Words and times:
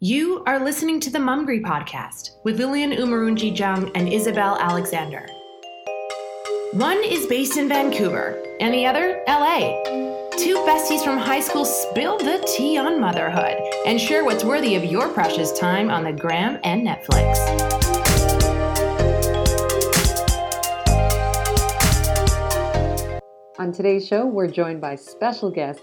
You 0.00 0.44
are 0.46 0.60
listening 0.60 1.00
to 1.00 1.10
the 1.10 1.18
Mumgry 1.18 1.60
podcast 1.60 2.36
with 2.44 2.60
Lillian 2.60 2.92
Umarunji 2.92 3.58
Jung 3.58 3.90
and 3.96 4.08
Isabel 4.08 4.56
Alexander. 4.60 5.26
One 6.74 7.02
is 7.02 7.26
based 7.26 7.56
in 7.56 7.68
Vancouver 7.68 8.40
and 8.60 8.72
the 8.72 8.86
other, 8.86 9.24
LA. 9.26 9.82
Two 10.36 10.54
besties 10.58 11.02
from 11.02 11.18
high 11.18 11.40
school 11.40 11.64
spill 11.64 12.16
the 12.16 12.48
tea 12.56 12.78
on 12.78 13.00
motherhood 13.00 13.60
and 13.86 14.00
share 14.00 14.24
what's 14.24 14.44
worthy 14.44 14.76
of 14.76 14.84
your 14.84 15.08
precious 15.08 15.58
time 15.58 15.90
on 15.90 16.04
the 16.04 16.12
gram 16.12 16.60
and 16.62 16.86
Netflix. 16.86 17.34
On 23.58 23.72
today's 23.72 24.06
show, 24.06 24.24
we're 24.24 24.46
joined 24.46 24.80
by 24.80 24.94
special 24.94 25.50
guest 25.50 25.80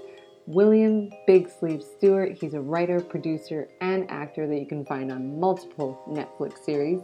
William 0.48 1.10
Big 1.26 1.50
Sleeps 1.50 1.88
Stewart. 1.98 2.38
He's 2.40 2.54
a 2.54 2.62
writer, 2.62 3.02
producer, 3.02 3.68
and 3.82 4.10
actor 4.12 4.48
that 4.48 4.60
you 4.60 4.68
can 4.68 4.86
find 4.86 5.12
on 5.12 5.40
multiple 5.40 6.00
Netflix 6.08 6.64
series. 6.64 7.02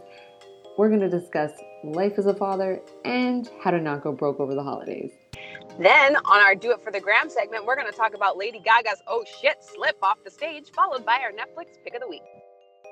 We're 0.78 0.88
going 0.88 1.00
to 1.00 1.08
discuss 1.08 1.50
life 1.82 2.14
as 2.18 2.26
a 2.26 2.34
father 2.34 2.80
and 3.04 3.50
how 3.62 3.72
to 3.72 3.80
not 3.80 4.02
go 4.02 4.12
broke 4.12 4.38
over 4.38 4.54
the 4.54 4.62
holidays. 4.62 5.10
Then, 5.78 6.16
on 6.16 6.40
our 6.40 6.54
Do 6.54 6.70
It 6.70 6.82
for 6.82 6.92
the 6.92 7.00
Gram 7.00 7.28
segment, 7.28 7.66
we're 7.66 7.76
going 7.76 7.90
to 7.90 7.96
talk 7.96 8.14
about 8.14 8.36
Lady 8.36 8.60
Gaga's 8.60 9.02
Oh 9.08 9.24
Shit 9.40 9.56
slip 9.60 9.96
off 10.02 10.18
the 10.24 10.30
stage, 10.30 10.70
followed 10.70 11.04
by 11.04 11.18
our 11.18 11.32
Netflix 11.32 11.82
pick 11.82 11.94
of 11.94 12.00
the 12.00 12.08
week. 12.08 12.22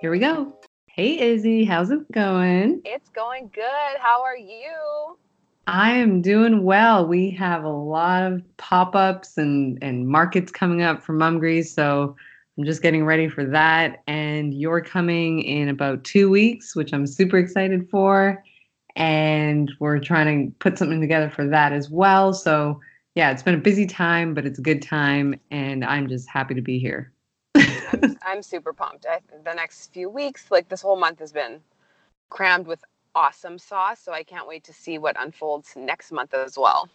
Here 0.01 0.11
we 0.11 0.19
go. 0.19 0.57
Hey, 0.89 1.21
Izzy, 1.21 1.65
how's 1.65 1.91
it 1.91 2.11
going? 2.11 2.83
It's 2.85 3.09
going 3.11 3.51
good. 3.55 3.99
How 3.99 4.23
are 4.23 4.37
you? 4.37 5.17
I 5.67 5.93
am 5.93 6.23
doing 6.23 6.65
well. 6.65 7.07
We 7.07 7.31
have 7.33 7.65
a 7.65 7.69
lot 7.69 8.33
of 8.33 8.43
pop 8.57 8.97
ups 8.97 9.39
and, 9.39 9.79
and 9.83 10.09
markets 10.09 10.51
coming 10.51 10.83
up 10.83 11.03
for 11.03 11.13
Mumgries. 11.13 11.73
So 11.73 12.17
I'm 12.59 12.65
just 12.65 12.83
getting 12.83 13.05
ready 13.05 13.29
for 13.29 13.45
that. 13.47 14.03
And 14.07 14.53
you're 14.53 14.81
coming 14.81 15.41
in 15.43 15.69
about 15.69 16.05
two 16.05 16.29
weeks, 16.29 16.75
which 16.75 16.93
I'm 16.93 17.07
super 17.07 17.39
excited 17.39 17.89
for. 17.89 18.43
And 18.97 19.71
we're 19.79 20.01
trying 20.01 20.51
to 20.51 20.59
put 20.59 20.77
something 20.77 21.01
together 21.01 21.31
for 21.31 21.47
that 21.49 21.73
as 21.73 21.89
well. 21.89 22.33
So, 22.33 22.81
yeah, 23.15 23.31
it's 23.31 23.43
been 23.43 23.55
a 23.55 23.59
busy 23.59 23.87
time, 23.87 24.35
but 24.35 24.47
it's 24.47 24.59
a 24.59 24.63
good 24.63 24.83
time. 24.83 25.39
And 25.51 25.85
I'm 25.85 26.09
just 26.09 26.29
happy 26.29 26.55
to 26.55 26.63
be 26.63 26.79
here. 26.79 27.13
I'm, 27.55 28.19
I'm 28.27 28.43
super 28.43 28.73
pumped. 28.73 29.07
I, 29.09 29.21
the 29.45 29.55
next 29.55 29.93
few 29.93 30.11
weeks, 30.11 30.51
like 30.51 30.69
this 30.69 30.83
whole 30.83 30.99
month, 30.99 31.21
has 31.21 31.33
been 31.33 31.61
crammed 32.29 32.67
with 32.67 32.85
awesome 33.15 33.59
sauce. 33.59 34.01
So 34.01 34.13
I 34.13 34.23
can't 34.23 34.49
wait 34.49 34.65
to 34.65 34.73
see 34.73 34.99
what 34.99 35.17
unfolds 35.21 35.75
next 35.77 36.13
month 36.13 36.35
as 36.35 36.57
well. 36.59 36.89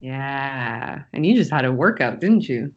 Yeah. 0.00 1.02
And 1.12 1.24
you 1.24 1.34
just 1.34 1.50
had 1.50 1.64
a 1.64 1.72
workout, 1.72 2.20
didn't 2.20 2.48
you? 2.48 2.74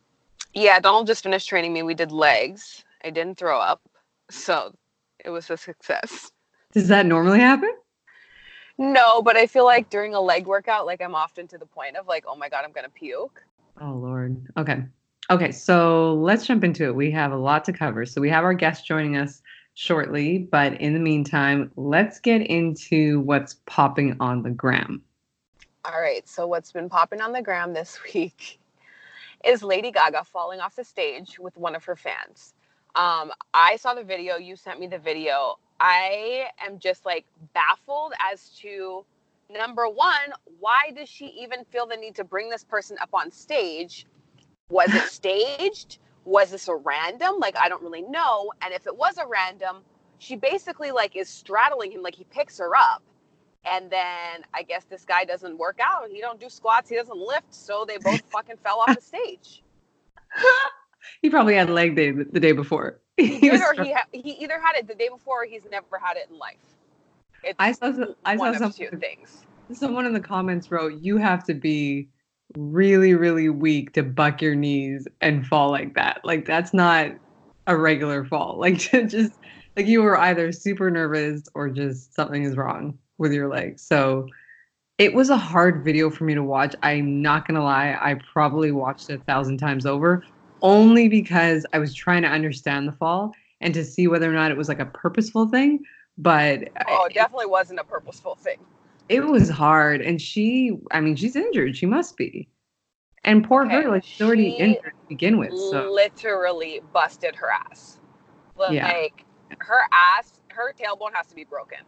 Yeah, 0.53 0.79
Donald 0.79 1.07
just 1.07 1.23
finished 1.23 1.49
training 1.49 1.73
me. 1.73 1.83
We 1.83 1.93
did 1.93 2.11
legs. 2.11 2.83
I 3.03 3.09
didn't 3.09 3.37
throw 3.37 3.59
up. 3.59 3.81
So 4.29 4.73
it 5.23 5.29
was 5.29 5.49
a 5.49 5.57
success. 5.57 6.31
Does 6.73 6.87
that 6.87 7.05
normally 7.05 7.39
happen? 7.39 7.71
No, 8.77 9.21
but 9.21 9.35
I 9.35 9.47
feel 9.47 9.65
like 9.65 9.89
during 9.89 10.13
a 10.13 10.21
leg 10.21 10.45
workout, 10.45 10.85
like 10.85 11.01
I'm 11.01 11.15
often 11.15 11.47
to 11.47 11.57
the 11.57 11.65
point 11.65 11.95
of 11.95 12.07
like, 12.07 12.25
oh 12.27 12.35
my 12.35 12.49
God, 12.49 12.63
I'm 12.63 12.71
going 12.71 12.85
to 12.85 12.91
puke. 12.91 13.41
Oh, 13.81 13.91
Lord. 13.91 14.37
Okay. 14.55 14.83
Okay. 15.29 15.51
So 15.51 16.13
let's 16.15 16.45
jump 16.45 16.63
into 16.63 16.85
it. 16.85 16.95
We 16.95 17.11
have 17.11 17.31
a 17.31 17.37
lot 17.37 17.65
to 17.65 17.73
cover. 17.73 18.05
So 18.05 18.21
we 18.21 18.29
have 18.29 18.43
our 18.43 18.53
guest 18.53 18.85
joining 18.85 19.17
us 19.17 19.41
shortly. 19.77 20.39
But 20.39 20.81
in 20.81 20.93
the 20.93 20.99
meantime, 20.99 21.71
let's 21.75 22.19
get 22.19 22.41
into 22.41 23.19
what's 23.21 23.57
popping 23.67 24.17
on 24.19 24.41
the 24.41 24.49
gram. 24.49 25.03
All 25.85 26.01
right. 26.01 26.27
So, 26.27 26.47
what's 26.47 26.71
been 26.71 26.89
popping 26.89 27.21
on 27.21 27.31
the 27.31 27.41
gram 27.41 27.73
this 27.73 27.99
week 28.13 28.59
is 29.45 29.61
Lady 29.61 29.91
Gaga 29.91 30.23
falling 30.23 30.59
off 30.59 30.75
the 30.75 30.83
stage 30.83 31.37
with 31.39 31.55
one 31.57 31.75
of 31.75 31.85
her 31.85 31.95
fans. 31.95 32.55
Um, 32.95 33.31
I 33.53 33.75
saw 33.75 33.93
the 33.93 34.03
video, 34.03 34.37
you 34.37 34.55
sent 34.55 34.79
me 34.79 34.87
the 34.87 34.97
video. 34.97 35.59
I 35.79 36.47
am 36.65 36.79
just 36.79 37.05
like 37.05 37.25
baffled 37.53 38.13
as 38.19 38.49
to 38.61 39.05
number 39.53 39.87
one, 39.87 40.33
why 40.59 40.91
does 40.95 41.07
she 41.07 41.27
even 41.39 41.63
feel 41.65 41.85
the 41.85 41.95
need 41.95 42.15
to 42.15 42.23
bring 42.23 42.49
this 42.49 42.63
person 42.63 42.97
up 42.99 43.09
on 43.13 43.31
stage? 43.31 44.07
Was 44.69 44.91
it 44.95 45.03
staged? 45.11 45.99
Was 46.27 46.51
this 46.51 46.67
a 46.67 46.75
random? 46.75 47.39
Like, 47.39 47.57
I 47.57 47.69
don't 47.69 47.81
really 47.81 48.01
know. 48.01 48.51
And 48.61 48.73
if 48.73 48.85
it 48.85 48.95
was 48.95 49.17
a 49.17 49.25
random, 49.25 49.77
she 50.19 50.35
basically 50.35 50.91
like 50.91 51.15
is 51.15 51.29
straddling 51.29 51.91
him, 51.91 52.03
like 52.03 52.15
he 52.15 52.25
picks 52.25 52.59
her 52.59 52.75
up. 52.75 53.01
And 53.65 53.89
then 53.89 54.43
I 54.53 54.63
guess 54.63 54.83
this 54.85 55.05
guy 55.05 55.25
doesn't 55.25 55.57
work 55.57 55.79
out. 55.81 56.09
He 56.09 56.19
don't 56.19 56.39
do 56.39 56.49
squats. 56.49 56.89
He 56.89 56.95
doesn't 56.95 57.17
lift. 57.17 57.53
So 57.53 57.85
they 57.87 57.97
both 57.97 58.21
fucking 58.31 58.57
fell 58.57 58.81
off 58.81 58.95
the 58.95 59.01
stage. 59.01 59.63
he 61.21 61.29
probably 61.29 61.55
had 61.55 61.69
leg 61.69 61.95
day 61.95 62.11
the 62.11 62.39
day 62.39 62.51
before. 62.51 62.99
He, 63.19 63.39
did, 63.39 63.61
or 63.61 63.73
he 63.83 63.93
ha- 63.93 64.05
he 64.11 64.33
either 64.43 64.61
had 64.61 64.75
it 64.75 64.87
the 64.87 64.93
day 64.93 65.09
before, 65.09 65.41
or 65.41 65.45
he's 65.47 65.65
never 65.71 65.97
had 65.99 66.17
it 66.17 66.27
in 66.29 66.37
life. 66.37 66.57
It's 67.43 67.55
I 67.57 67.71
saw 67.71 67.91
some, 67.91 68.15
I 68.23 68.37
saw 68.37 68.69
some 68.69 68.99
things. 68.99 69.43
Someone 69.73 70.05
in 70.05 70.13
the 70.13 70.19
comments 70.19 70.69
wrote, 70.69 71.01
"You 71.01 71.17
have 71.17 71.43
to 71.45 71.55
be 71.55 72.09
really, 72.55 73.13
really 73.13 73.49
weak 73.49 73.93
to 73.93 74.03
buck 74.03 74.41
your 74.41 74.55
knees 74.55 75.07
and 75.21 75.45
fall 75.45 75.71
like 75.71 75.95
that. 75.95 76.21
Like 76.23 76.45
that's 76.45 76.73
not 76.73 77.11
a 77.67 77.77
regular 77.77 78.23
fall. 78.25 78.57
Like 78.59 78.77
just 78.77 79.33
like 79.75 79.85
you 79.85 80.01
were 80.01 80.17
either 80.17 80.51
super 80.51 80.89
nervous 80.89 81.43
or 81.53 81.69
just 81.69 82.13
something 82.15 82.43
is 82.43 82.55
wrong 82.55 82.97
with 83.17 83.33
your 83.33 83.47
leg. 83.47 83.79
So 83.79 84.27
it 84.97 85.13
was 85.13 85.29
a 85.29 85.37
hard 85.37 85.83
video 85.83 86.09
for 86.09 86.23
me 86.23 86.33
to 86.33 86.43
watch. 86.43 86.75
I'm 86.81 87.21
not 87.21 87.47
gonna 87.47 87.63
lie, 87.63 87.97
I 87.99 88.15
probably 88.33 88.71
watched 88.71 89.09
it 89.09 89.21
a 89.21 89.23
thousand 89.25 89.57
times 89.57 89.85
over, 89.85 90.23
only 90.61 91.07
because 91.07 91.65
I 91.73 91.79
was 91.79 91.93
trying 91.93 92.23
to 92.23 92.29
understand 92.29 92.87
the 92.87 92.93
fall 92.93 93.33
and 93.61 93.73
to 93.73 93.83
see 93.83 94.07
whether 94.07 94.29
or 94.29 94.33
not 94.33 94.49
it 94.49 94.57
was 94.57 94.67
like 94.67 94.79
a 94.79 94.85
purposeful 94.85 95.47
thing. 95.49 95.83
But 96.17 96.69
oh, 96.87 97.05
it 97.05 97.13
definitely 97.13 97.45
wasn't 97.45 97.79
a 97.79 97.83
purposeful 97.83 98.35
thing 98.35 98.57
it 99.09 99.25
was 99.25 99.49
hard 99.49 100.01
and 100.01 100.21
she 100.21 100.77
i 100.91 100.99
mean 100.99 101.15
she's 101.15 101.35
injured. 101.35 101.75
She 101.75 101.85
must 101.85 102.17
be. 102.17 102.47
And 103.23 103.43
poor 103.43 103.65
okay, 103.65 103.83
her 103.83 103.89
like 103.89 104.03
she's 104.03 104.25
already 104.25 104.51
injured 104.51 104.93
to 104.93 105.07
begin 105.09 105.37
with 105.37 105.51
so. 105.51 105.91
literally 105.91 106.81
busted 106.93 107.35
her 107.35 107.49
ass. 107.49 107.99
Like 108.55 108.71
yeah. 108.73 109.55
her 109.59 109.81
ass 109.91 110.39
her 110.49 110.73
tailbone 110.73 111.13
has 111.13 111.27
to 111.27 111.35
be 111.35 111.43
broken. 111.43 111.79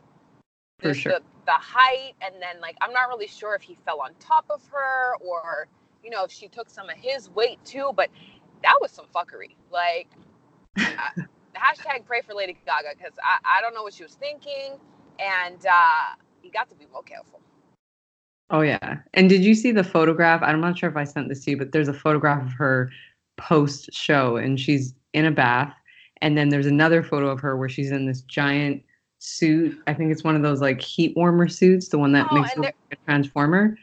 For 0.79 0.93
sure. 0.93 1.13
the, 1.13 1.21
the 1.45 1.51
height 1.51 2.13
and 2.21 2.35
then 2.41 2.61
like 2.61 2.77
i'm 2.81 2.93
not 2.93 3.09
really 3.09 3.27
sure 3.27 3.53
if 3.53 3.61
he 3.61 3.75
fell 3.75 3.99
on 3.99 4.11
top 4.19 4.45
of 4.49 4.61
her 4.71 5.15
or 5.19 5.67
you 6.03 6.09
know 6.09 6.23
if 6.23 6.31
she 6.31 6.47
took 6.47 6.69
some 6.69 6.89
of 6.89 6.95
his 6.95 7.29
weight 7.31 7.59
too 7.65 7.91
but 7.95 8.09
that 8.63 8.77
was 8.81 8.91
some 8.91 9.05
fuckery. 9.13 9.55
Like 9.71 10.07
hashtag 10.77 12.05
pray 12.05 12.21
for 12.21 12.33
lady 12.33 12.57
gaga 12.65 12.89
because 12.97 13.13
I, 13.21 13.57
I 13.57 13.61
don't 13.61 13.73
know 13.73 13.83
what 13.83 13.93
she 13.93 14.03
was 14.03 14.13
thinking 14.13 14.77
and 15.19 15.65
uh 15.65 16.15
you 16.49 16.53
got 16.53 16.69
to 16.69 16.75
be 16.75 16.87
more 16.91 17.03
careful. 17.03 17.39
Oh 18.49 18.61
yeah. 18.61 18.97
And 19.13 19.29
did 19.29 19.43
you 19.43 19.53
see 19.53 19.71
the 19.71 19.83
photograph? 19.83 20.41
I'm 20.41 20.59
not 20.59 20.77
sure 20.77 20.89
if 20.89 20.97
I 20.97 21.03
sent 21.03 21.29
this 21.29 21.43
to 21.45 21.51
you, 21.51 21.57
but 21.57 21.71
there's 21.71 21.87
a 21.87 21.93
photograph 21.93 22.43
of 22.43 22.53
her 22.53 22.89
post 23.37 23.93
show 23.93 24.37
and 24.37 24.59
she's 24.59 24.95
in 25.13 25.25
a 25.25 25.31
bath. 25.31 25.73
And 26.21 26.37
then 26.37 26.49
there's 26.49 26.65
another 26.65 27.03
photo 27.03 27.29
of 27.29 27.39
her 27.41 27.55
where 27.55 27.69
she's 27.69 27.91
in 27.91 28.07
this 28.07 28.21
giant 28.21 28.81
suit. 29.19 29.79
I 29.85 29.93
think 29.93 30.11
it's 30.11 30.23
one 30.23 30.35
of 30.35 30.41
those 30.41 30.59
like 30.59 30.81
heat 30.81 31.15
warmer 31.15 31.47
suits, 31.47 31.89
the 31.89 31.99
one 31.99 32.11
that 32.13 32.27
oh, 32.31 32.41
makes 32.41 32.53
her 32.53 32.61
like 32.61 32.75
a 32.91 32.95
transformer. 33.05 33.77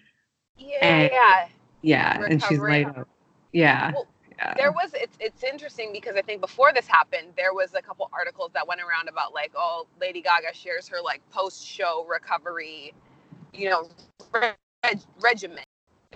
Yeah, 0.58 0.78
and, 0.82 1.10
yeah. 1.12 1.48
Yeah, 1.82 2.08
Recovery. 2.08 2.32
and 2.32 2.42
she's 2.42 2.58
laid 2.58 2.86
out. 2.88 3.08
Yeah. 3.52 3.92
Well, 3.92 4.06
yeah. 4.38 4.54
There 4.56 4.72
was 4.72 4.90
it's 4.94 5.16
it's 5.20 5.42
interesting 5.42 5.90
because 5.92 6.16
I 6.16 6.22
think 6.22 6.40
before 6.40 6.72
this 6.72 6.86
happened, 6.86 7.28
there 7.36 7.54
was 7.54 7.74
a 7.74 7.82
couple 7.82 8.08
articles 8.12 8.50
that 8.54 8.66
went 8.66 8.80
around 8.80 9.08
about 9.08 9.32
like, 9.32 9.52
oh, 9.56 9.86
Lady 10.00 10.20
Gaga 10.20 10.54
shares 10.54 10.86
her 10.88 10.98
like 11.02 11.22
post 11.30 11.66
show 11.66 12.06
recovery, 12.08 12.92
you 13.54 13.70
know, 13.70 13.88
reg- 14.32 15.00
regimen. 15.20 15.64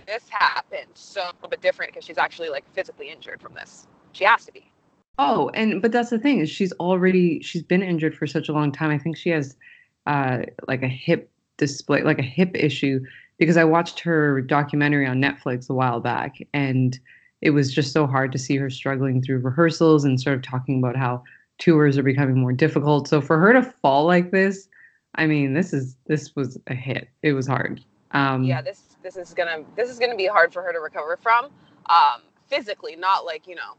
This 0.07 0.29
happened 0.29 0.91
so 0.95 1.31
a 1.43 1.49
bit 1.49 1.61
different 1.61 1.93
because 1.93 2.05
she's 2.05 2.19
actually 2.19 2.51
like 2.51 2.65
physically 2.75 3.11
injured 3.11 3.41
from 3.41 3.55
this. 3.55 3.87
She 4.13 4.25
has 4.25 4.45
to 4.45 4.53
be. 4.53 4.71
Oh, 5.19 5.51
and 5.55 5.81
but 5.81 5.93
that's 5.93 6.11
the 6.11 6.19
thing 6.19 6.41
is 6.41 6.51
she's 6.51 6.73
already 6.75 7.41
she's 7.43 7.63
been 7.63 7.83
injured 7.83 8.15
for 8.15 8.27
such 8.27 8.49
a 8.49 8.53
long 8.53 8.73
time. 8.73 8.91
I 8.91 8.99
think 8.99 9.17
she 9.17 9.31
has 9.31 9.57
uh 10.07 10.41
like 10.69 10.83
a 10.83 10.89
hip 10.89 11.31
display 11.57 12.03
like 12.03 12.19
a 12.19 12.23
hip 12.23 12.51
issue 12.55 13.01
because 13.39 13.57
I 13.57 13.65
watched 13.65 14.01
her 14.01 14.43
documentary 14.43 15.07
on 15.07 15.21
Netflix 15.21 15.71
a 15.71 15.75
while 15.75 16.01
back 16.01 16.37
and 16.53 16.99
it 17.41 17.51
was 17.51 17.73
just 17.73 17.93
so 17.93 18.07
hard 18.07 18.33
to 18.33 18.39
see 18.39 18.57
her 18.57 18.71
struggling 18.71 19.23
through 19.23 19.39
rehearsals 19.39 20.05
and 20.05 20.21
sort 20.21 20.37
of 20.37 20.43
talking 20.43 20.79
about 20.79 20.97
how 20.97 21.23
tours 21.59 21.97
are 21.97 22.03
becoming 22.03 22.39
more 22.39 22.53
difficult. 22.53 23.09
So 23.09 23.21
for 23.21 23.39
her 23.39 23.53
to 23.53 23.63
fall 23.63 24.05
like 24.07 24.31
this, 24.31 24.69
I 25.15 25.27
mean, 25.27 25.55
this 25.55 25.73
is 25.73 25.97
this 26.07 26.35
was 26.37 26.59
a 26.67 26.75
hit. 26.75 27.09
It 27.23 27.33
was 27.33 27.47
hard. 27.47 27.83
Um, 28.13 28.45
yeah, 28.45 28.63
this 28.63 28.97
this 29.03 29.17
is 29.17 29.35
gonna 29.35 29.65
this 29.77 29.89
is 29.91 29.99
gonna 29.99 30.17
be 30.17 30.27
hard 30.27 30.53
for 30.53 30.63
her 30.63 30.73
to 30.73 30.81
recover 30.81 31.17
from, 31.17 31.47
um, 31.89 32.23
physically, 32.49 32.97
not 32.97 33.25
like 33.25 33.47
you 33.47 33.55
know, 33.55 33.75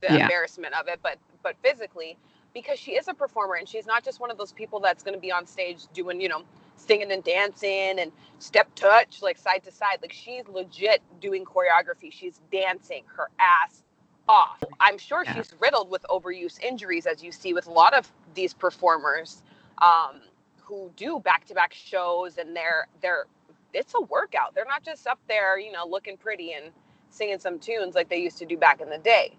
the 0.00 0.14
yeah. 0.14 0.22
embarrassment 0.22 0.74
of 0.74 0.88
it, 0.88 1.00
but 1.02 1.18
but 1.42 1.56
physically 1.62 2.16
because 2.52 2.78
she 2.78 2.92
is 2.92 3.06
a 3.06 3.12
performer 3.12 3.56
and 3.56 3.68
she's 3.68 3.86
not 3.86 4.02
just 4.02 4.18
one 4.18 4.30
of 4.30 4.38
those 4.38 4.52
people 4.52 4.80
that's 4.80 5.02
gonna 5.02 5.18
be 5.18 5.30
on 5.30 5.46
stage 5.46 5.84
doing 5.92 6.20
you 6.20 6.28
know 6.28 6.42
singing 6.76 7.10
and 7.10 7.24
dancing 7.24 7.98
and 7.98 8.12
step 8.38 8.68
touch 8.74 9.22
like 9.22 9.38
side 9.38 9.62
to 9.64 9.72
side 9.72 9.98
like 10.02 10.12
she's 10.12 10.46
legit 10.48 11.00
doing 11.20 11.44
choreography 11.44 12.12
she's 12.12 12.40
dancing 12.52 13.02
her 13.06 13.28
ass 13.38 13.82
off. 14.28 14.62
I'm 14.80 14.98
sure 14.98 15.24
yeah. 15.24 15.34
she's 15.34 15.52
riddled 15.60 15.90
with 15.90 16.04
overuse 16.10 16.60
injuries, 16.62 17.06
as 17.06 17.22
you 17.22 17.32
see 17.32 17.54
with 17.54 17.66
a 17.66 17.70
lot 17.72 17.94
of 17.94 18.10
these 18.34 18.54
performers 18.54 19.42
um, 19.78 20.20
who 20.62 20.90
do 20.96 21.20
back-to-back 21.20 21.74
shows, 21.74 22.38
and 22.38 22.54
they're 22.54 22.88
they're 23.00 23.26
it's 23.72 23.94
a 23.94 24.00
workout. 24.02 24.54
They're 24.54 24.64
not 24.64 24.84
just 24.84 25.06
up 25.06 25.18
there, 25.28 25.58
you 25.58 25.72
know, 25.72 25.86
looking 25.86 26.16
pretty 26.16 26.52
and 26.52 26.72
singing 27.10 27.38
some 27.38 27.58
tunes 27.58 27.94
like 27.94 28.08
they 28.08 28.18
used 28.18 28.38
to 28.38 28.46
do 28.46 28.56
back 28.56 28.80
in 28.80 28.88
the 28.88 28.98
day. 28.98 29.36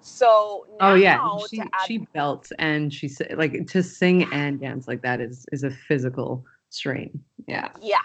So 0.00 0.66
oh 0.80 0.94
yeah, 0.94 1.20
she 1.50 1.60
add- 1.60 1.68
she 1.86 1.98
belts 1.98 2.52
and 2.58 2.92
she 2.92 3.10
like 3.34 3.66
to 3.66 3.82
sing 3.82 4.24
and 4.32 4.60
dance 4.60 4.86
like 4.86 5.02
that 5.02 5.20
is 5.20 5.44
is 5.52 5.64
a 5.64 5.70
physical 5.70 6.44
strain. 6.70 7.22
Yeah. 7.46 7.68
Yeah. 7.80 7.98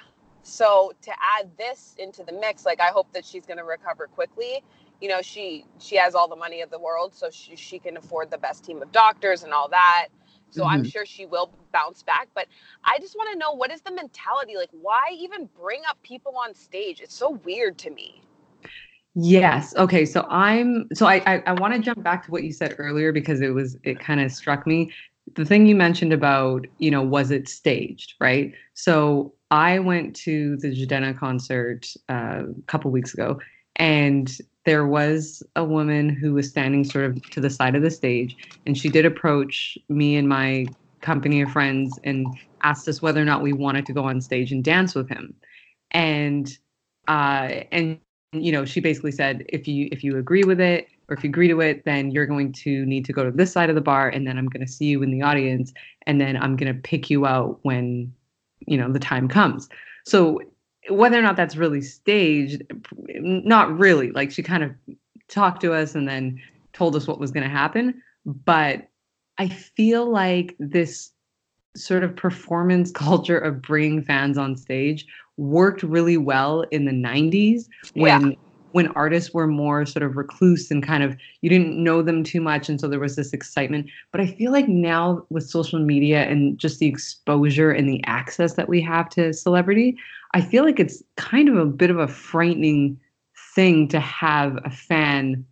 So 0.44 0.94
to 1.02 1.12
add 1.12 1.50
this 1.58 1.96
into 1.98 2.24
the 2.24 2.34
mix, 2.34 2.66
like 2.66 2.82
I 2.82 2.88
hope 2.88 3.12
that 3.14 3.26
she's 3.26 3.46
going 3.46 3.58
to 3.58 3.64
recover 3.64 4.08
quickly. 4.08 4.64
You 5.02 5.10
know, 5.10 5.22
she 5.22 5.66
she 5.80 5.96
has 5.98 6.16
all 6.16 6.28
the 6.28 6.36
money 6.36 6.62
of 6.62 6.70
the 6.70 6.80
world, 6.80 7.14
so 7.16 7.30
she 7.32 7.56
she 7.56 7.80
can 7.80 7.98
afford 7.98 8.30
the 8.30 8.38
best 8.38 8.64
team 8.64 8.82
of 8.82 8.92
doctors 8.92 9.44
and 9.44 9.54
all 9.54 9.70
that. 9.70 10.08
So 10.50 10.62
mm-hmm. 10.62 10.70
I'm 10.70 10.84
sure 10.84 11.06
she 11.06 11.26
will 11.26 11.52
bounce 11.72 12.04
back. 12.04 12.28
But 12.36 12.48
I 12.84 13.00
just 13.00 13.16
want 13.16 13.32
to 13.32 13.40
know 13.40 13.54
what 13.54 13.72
is 13.72 13.82
the 13.82 13.92
mentality? 13.92 14.56
Like, 14.56 14.70
why 14.72 15.08
even 15.14 15.50
bring 15.60 15.82
up 15.90 16.02
people 16.04 16.36
on 16.38 16.54
stage? 16.54 17.02
It's 17.02 17.16
so 17.16 17.32
weird 17.44 17.78
to 17.80 17.90
me. 17.90 18.22
Yes. 19.16 19.76
Okay. 19.76 20.06
So 20.06 20.26
I'm 20.30 20.88
so 20.94 21.06
I 21.06 21.22
I, 21.26 21.44
I 21.48 21.54
want 21.54 21.74
to 21.74 21.80
jump 21.80 22.04
back 22.04 22.26
to 22.26 22.32
what 22.32 22.44
you 22.44 22.52
said 22.52 22.76
earlier 22.78 23.12
because 23.12 23.42
it 23.42 23.50
was 23.50 23.78
it 23.84 24.00
kind 24.00 24.20
of 24.20 24.32
struck 24.32 24.68
me. 24.68 24.92
The 25.36 25.46
thing 25.46 25.66
you 25.66 25.76
mentioned 25.76 26.14
about, 26.14 26.68
you 26.80 26.92
know, 26.92 27.02
was 27.02 27.32
it 27.32 27.48
staged, 27.48 28.14
right? 28.20 28.54
So 28.74 29.34
I 29.52 29.80
went 29.80 30.16
to 30.18 30.58
the 30.58 30.70
Jidenna 30.70 31.18
concert 31.18 31.88
uh, 32.10 32.44
a 32.48 32.62
couple 32.68 32.92
weeks 32.92 33.14
ago, 33.14 33.40
and 33.78 34.38
there 34.66 34.86
was 34.86 35.44
a 35.56 35.64
woman 35.64 36.10
who 36.10 36.34
was 36.34 36.50
standing 36.50 36.84
sort 36.84 37.06
of 37.06 37.30
to 37.32 37.42
the 37.42 37.50
side 37.50 37.76
of 37.76 37.82
the 37.82 37.92
stage, 37.92 38.36
and 38.66 38.78
she 38.78 38.90
did 38.90 39.06
approach 39.06 39.78
me 39.90 40.16
and 40.16 40.28
my 40.28 40.68
company 41.02 41.42
of 41.42 41.52
friends 41.52 42.00
and 42.04 42.28
asked 42.64 42.88
us 42.88 43.02
whether 43.02 43.22
or 43.22 43.26
not 43.26 43.42
we 43.42 43.54
wanted 43.54 43.86
to 43.86 43.94
go 43.94 44.04
on 44.04 44.22
stage 44.22 44.52
and 44.52 44.64
dance 44.64 44.96
with 44.96 45.10
him. 45.10 45.34
And 45.92 46.58
uh, 47.08 47.64
and 47.72 48.00
you 48.32 48.52
know, 48.52 48.66
she 48.66 48.80
basically 48.80 49.12
said, 49.12 49.46
if 49.50 49.68
you 49.68 49.90
if 49.92 50.04
you 50.04 50.18
agree 50.18 50.44
with 50.44 50.60
it 50.60 50.88
or 51.10 51.16
if 51.16 51.24
you 51.24 51.30
agree 51.30 51.48
to 51.48 51.60
it, 51.62 51.86
then 51.86 52.12
you're 52.12 52.26
going 52.26 52.52
to 52.54 52.86
need 52.86 53.06
to 53.06 53.14
go 53.14 53.24
to 53.24 53.32
this 53.32 53.52
side 53.52 53.70
of 53.70 53.76
the 53.76 53.82
bar, 53.82 54.10
and 54.10 54.28
then 54.28 54.38
I'm 54.38 54.48
going 54.48 54.66
to 54.66 54.72
see 54.72 54.86
you 54.86 55.04
in 55.04 55.12
the 55.12 55.22
audience, 55.22 55.74
and 56.08 56.20
then 56.20 56.38
I'm 56.38 56.56
going 56.56 56.74
to 56.74 56.82
pick 56.82 57.10
you 57.10 57.26
out 57.26 57.60
when, 57.64 58.14
you 58.66 58.78
know, 58.78 58.92
the 58.92 59.00
time 59.00 59.28
comes. 59.28 59.70
So 60.06 60.42
whether 60.90 61.18
or 61.18 61.22
not 61.22 61.36
that's 61.36 61.56
really 61.56 61.82
staged, 61.82 62.64
not 63.20 63.78
really. 63.78 64.12
Like 64.12 64.32
she 64.32 64.44
kind 64.44 64.64
of 64.64 64.72
talked 65.28 65.62
to 65.62 65.74
us 65.74 65.96
and 65.96 66.08
then 66.08 66.42
told 66.74 66.96
us 66.96 67.08
what 67.08 67.20
was 67.20 67.32
going 67.32 67.44
to 67.44 67.50
happen, 67.50 68.02
but 68.26 68.88
I 69.38 69.48
feel 69.48 70.10
like 70.10 70.56
this 70.60 71.12
sort 71.76 72.04
of 72.04 72.16
performance 72.16 72.92
culture 72.96 73.38
of 73.38 73.62
bringing 73.62 74.04
fans 74.04 74.38
on 74.38 74.56
stage 74.56 75.06
worked 75.38 75.84
really 75.84 76.18
well 76.18 76.62
in 76.72 76.86
the 76.86 76.92
90s 76.92 77.68
when 77.96 78.32
yeah. 78.32 78.38
When 78.74 78.88
artists 78.90 79.34
were 79.34 79.48
more 79.48 79.86
sort 79.86 80.04
of 80.04 80.18
recluse 80.18 80.70
and 80.70 80.84
kind 80.84 81.04
of 81.04 81.16
you 81.42 81.50
didn't 81.50 81.82
know 81.82 82.02
them 82.02 82.24
too 82.24 82.42
much 82.42 82.70
and 82.70 82.80
so 82.80 82.88
there 82.88 83.00
was 83.00 83.16
this 83.16 83.34
excitement. 83.34 83.90
But 84.12 84.22
i 84.22 84.28
feel 84.28 84.52
like 84.52 84.68
now 84.68 85.26
with 85.30 85.50
social 85.50 85.80
media 85.80 86.24
and 86.24 86.58
just 86.58 86.80
the 86.80 86.88
exposure 86.88 87.72
and 87.72 87.88
the 87.88 88.04
access 88.06 88.54
that 88.54 88.70
we 88.70 88.82
have 88.82 89.10
to 89.10 89.34
celebrity 89.34 89.98
i 90.34 90.42
feel 90.42 90.64
like 90.64 90.80
it's 90.80 91.02
kind 91.16 91.50
of 91.50 91.58
a 91.58 91.66
bit 91.66 91.90
of 91.90 91.98
a 91.98 92.08
frightening 92.08 93.00
thing 93.56 93.88
to 93.88 94.00
have 94.00 94.60
a 94.66 94.70
fan 94.70 95.46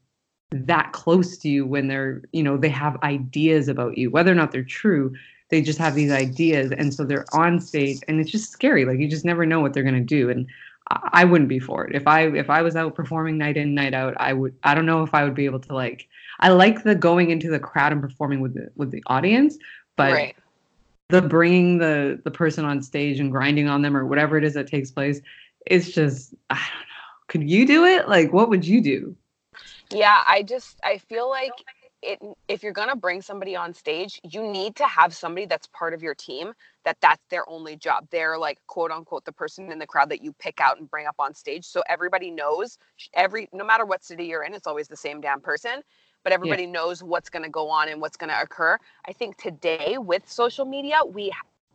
that 0.51 0.91
close 0.91 1.37
to 1.37 1.49
you 1.49 1.65
when 1.65 1.87
they're 1.87 2.21
you 2.33 2.43
know 2.43 2.57
they 2.57 2.69
have 2.69 3.01
ideas 3.03 3.67
about 3.67 3.97
you. 3.97 4.09
Whether 4.11 4.31
or 4.31 4.35
not 4.35 4.51
they're 4.51 4.63
true 4.63 5.13
they 5.51 5.61
just 5.61 5.77
have 5.77 5.95
these 5.95 6.11
ideas 6.11 6.71
and 6.71 6.93
so 6.93 7.03
they're 7.03 7.25
on 7.33 7.59
stage 7.59 7.99
and 8.07 8.19
it's 8.19 8.31
just 8.31 8.51
scary. 8.51 8.85
Like 8.85 8.99
you 8.99 9.07
just 9.07 9.25
never 9.25 9.45
know 9.45 9.59
what 9.59 9.73
they're 9.73 9.83
going 9.83 9.95
to 9.95 9.99
do. 9.99 10.29
And 10.29 10.47
I 11.13 11.25
wouldn't 11.25 11.49
be 11.49 11.59
for 11.59 11.85
it. 11.85 11.95
If 11.95 12.07
I 12.07 12.23
if 12.27 12.49
I 12.49 12.61
was 12.61 12.75
out 12.75 12.95
performing 12.95 13.37
night 13.37 13.57
in 13.57 13.73
night 13.73 13.93
out, 13.93 14.13
I 14.17 14.33
would 14.33 14.55
I 14.63 14.73
don't 14.73 14.85
know 14.85 15.03
if 15.03 15.13
I 15.13 15.23
would 15.23 15.35
be 15.35 15.45
able 15.45 15.59
to 15.59 15.73
like 15.73 16.07
I 16.39 16.49
like 16.49 16.83
the 16.83 16.95
going 16.95 17.29
into 17.29 17.49
the 17.49 17.59
crowd 17.59 17.91
and 17.91 18.01
performing 18.01 18.41
with 18.41 18.53
the 18.53 18.69
with 18.75 18.91
the 18.91 19.03
audience, 19.07 19.57
but 19.95 20.11
right. 20.11 20.35
the 21.09 21.21
bringing 21.21 21.77
the 21.77 22.19
the 22.23 22.31
person 22.31 22.65
on 22.65 22.81
stage 22.81 23.19
and 23.19 23.31
grinding 23.31 23.67
on 23.67 23.81
them 23.81 23.95
or 23.95 24.05
whatever 24.05 24.37
it 24.37 24.43
is 24.43 24.53
that 24.55 24.67
takes 24.67 24.91
place, 24.91 25.21
it's 25.65 25.91
just 25.91 26.33
I 26.49 26.55
don't 26.55 26.63
know. 26.63 27.27
Could 27.27 27.49
you 27.49 27.65
do 27.65 27.85
it? 27.85 28.09
Like 28.09 28.33
what 28.33 28.49
would 28.49 28.65
you 28.65 28.81
do? 28.81 29.15
Yeah, 29.91 30.19
I 30.27 30.43
just 30.43 30.79
I 30.83 30.97
feel 30.97 31.29
like 31.29 31.53
it 32.01 32.19
if 32.47 32.63
you're 32.63 32.73
going 32.73 32.89
to 32.89 32.95
bring 32.95 33.21
somebody 33.21 33.55
on 33.55 33.73
stage 33.73 34.19
you 34.23 34.41
need 34.41 34.75
to 34.75 34.85
have 34.85 35.13
somebody 35.13 35.45
that's 35.45 35.67
part 35.67 35.93
of 35.93 36.01
your 36.01 36.15
team 36.15 36.53
that 36.83 36.97
that's 37.01 37.23
their 37.29 37.47
only 37.49 37.75
job 37.75 38.07
they're 38.11 38.37
like 38.37 38.59
quote 38.67 38.91
unquote 38.91 39.25
the 39.25 39.31
person 39.31 39.71
in 39.71 39.79
the 39.79 39.87
crowd 39.87 40.09
that 40.09 40.23
you 40.23 40.33
pick 40.33 40.59
out 40.59 40.79
and 40.79 40.89
bring 40.89 41.07
up 41.07 41.15
on 41.19 41.33
stage 41.33 41.65
so 41.65 41.81
everybody 41.89 42.31
knows 42.31 42.77
every 43.13 43.47
no 43.53 43.63
matter 43.63 43.85
what 43.85 44.03
city 44.03 44.25
you're 44.25 44.43
in 44.43 44.53
it's 44.53 44.67
always 44.67 44.87
the 44.87 44.95
same 44.95 45.21
damn 45.21 45.41
person 45.41 45.81
but 46.23 46.33
everybody 46.33 46.63
yeah. 46.63 46.71
knows 46.71 47.03
what's 47.03 47.29
going 47.29 47.43
to 47.43 47.49
go 47.49 47.69
on 47.69 47.89
and 47.89 47.99
what's 48.01 48.17
going 48.17 48.29
to 48.29 48.41
occur 48.41 48.77
i 49.07 49.13
think 49.13 49.37
today 49.37 49.97
with 49.97 50.29
social 50.29 50.65
media 50.65 50.99
we 51.05 51.31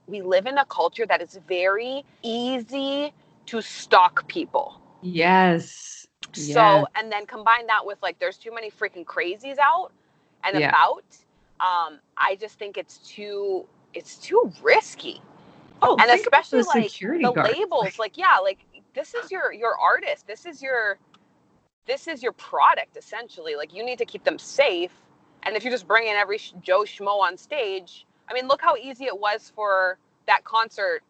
we 0.06 0.22
live 0.22 0.46
in 0.46 0.58
a 0.58 0.64
culture 0.66 1.06
that 1.06 1.20
is 1.20 1.38
very 1.48 2.04
easy 2.22 3.12
to 3.46 3.60
stalk 3.60 4.26
people 4.28 4.80
yes 5.02 6.06
so 6.32 6.50
yes. 6.50 6.84
and 6.96 7.10
then 7.10 7.26
combine 7.26 7.66
that 7.66 7.84
with 7.84 7.98
like 8.02 8.18
there's 8.18 8.38
too 8.38 8.52
many 8.54 8.70
freaking 8.70 9.04
crazies 9.04 9.56
out 9.62 9.92
and 10.44 10.58
yeah. 10.58 10.68
about 10.68 11.04
um 11.60 11.98
i 12.16 12.36
just 12.38 12.58
think 12.58 12.76
it's 12.76 12.98
too 12.98 13.66
it's 13.96 14.16
too 14.16 14.52
risky. 14.62 15.20
Oh 15.82 15.96
and 16.00 16.10
especially 16.10 16.62
the 16.62 16.69
like 16.69 16.93
the 16.93 17.32
guard. 17.34 17.52
labels 17.52 17.98
like 17.98 18.16
yeah 18.16 18.37
like 18.43 18.58
this 18.94 19.14
is 19.14 19.31
your 19.31 19.52
your 19.52 19.76
artist. 19.78 20.26
This 20.26 20.46
is 20.46 20.62
your 20.62 20.98
this 21.87 22.06
is 22.06 22.22
your 22.22 22.32
product 22.32 22.96
essentially. 22.96 23.56
Like 23.56 23.75
you 23.75 23.84
need 23.84 23.98
to 23.98 24.04
keep 24.04 24.25
them 24.25 24.38
safe. 24.38 24.93
And 25.43 25.56
if 25.56 25.64
you 25.64 25.70
just 25.70 25.88
bring 25.88 26.08
in 26.08 26.16
every 26.16 26.38
joe 26.62 26.81
schmo 26.81 27.20
on 27.20 27.37
stage 27.37 28.04
i 28.28 28.34
mean 28.34 28.48
look 28.48 28.60
how 28.60 28.75
easy 28.75 29.04
it 29.04 29.16
was 29.16 29.52
for 29.54 29.96
that 30.26 30.42
concert 30.42 31.02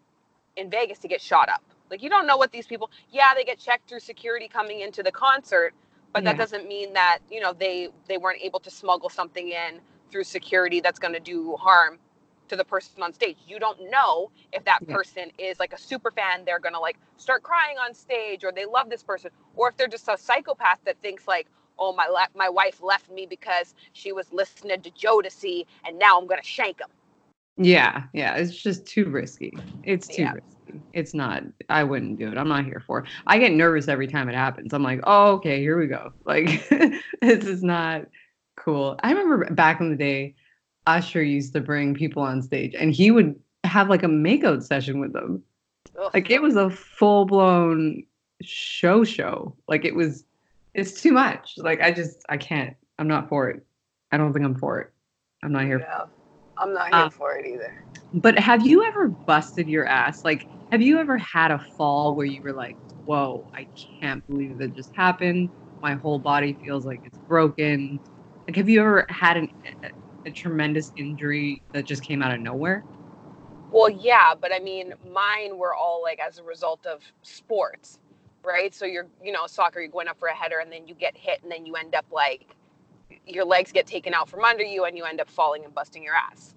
in 0.57 0.69
vegas 0.69 0.99
to 0.99 1.09
get 1.09 1.23
shot 1.23 1.49
up. 1.49 1.63
Like 1.91 2.03
you 2.03 2.11
don't 2.11 2.27
know 2.27 2.37
what 2.37 2.53
these 2.53 2.67
people 2.67 2.91
yeah 3.11 3.35
they 3.35 3.45
get 3.45 3.59
checked 3.59 3.89
through 3.89 4.01
security 4.01 4.49
coming 4.49 4.81
into 4.81 5.03
the 5.03 5.13
concert 5.13 5.75
but 6.13 6.23
yeah. 6.23 6.33
that 6.33 6.39
doesn't 6.39 6.67
mean 6.69 6.93
that 6.93 7.19
you 7.31 7.41
know 7.41 7.53
they 7.53 7.89
they 8.09 8.19
weren't 8.19 8.41
able 8.43 8.61
to 8.61 8.71
smuggle 8.71 9.09
something 9.09 9.49
in 9.51 9.81
through 10.11 10.25
security 10.25 10.81
that's 10.81 10.99
going 10.99 11.15
to 11.15 11.21
do 11.21 11.57
harm 11.57 11.99
to 12.49 12.57
the 12.57 12.65
person 12.65 13.03
on 13.03 13.13
stage 13.13 13.37
you 13.47 13.59
don't 13.59 13.79
know 13.91 14.31
if 14.53 14.65
that 14.65 14.87
person 14.89 15.31
is 15.39 15.59
like 15.59 15.73
a 15.73 15.79
super 15.79 16.11
fan 16.11 16.45
they're 16.45 16.59
to 16.73 16.81
like 16.81 16.97
start 17.17 17.43
crying 17.43 17.77
on 17.79 17.95
stage 17.95 18.45
or 18.45 18.53
they 18.53 18.65
love 18.65 18.91
this 18.91 19.03
person 19.03 19.31
or 19.55 19.69
if 19.69 19.77
they're 19.77 19.89
just 19.89 20.09
a 20.09 20.17
psychopath 20.17 20.79
that 20.85 20.97
thinks 21.03 21.27
like 21.27 21.47
oh 21.79 21.93
my 21.93 22.07
le- 22.07 22.29
my 22.35 22.49
wife 22.49 22.83
left 22.83 23.11
me 23.11 23.27
because 23.27 23.75
she 23.93 24.13
was 24.13 24.33
listening 24.33 24.81
to 24.81 24.91
Jodeci 24.91 25.67
and 25.87 25.99
now 25.99 26.19
I'm 26.19 26.27
to 26.27 26.37
shank 26.43 26.81
him 26.81 26.89
yeah 27.59 28.05
yeah 28.13 28.35
it's 28.37 28.57
just 28.57 28.87
too 28.87 29.09
risky 29.09 29.53
it's 29.83 30.09
too 30.09 30.23
yeah. 30.23 30.33
risky 30.33 30.57
it's 30.93 31.15
not. 31.15 31.43
I 31.69 31.85
wouldn't 31.85 32.19
do 32.19 32.31
it. 32.31 32.39
I'm 32.39 32.49
not 32.49 32.65
here 32.65 32.83
for. 32.87 33.01
It. 33.01 33.09
I 33.27 33.39
get 33.39 33.53
nervous 33.53 33.89
every 33.89 34.07
time 34.07 34.29
it 34.29 34.35
happens. 34.35 34.73
I'm 34.73 34.83
like, 34.83 35.01
oh, 35.05 35.35
okay, 35.35 35.61
here 35.61 35.79
we 35.79 35.87
go. 35.87 36.13
Like, 36.25 36.69
this 37.23 37.45
is 37.45 37.63
not 37.63 38.07
cool. 38.57 38.99
I 39.03 39.13
remember 39.13 39.53
back 39.55 39.81
in 39.81 39.91
the 39.91 39.97
day, 39.97 40.35
Usher 40.87 41.23
used 41.23 41.53
to 41.55 41.61
bring 41.61 41.95
people 41.95 42.23
on 42.23 42.43
stage, 42.43 42.75
and 42.75 42.93
he 42.93 43.11
would 43.11 43.39
have 43.65 43.89
like 43.89 44.03
a 44.03 44.09
makeout 44.09 44.63
session 44.63 45.01
with 45.01 45.13
them. 45.13 45.43
Ugh. 46.01 46.11
Like 46.15 46.31
it 46.31 46.43
was 46.43 46.57
a 46.57 46.71
full 46.71 47.25
blown 47.25 48.03
show 48.43 49.05
show. 49.05 49.57
Like 49.69 49.85
it 49.85 49.95
was. 49.95 50.25
It's 50.75 51.01
too 51.01 51.13
much. 51.13 51.55
Like 51.57 51.81
I 51.81 51.91
just 51.91 52.19
I 52.29 52.37
can't. 52.37 52.77
I'm 52.99 53.09
not 53.09 53.29
for 53.29 53.49
it. 53.51 53.65
I 54.13 54.17
don't 54.17 54.33
think 54.33 54.45
I'm 54.45 54.55
for 54.55 54.81
it. 54.81 54.93
I'm 55.43 55.53
not 55.53 55.65
here. 55.65 55.81
Yeah, 55.81 56.05
I'm 56.59 56.73
not 56.73 56.89
here 56.89 57.05
uh, 57.05 57.11
for 57.11 57.37
it 57.37 57.47
either. 57.47 57.85
But 58.15 58.39
have 58.39 58.67
you 58.67 58.85
ever 58.85 59.09
busted 59.09 59.69
your 59.69 59.87
ass? 59.87 60.25
Like, 60.25 60.47
have 60.71 60.81
you 60.81 60.99
ever 60.99 61.19
had 61.19 61.51
a 61.51 61.59
fall 61.77 62.15
where 62.15 62.27
you 62.27 62.43
were 62.43 62.53
like, 62.53 62.77
whoa, 63.05 63.47
I 63.55 63.67
can't 64.01 64.27
believe 64.27 64.59
that 64.59 64.75
just 64.75 64.95
happened? 64.95 65.51
My 65.83 65.95
whole 65.95 66.19
body 66.19 66.57
feels 66.65 66.87
like 66.87 67.01
it's 67.05 67.19
broken. 67.19 68.01
Like, 68.47 68.57
have 68.57 68.69
you 68.69 68.81
ever 68.81 69.07
had 69.09 69.37
an, 69.37 69.51
a, 70.27 70.31
tremendous 70.31 70.93
injury 70.97 71.63
that 71.73 71.87
just 71.87 72.03
came 72.03 72.23
out 72.23 72.35
of 72.35 72.41
nowhere? 72.41 72.85
Well, 73.71 73.89
yeah, 73.89 74.35
but 74.39 74.53
I 74.55 74.59
mean, 74.59 74.95
mine 75.13 75.59
were 75.59 75.75
all 75.75 76.03
like 76.03 76.19
as 76.21 76.39
a 76.39 76.43
result 76.43 76.87
of 76.87 77.01
sports, 77.23 77.99
right? 78.45 78.75
So 78.75 78.85
you're, 78.85 79.07
you 79.23 79.33
know, 79.33 79.47
soccer, 79.47 79.81
you're 79.81 79.91
going 79.91 80.09
up 80.09 80.19
for 80.19 80.29
a 80.29 80.35
header 80.35 80.59
and 80.61 80.71
then 80.71 80.87
you 80.87 80.95
get 80.95 81.17
hit 81.17 81.43
and 81.43 81.51
then 81.51 81.67
you 81.67 81.75
end 81.77 81.95
up 81.95 82.07
like 82.11 82.55
your 83.27 83.45
legs 83.45 83.73
get 83.73 83.87
taken 83.87 84.15
out 84.15 84.29
from 84.29 84.45
under 84.45 84.63
you 84.63 84.85
and 84.85 84.97
you 84.97 85.05
end 85.05 85.21
up 85.21 85.29
falling 85.29 85.65
and 85.65 85.75
busting 85.75 86.03
your 86.03 86.15
ass. 86.15 86.55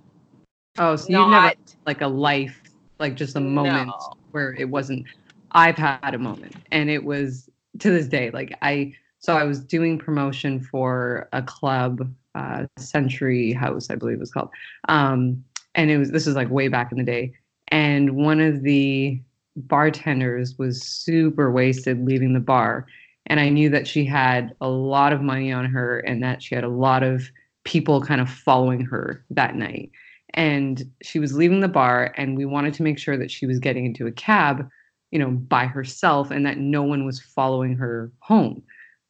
Oh, 0.78 0.96
so 0.96 1.10
you 1.10 1.30
never 1.30 1.54
like 1.86 2.02
a 2.02 2.08
life, 2.08 2.62
like 3.00 3.16
just 3.16 3.36
a 3.36 3.40
moment 3.40 3.88
no. 3.88 4.14
where 4.32 4.54
it 4.54 4.70
wasn't. 4.70 5.06
I've 5.52 5.76
had 5.76 6.14
a 6.14 6.20
moment, 6.20 6.56
and 6.72 6.90
it 6.90 7.04
was 7.04 7.50
to 7.80 7.90
this 7.90 8.08
day. 8.08 8.30
Like 8.30 8.58
I, 8.62 8.94
So 9.20 9.36
I 9.36 9.44
was 9.44 9.60
doing 9.60 9.98
promotion 9.98 10.60
for 10.60 11.28
a 11.34 11.42
club, 11.42 12.10
uh, 12.40 12.66
Century 12.78 13.54
House, 13.54 13.90
I 13.90 13.96
believe 13.96 14.18
it 14.18 14.20
was 14.20 14.32
called. 14.32 14.50
Um, 14.88 15.44
and 15.76 15.92
it 15.92 15.98
was 15.98 16.12
this 16.12 16.26
was 16.26 16.36
like 16.36 16.50
way 16.50 16.68
back 16.68 16.92
in 16.92 16.98
the 16.98 17.04
day. 17.04 17.34
And 17.68 18.16
one 18.16 18.40
of 18.40 18.64
the 18.64 19.22
bartenders 19.56 20.58
was 20.58 20.82
super 20.82 21.52
wasted 21.52 22.06
leaving 22.06 22.34
the 22.34 22.40
bar. 22.40 22.88
And 23.28 23.40
I 23.40 23.50
knew 23.50 23.70
that 23.70 23.88
she 23.88 24.06
had 24.06 24.56
a 24.62 24.70
lot 24.70 25.14
of 25.14 25.22
money 25.22 25.52
on 25.52 25.66
her 25.66 26.00
and 26.00 26.24
that 26.24 26.42
she 26.42 26.56
had 26.56 26.64
a 26.64 26.70
lot 26.70 27.04
of 27.04 27.30
people 27.64 28.02
kind 28.02 28.22
of 28.22 28.30
following 28.30 28.82
her 28.86 29.24
that 29.30 29.56
night. 29.56 29.92
And 30.34 30.90
she 31.04 31.20
was 31.20 31.36
leaving 31.36 31.60
the 31.60 31.68
bar, 31.68 32.14
and 32.16 32.38
we 32.38 32.46
wanted 32.46 32.74
to 32.76 32.84
make 32.84 33.00
sure 33.00 33.18
that 33.18 33.32
she 33.32 33.46
was 33.48 33.60
getting 33.60 33.86
into 33.86 34.08
a 34.08 34.12
cab, 34.12 34.70
you 35.12 35.20
know, 35.20 35.32
by 35.32 35.66
herself 35.66 36.32
and 36.32 36.46
that 36.46 36.58
no 36.58 36.84
one 36.84 37.06
was 37.06 37.20
following 37.20 37.76
her 37.76 38.12
home. 38.20 38.62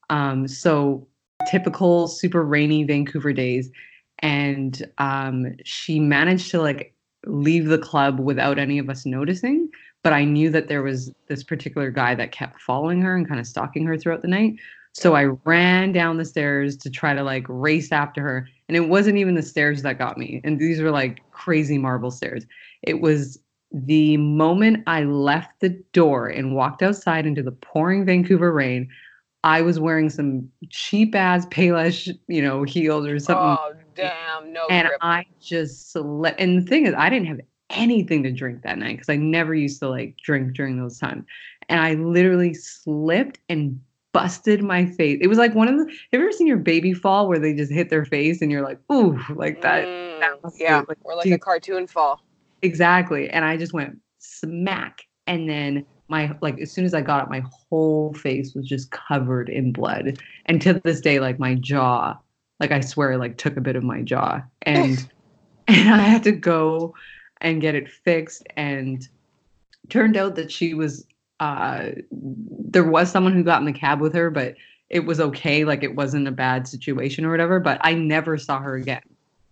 Um, 0.09 0.47
so 0.47 1.07
typical 1.47 2.07
super 2.07 2.43
rainy 2.43 2.83
Vancouver 2.83 3.33
days. 3.33 3.69
And 4.19 4.85
um, 4.97 5.55
she 5.63 5.99
managed 5.99 6.51
to 6.51 6.61
like 6.61 6.93
leave 7.25 7.65
the 7.65 7.77
club 7.77 8.19
without 8.19 8.59
any 8.59 8.77
of 8.79 8.89
us 8.89 9.05
noticing. 9.05 9.69
But 10.03 10.13
I 10.13 10.23
knew 10.23 10.49
that 10.51 10.67
there 10.67 10.83
was 10.83 11.11
this 11.27 11.43
particular 11.43 11.91
guy 11.91 12.15
that 12.15 12.31
kept 12.31 12.61
following 12.61 13.01
her 13.01 13.15
and 13.15 13.27
kind 13.27 13.39
of 13.39 13.47
stalking 13.47 13.85
her 13.85 13.97
throughout 13.97 14.21
the 14.21 14.27
night. 14.27 14.55
So 14.93 15.15
I 15.15 15.25
ran 15.45 15.91
down 15.91 16.17
the 16.17 16.25
stairs 16.25 16.75
to 16.77 16.89
try 16.89 17.13
to 17.13 17.23
like 17.23 17.45
race 17.47 17.91
after 17.91 18.21
her. 18.21 18.47
And 18.67 18.75
it 18.75 18.87
wasn't 18.87 19.17
even 19.17 19.35
the 19.35 19.41
stairs 19.41 19.81
that 19.83 19.97
got 19.97 20.17
me. 20.17 20.41
And 20.43 20.59
these 20.59 20.81
were 20.81 20.91
like 20.91 21.21
crazy 21.31 21.77
marble 21.77 22.11
stairs. 22.11 22.45
It 22.81 23.01
was 23.01 23.39
the 23.71 24.17
moment 24.17 24.83
I 24.87 25.03
left 25.03 25.59
the 25.59 25.69
door 25.93 26.27
and 26.27 26.55
walked 26.55 26.81
outside 26.81 27.25
into 27.25 27.43
the 27.43 27.51
pouring 27.51 28.05
Vancouver 28.05 28.51
rain. 28.51 28.89
I 29.43 29.61
was 29.61 29.79
wearing 29.79 30.09
some 30.09 30.49
cheap 30.69 31.15
ass 31.15 31.45
Payless, 31.47 32.09
you 32.27 32.41
know, 32.41 32.63
heels 32.63 33.07
or 33.07 33.19
something. 33.19 33.57
Oh 33.59 33.73
damn, 33.95 34.51
no. 34.51 34.65
And 34.69 34.87
grip. 34.87 34.99
I 35.01 35.25
just 35.41 35.91
slept. 35.91 36.39
And 36.39 36.61
the 36.61 36.65
thing 36.65 36.85
is, 36.85 36.93
I 36.97 37.09
didn't 37.09 37.27
have 37.27 37.39
anything 37.69 38.23
to 38.23 38.31
drink 38.31 38.63
that 38.63 38.77
night 38.77 38.97
because 38.97 39.09
I 39.09 39.15
never 39.15 39.53
used 39.53 39.79
to 39.79 39.89
like 39.89 40.17
drink 40.23 40.55
during 40.55 40.77
those 40.77 40.97
times. 40.99 41.23
And 41.69 41.79
I 41.79 41.93
literally 41.93 42.53
slipped 42.53 43.39
and 43.47 43.79
busted 44.11 44.61
my 44.63 44.85
face. 44.85 45.19
It 45.21 45.27
was 45.27 45.37
like 45.37 45.55
one 45.55 45.67
of 45.67 45.75
the. 45.77 45.85
Have 45.85 46.19
you 46.19 46.21
ever 46.21 46.31
seen 46.31 46.47
your 46.47 46.57
baby 46.57 46.93
fall 46.93 47.27
where 47.27 47.39
they 47.39 47.53
just 47.53 47.71
hit 47.71 47.89
their 47.89 48.05
face 48.05 48.41
and 48.41 48.51
you're 48.51 48.63
like, 48.63 48.79
ooh, 48.91 49.19
like 49.35 49.61
that? 49.61 49.85
Mm, 49.85 50.19
that 50.19 50.53
yeah, 50.57 50.83
like, 50.87 50.97
or 51.03 51.15
like 51.15 51.27
a 51.27 51.37
cartoon 51.37 51.87
fall. 51.87 52.21
Exactly. 52.61 53.29
And 53.29 53.45
I 53.45 53.55
just 53.55 53.71
went 53.71 53.99
smack. 54.17 55.03
And 55.27 55.47
then 55.47 55.85
my 56.09 56.35
like 56.41 56.59
as 56.59 56.71
soon 56.71 56.85
as 56.85 56.93
I 56.93 57.01
got 57.01 57.21
up, 57.21 57.29
my 57.29 57.43
whole 57.69 58.13
face 58.13 58.53
was 58.55 58.67
just 58.67 58.91
covered 58.91 59.49
in 59.49 59.71
blood. 59.71 60.19
And 60.47 60.61
to 60.61 60.73
this 60.83 61.01
day, 61.01 61.19
like 61.19 61.39
my 61.39 61.55
jaw, 61.55 62.17
like 62.59 62.71
I 62.71 62.81
swear, 62.81 63.17
like 63.17 63.37
took 63.37 63.57
a 63.57 63.61
bit 63.61 63.75
of 63.75 63.83
my 63.83 64.01
jaw. 64.01 64.41
And 64.63 64.97
and 65.67 65.89
I 65.89 65.99
had 65.99 66.23
to 66.23 66.31
go 66.31 66.95
and 67.41 67.61
get 67.61 67.75
it 67.75 67.89
fixed. 67.89 68.43
And 68.57 69.07
turned 69.89 70.17
out 70.17 70.35
that 70.35 70.51
she 70.51 70.73
was 70.73 71.05
uh 71.39 71.89
there 72.11 72.83
was 72.83 73.11
someone 73.11 73.33
who 73.33 73.43
got 73.43 73.61
in 73.61 73.65
the 73.65 73.73
cab 73.73 74.01
with 74.01 74.13
her, 74.13 74.29
but 74.29 74.55
it 74.89 75.05
was 75.05 75.19
okay. 75.19 75.63
Like 75.63 75.83
it 75.83 75.95
wasn't 75.95 76.27
a 76.27 76.31
bad 76.31 76.67
situation 76.67 77.23
or 77.25 77.31
whatever. 77.31 77.59
But 77.59 77.79
I 77.83 77.93
never 77.93 78.37
saw 78.37 78.59
her 78.59 78.75
again. 78.75 79.01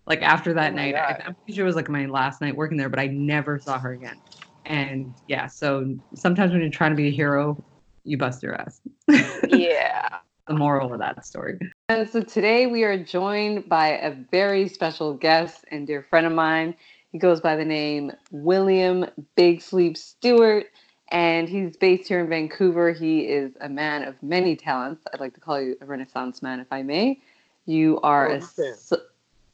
Like 0.06 0.22
after 0.22 0.54
that 0.54 0.72
Oh 0.72 0.76
night, 0.76 0.94
I. 0.96 1.22
I'm 1.24 1.34
pretty 1.34 1.54
sure 1.54 1.64
it 1.64 1.66
was 1.66 1.76
like 1.76 1.88
my 1.88 2.06
last 2.06 2.40
night 2.40 2.56
working 2.56 2.78
there, 2.78 2.88
but 2.88 2.98
I 2.98 3.06
never 3.08 3.58
saw 3.60 3.78
her 3.78 3.92
again. 3.92 4.20
And 4.68 5.14
yeah, 5.26 5.46
so 5.46 5.96
sometimes 6.14 6.52
when 6.52 6.60
you're 6.60 6.70
trying 6.70 6.90
to 6.92 6.96
be 6.96 7.08
a 7.08 7.10
hero, 7.10 7.62
you 8.04 8.18
bust 8.18 8.42
your 8.42 8.54
ass. 8.54 8.80
yeah. 9.48 10.18
The 10.46 10.54
moral 10.54 10.92
of 10.92 10.98
that 11.00 11.24
story. 11.26 11.58
And 11.88 12.08
so 12.08 12.22
today 12.22 12.66
we 12.66 12.84
are 12.84 13.02
joined 13.02 13.68
by 13.68 13.88
a 13.98 14.14
very 14.30 14.68
special 14.68 15.14
guest 15.14 15.64
and 15.70 15.86
dear 15.86 16.02
friend 16.02 16.26
of 16.26 16.32
mine. 16.32 16.74
He 17.12 17.18
goes 17.18 17.40
by 17.40 17.56
the 17.56 17.64
name 17.64 18.12
William 18.30 19.06
Big 19.34 19.62
Sleeps 19.62 20.02
Stewart, 20.02 20.66
and 21.10 21.48
he's 21.48 21.76
based 21.78 22.08
here 22.08 22.20
in 22.20 22.28
Vancouver. 22.28 22.92
He 22.92 23.20
is 23.20 23.52
a 23.62 23.68
man 23.68 24.04
of 24.04 24.22
many 24.22 24.54
talents. 24.54 25.04
I'd 25.12 25.20
like 25.20 25.32
to 25.34 25.40
call 25.40 25.58
you 25.60 25.76
a 25.80 25.86
Renaissance 25.86 26.42
man, 26.42 26.60
if 26.60 26.66
I 26.70 26.82
may. 26.82 27.20
You 27.64 27.98
are 28.02 28.28
Oh, 28.28 28.34
a 28.34 28.38
you 28.38 28.74
can. 28.90 28.98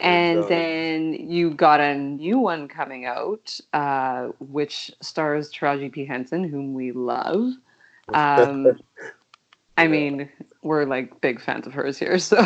and 0.00 0.44
then 0.48 1.12
you 1.14 1.50
got 1.50 1.80
a 1.80 1.94
new 1.94 2.38
one 2.38 2.68
coming 2.68 3.06
out 3.06 3.58
uh, 3.72 4.28
which 4.38 4.90
stars 5.00 5.50
taraji 5.52 5.92
p 5.92 6.04
henson 6.04 6.44
whom 6.44 6.74
we 6.74 6.92
love 6.92 7.52
um, 8.14 8.78
i 9.76 9.86
mean 9.86 10.28
we're 10.62 10.84
like 10.84 11.20
big 11.20 11.40
fans 11.40 11.66
of 11.66 11.72
hers 11.72 11.98
here 11.98 12.18
so 12.30 12.38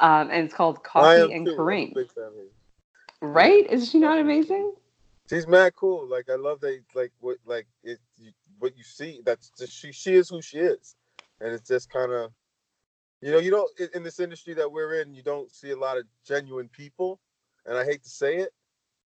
um, 0.00 0.30
and 0.30 0.44
it's 0.44 0.54
called 0.54 0.82
coffee 0.84 1.32
and 1.32 1.46
too. 1.46 1.56
Kareem 1.56 1.94
big 1.94 2.10
fan 2.12 2.24
of 2.24 3.32
right 3.34 3.66
is 3.70 3.90
she 3.90 3.98
not 3.98 4.18
amazing 4.18 4.72
She's 5.28 5.46
mad 5.46 5.74
cool. 5.74 6.06
Like 6.06 6.30
I 6.30 6.36
love 6.36 6.60
that. 6.60 6.80
Like 6.94 7.12
what, 7.20 7.38
like 7.44 7.66
it, 7.82 7.98
you, 8.16 8.30
what 8.58 8.76
you 8.76 8.84
see. 8.84 9.20
That's 9.24 9.50
just 9.58 9.72
she. 9.72 9.92
She 9.92 10.14
is 10.14 10.28
who 10.28 10.40
she 10.40 10.58
is, 10.58 10.94
and 11.40 11.52
it's 11.52 11.68
just 11.68 11.90
kind 11.90 12.12
of, 12.12 12.30
you 13.26 13.32
know, 13.32 13.38
you 13.38 13.50
don't 13.50 13.68
in- 13.92 14.04
this 14.04 14.20
industry 14.20 14.54
that 14.54 14.70
we're 14.70 15.00
in. 15.00 15.12
You 15.12 15.22
don't 15.24 15.50
see 15.52 15.72
a 15.72 15.76
lot 15.76 15.96
of 15.98 16.04
genuine 16.24 16.68
people, 16.68 17.18
and 17.64 17.76
I 17.76 17.84
hate 17.84 18.04
to 18.04 18.08
say 18.08 18.36
it. 18.36 18.50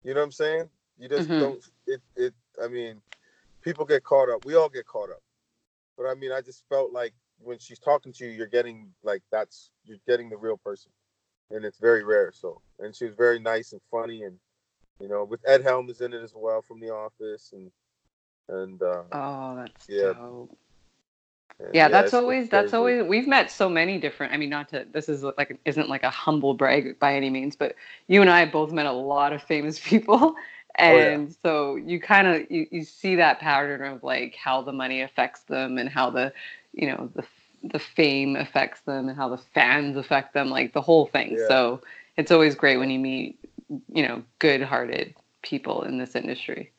You 0.02 0.14
know 0.14 0.20
what 0.20 0.26
I'm 0.26 0.32
saying? 0.32 0.70
You 0.96 1.10
just 1.10 1.28
Mhm. 1.28 1.38
don't. 1.38 1.70
It. 1.86 2.00
It. 2.16 2.34
I 2.62 2.68
mean, 2.68 3.02
people 3.60 3.84
get 3.84 4.04
caught 4.04 4.30
up. 4.30 4.46
We 4.46 4.54
all 4.54 4.70
get 4.70 4.86
caught 4.86 5.10
up. 5.10 5.22
But 5.98 6.06
I 6.06 6.14
mean, 6.14 6.32
I 6.32 6.40
just 6.40 6.66
felt 6.70 6.90
like 6.90 7.12
when 7.38 7.58
she's 7.58 7.78
talking 7.78 8.14
to 8.14 8.24
you, 8.24 8.30
you're 8.30 8.46
getting 8.46 8.94
like 9.02 9.22
that's 9.30 9.70
you're 9.84 9.98
getting 10.06 10.30
the 10.30 10.38
real 10.38 10.56
person, 10.56 10.90
and 11.50 11.66
it's 11.66 11.78
very 11.78 12.02
rare. 12.02 12.32
So, 12.32 12.62
and 12.78 12.96
she 12.96 13.04
was 13.04 13.14
very 13.14 13.38
nice 13.38 13.72
and 13.72 13.82
funny 13.90 14.22
and 14.22 14.40
you 15.00 15.08
know, 15.08 15.22
with 15.24 15.40
Ed 15.46 15.62
Helms 15.62 16.00
in 16.00 16.14
it 16.14 16.22
as 16.22 16.32
well 16.34 16.62
from 16.62 16.80
The 16.80 16.90
Office, 16.94 17.52
and 17.52 17.70
and 18.48 18.82
uh, 18.82 19.04
Oh, 19.12 19.54
that's 19.56 19.86
Yeah. 19.86 20.14
dope. 20.14 20.58
Yeah, 21.72 21.88
that's 21.88 22.14
always 22.14 22.48
that's 22.48 22.72
always 22.72 23.02
we've 23.02 23.26
met 23.26 23.50
so 23.50 23.68
many 23.68 23.98
different. 23.98 24.32
I 24.32 24.36
mean, 24.36 24.50
not 24.50 24.68
to 24.68 24.86
this 24.92 25.08
is 25.08 25.24
like 25.24 25.58
isn't 25.64 25.88
like 25.88 26.04
a 26.04 26.10
humble 26.10 26.54
brag 26.54 26.98
by 27.00 27.14
any 27.14 27.30
means, 27.30 27.56
but 27.56 27.74
you 28.06 28.20
and 28.20 28.30
I 28.30 28.40
have 28.40 28.52
both 28.52 28.70
met 28.70 28.86
a 28.86 28.92
lot 28.92 29.32
of 29.32 29.42
famous 29.42 29.78
people, 29.84 30.36
yeah. 30.78 30.84
and 30.84 31.36
so 31.42 31.74
you 31.74 32.00
kind 32.00 32.28
of 32.28 32.50
you, 32.50 32.66
you 32.70 32.84
see 32.84 33.16
that 33.16 33.40
pattern 33.40 33.82
of 33.82 34.04
like 34.04 34.36
how 34.36 34.62
the 34.62 34.72
money 34.72 35.02
affects 35.02 35.42
them 35.42 35.78
and 35.78 35.88
how 35.88 36.10
the 36.10 36.32
you 36.72 36.86
know 36.86 37.10
the 37.14 37.24
the 37.64 37.80
fame 37.80 38.36
affects 38.36 38.82
them 38.82 39.08
and 39.08 39.16
how 39.16 39.28
the 39.28 39.38
fans 39.38 39.96
affect 39.96 40.34
them, 40.34 40.50
like 40.50 40.72
the 40.74 40.80
whole 40.80 41.06
thing. 41.06 41.36
Yeah. 41.36 41.48
So 41.48 41.80
it's 42.16 42.30
always 42.30 42.54
great 42.54 42.76
when 42.76 42.90
you 42.90 43.00
meet 43.00 43.36
you 43.92 44.06
know 44.06 44.22
good-hearted 44.38 45.14
people 45.42 45.82
in 45.82 45.98
this 45.98 46.14
industry. 46.14 46.70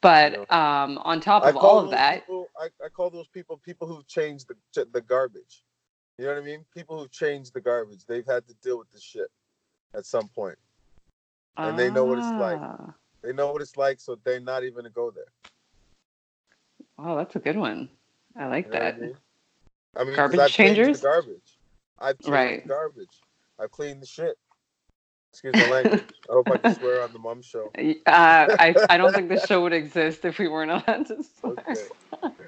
But 0.00 0.50
um, 0.52 0.98
on 0.98 1.20
top 1.20 1.44
of 1.44 1.56
all 1.56 1.80
of 1.80 1.90
that, 1.90 2.20
people, 2.20 2.48
I, 2.60 2.66
I 2.84 2.88
call 2.88 3.10
those 3.10 3.26
people 3.28 3.56
people 3.58 3.88
who've 3.88 4.06
changed 4.06 4.48
the 4.74 4.84
the 4.92 5.00
garbage. 5.00 5.64
You 6.18 6.26
know 6.26 6.34
what 6.34 6.42
I 6.42 6.44
mean? 6.44 6.64
People 6.74 6.98
who've 6.98 7.10
changed 7.10 7.52
the 7.54 7.60
garbage. 7.60 8.04
They've 8.06 8.26
had 8.26 8.46
to 8.48 8.54
deal 8.62 8.78
with 8.78 8.90
this 8.92 9.02
shit 9.02 9.28
at 9.94 10.06
some 10.06 10.28
point. 10.28 10.58
and 11.56 11.78
they 11.78 11.90
know 11.90 12.04
what 12.04 12.18
it's 12.18 12.30
like. 12.38 12.58
Ah. 12.60 12.94
They 13.22 13.32
know 13.32 13.52
what 13.52 13.60
it's 13.62 13.76
like, 13.76 13.98
so 13.98 14.16
they're 14.24 14.38
not 14.40 14.62
even 14.62 14.76
gonna 14.76 14.90
go 14.90 15.10
there. 15.10 15.24
Oh, 16.98 17.16
that's 17.16 17.34
a 17.36 17.40
good 17.40 17.56
one. 17.56 17.88
I 18.36 18.46
like 18.46 18.66
You 18.66 18.72
know 18.72 18.78
that. 18.78 18.94
I 18.94 18.98
mean? 18.98 19.14
I 19.96 20.04
mean, 20.04 20.14
Garbage 20.14 20.38
I've 20.40 20.50
changers? 20.50 21.00
the 21.00 21.06
garbage. 21.08 21.58
I've 21.98 22.18
changed 22.18 22.28
Right. 22.32 22.62
the 22.62 22.68
garbage. 22.68 23.20
I've 23.58 23.70
cleaned 23.72 24.02
the 24.02 24.06
shit. 24.06 24.38
Excuse 25.32 25.54
my 25.54 25.70
language. 25.70 26.04
I 26.28 26.32
hope 26.32 26.50
I 26.50 26.56
can 26.56 26.74
swear 26.74 27.02
on 27.02 27.12
the 27.12 27.18
mom 27.18 27.42
show. 27.42 27.70
Uh, 28.06 28.56
I, 28.58 28.74
I 28.88 28.96
don't 28.96 29.12
think 29.14 29.28
the 29.28 29.44
show 29.46 29.62
would 29.62 29.72
exist 29.72 30.24
if 30.24 30.38
we 30.38 30.48
weren't 30.48 30.70
allowed 30.70 31.06
to 31.08 31.22
swear. 31.22 31.54
Okay. 32.22 32.34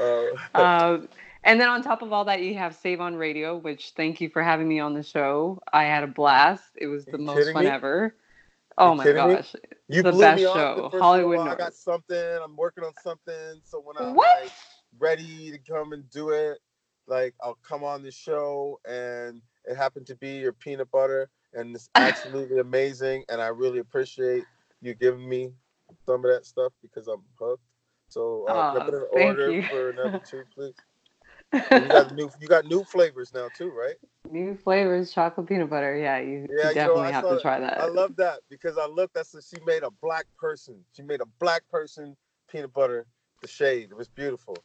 Uh, 0.00 0.24
Uh, 0.52 0.98
and 1.44 1.60
then 1.60 1.68
on 1.68 1.80
top 1.80 2.02
of 2.02 2.12
all 2.12 2.24
that, 2.24 2.42
you 2.42 2.54
have 2.56 2.74
Save 2.74 3.00
on 3.00 3.14
Radio, 3.14 3.56
which 3.56 3.92
thank 3.96 4.20
you 4.20 4.28
for 4.28 4.42
having 4.42 4.66
me 4.66 4.80
on 4.80 4.94
the 4.94 5.02
show. 5.04 5.60
I 5.72 5.84
had 5.84 6.02
a 6.02 6.08
blast. 6.08 6.64
It 6.74 6.88
was 6.88 7.04
the 7.04 7.18
most 7.18 7.52
fun 7.52 7.64
me? 7.64 7.70
ever. 7.70 8.16
Oh 8.78 8.96
my 8.96 9.04
kidding 9.04 9.28
me? 9.28 9.34
gosh. 9.36 9.54
you 9.88 10.02
the 10.02 10.10
blew 10.10 10.20
best 10.22 10.40
me 10.40 10.44
off 10.46 10.56
show. 10.56 10.88
the 10.92 10.98
Hollywood 11.00 11.38
while. 11.38 11.48
I 11.48 11.54
got 11.54 11.74
something. 11.74 12.38
I'm 12.42 12.56
working 12.56 12.82
on 12.82 12.92
something. 13.02 13.60
So 13.62 13.80
when 13.80 13.96
I'm 13.96 14.16
like 14.16 14.50
ready 14.98 15.52
to 15.52 15.58
come 15.58 15.92
and 15.92 16.10
do 16.10 16.30
it, 16.30 16.58
like 17.06 17.34
I'll 17.40 17.58
come 17.62 17.84
on 17.84 18.02
the 18.02 18.10
show 18.10 18.80
and 18.84 19.40
it 19.76 19.82
happened 19.82 20.06
to 20.08 20.16
be 20.16 20.38
your 20.38 20.52
peanut 20.52 20.90
butter 20.90 21.28
and 21.54 21.76
it's 21.76 21.90
absolutely 21.98 22.58
amazing 22.60 23.24
and 23.28 23.40
I 23.40 23.48
really 23.48 23.78
appreciate 23.78 24.44
you 24.80 24.94
giving 24.94 25.28
me 25.28 25.52
some 26.06 26.24
of 26.24 26.30
that 26.32 26.46
stuff 26.46 26.72
because 26.82 27.08
I'm 27.08 27.22
hooked. 27.38 27.62
So 28.08 28.46
uh, 28.46 28.62
Aw, 28.62 28.80
put 28.84 28.94
an 28.94 29.06
thank 29.14 29.38
order 29.38 29.46
you. 29.46 29.62
for 29.68 29.90
another 29.90 30.20
two, 30.28 30.44
please. 30.54 30.74
You 31.74 31.90
got 31.90 32.12
new 32.12 32.30
you 32.40 32.48
got 32.48 32.66
new 32.66 32.84
flavors 32.84 33.32
now 33.34 33.48
too, 33.48 33.70
right? 33.70 33.96
New 34.30 34.54
flavors, 34.56 35.12
chocolate 35.12 35.46
peanut 35.48 35.70
butter. 35.70 35.96
Yeah, 35.96 36.18
you, 36.18 36.40
you 36.40 36.48
Yeah, 36.58 36.70
you 36.70 36.76
know, 36.84 36.94
definitely 36.94 37.12
have 37.12 37.28
to 37.28 37.36
that. 37.36 37.42
try 37.42 37.60
that. 37.60 37.78
I 37.78 37.86
love 37.86 38.16
that 38.16 38.40
because 38.48 38.78
I 38.78 38.86
looked. 38.86 39.14
That's 39.14 39.34
she 39.48 39.60
made 39.64 39.82
a 39.82 39.90
black 39.90 40.26
person. 40.38 40.84
She 40.96 41.02
made 41.02 41.20
a 41.20 41.26
black 41.38 41.68
person 41.68 42.16
peanut 42.50 42.72
butter. 42.72 43.06
The 43.42 43.48
shade. 43.48 43.90
It 43.90 43.96
was 43.96 44.08
beautiful. 44.08 44.56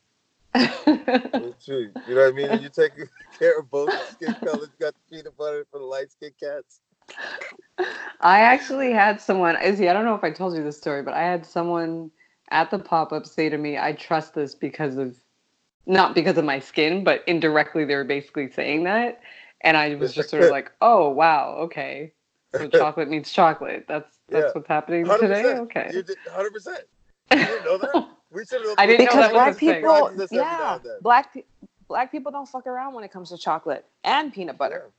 True. 1.63 1.91
You 2.05 2.15
know 2.15 2.21
what 2.21 2.29
I 2.29 2.31
mean? 2.31 2.51
And 2.51 2.61
you 2.61 2.69
take 2.69 2.93
care 3.39 3.59
of 3.59 3.69
both 3.69 3.93
skin 3.99 4.35
colors. 4.43 4.69
You 4.71 4.85
got 4.85 4.93
the 4.95 5.15
peanut 5.15 5.35
butter 5.37 5.65
for 5.71 5.79
the 5.79 5.85
light 5.85 6.11
skin 6.11 6.31
cats. 6.39 6.81
I 8.21 8.39
actually 8.41 8.91
had 8.91 9.19
someone, 9.21 9.57
Izzy, 9.61 9.89
I 9.89 9.93
don't 9.93 10.05
know 10.05 10.15
if 10.15 10.23
I 10.23 10.31
told 10.31 10.55
you 10.55 10.63
this 10.63 10.77
story, 10.77 11.01
but 11.03 11.13
I 11.13 11.23
had 11.23 11.45
someone 11.45 12.11
at 12.51 12.69
the 12.69 12.79
pop 12.79 13.11
up 13.11 13.25
say 13.25 13.49
to 13.49 13.57
me, 13.57 13.77
I 13.77 13.93
trust 13.93 14.33
this 14.33 14.53
because 14.55 14.97
of, 14.97 15.17
not 15.85 16.13
because 16.15 16.37
of 16.37 16.45
my 16.45 16.59
skin, 16.59 17.03
but 17.03 17.23
indirectly 17.27 17.85
they 17.85 17.95
were 17.95 18.03
basically 18.03 18.49
saying 18.49 18.83
that. 18.83 19.21
And 19.61 19.77
I 19.77 19.95
was 19.95 20.13
just 20.13 20.29
sort 20.29 20.43
of 20.43 20.49
like, 20.49 20.71
oh, 20.81 21.09
wow, 21.09 21.55
okay. 21.61 22.13
So 22.51 22.67
chocolate 22.67 23.09
means 23.09 23.31
chocolate. 23.31 23.85
That's 23.87 24.19
that's 24.29 24.53
Yeah. 24.53 24.53
what's 24.53 24.67
happening 24.67 25.05
Hundred 25.05 25.21
today? 25.21 25.41
percent. 25.43 25.61
Okay. 25.61 25.91
You 25.93 26.03
did 26.03 26.17
hundred 26.29 26.53
percent. 26.53 26.83
You 27.31 27.45
didn't 27.45 27.63
know 27.63 27.77
that? 27.79 27.97
We 28.31 28.45
should 28.45 28.65
have. 28.65 28.75
I 28.77 28.85
didn't 28.85 29.05
know 29.05 29.11
because 29.11 29.25
that 29.25 29.33
black 29.33 29.55
a 29.55 29.57
people, 29.57 29.81
Practice 29.81 30.17
this 30.17 30.31
every 30.31 30.45
now 30.45 30.81
yeah, 30.83 30.91
black 31.01 31.37
black 31.87 32.11
people 32.11 32.31
don't 32.31 32.47
fuck 32.47 32.65
around 32.65 32.93
when 32.93 33.03
it 33.03 33.11
comes 33.11 33.29
to 33.29 33.37
chocolate 33.37 33.85
and 34.03 34.33
peanut 34.33 34.57
butter. 34.57 34.85
Yeah. 34.85 34.91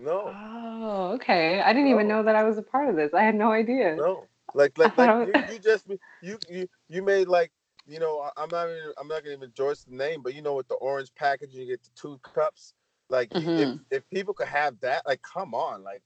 No, 0.00 0.32
Oh, 0.32 1.10
okay. 1.14 1.60
I 1.60 1.72
didn't 1.72 1.90
even 1.90 2.06
know 2.06 2.22
that 2.22 2.36
I 2.36 2.44
was 2.44 2.56
a 2.56 2.62
part 2.62 2.88
of 2.88 2.94
this. 2.96 3.12
I 3.12 3.22
had 3.22 3.34
no 3.34 3.50
idea. 3.52 3.96
no. 3.96 4.24
Like, 4.54 4.78
like, 4.78 4.96
like 4.96 5.28
you, 5.34 5.54
you 5.54 5.58
just 5.58 5.90
you 6.22 6.38
you 6.48 6.68
you 6.88 7.02
made 7.02 7.28
like 7.28 7.50
you 7.86 7.98
know 7.98 8.20
I- 8.20 8.42
I'm 8.42 8.48
not 8.50 8.68
even 8.68 8.92
I'm 8.98 9.08
not 9.08 9.22
gonna 9.22 9.34
even 9.34 9.44
endorse 9.44 9.84
the 9.84 9.94
name, 9.94 10.22
but 10.22 10.34
you 10.34 10.40
know 10.40 10.54
with 10.54 10.68
the 10.68 10.76
orange 10.76 11.10
packaging, 11.16 11.60
you 11.60 11.66
get 11.66 11.82
the 11.82 11.90
two 12.00 12.18
cups. 12.22 12.74
Like 13.10 13.34
you- 13.34 13.40
if 13.40 13.68
mm-hmm. 13.68 13.76
if 13.90 14.08
people 14.10 14.32
could 14.32 14.48
have 14.48 14.78
that, 14.80 15.04
like 15.06 15.20
come 15.22 15.52
on, 15.52 15.82
like. 15.82 16.02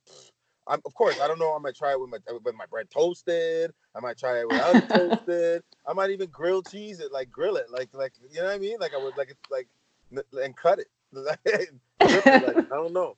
I'm, 0.67 0.81
of 0.85 0.93
course, 0.93 1.19
I 1.19 1.27
don't 1.27 1.39
know. 1.39 1.53
I 1.53 1.59
might 1.59 1.75
try 1.75 1.91
it 1.91 1.99
with 1.99 2.09
my 2.09 2.17
with 2.43 2.55
my 2.55 2.65
bread 2.65 2.89
toasted. 2.89 3.73
I 3.95 3.99
might 3.99 4.17
try 4.17 4.39
it 4.39 4.47
without 4.47 4.75
it 4.75 4.89
toasted. 4.89 5.63
I 5.87 5.93
might 5.93 6.11
even 6.11 6.29
grill 6.29 6.61
cheese 6.61 6.99
it, 6.99 7.11
like 7.11 7.31
grill 7.31 7.57
it, 7.57 7.69
like 7.69 7.89
like 7.93 8.13
you 8.31 8.39
know 8.39 8.45
what 8.45 8.55
I 8.55 8.59
mean. 8.59 8.77
Like 8.79 8.93
I 8.93 9.03
would 9.03 9.17
like 9.17 9.29
it's 9.29 9.51
like 9.51 9.67
and 10.11 10.55
cut 10.55 10.79
it. 10.79 10.87
Like, 11.11 11.39
I 11.45 12.75
don't 12.75 12.93
know. 12.93 13.17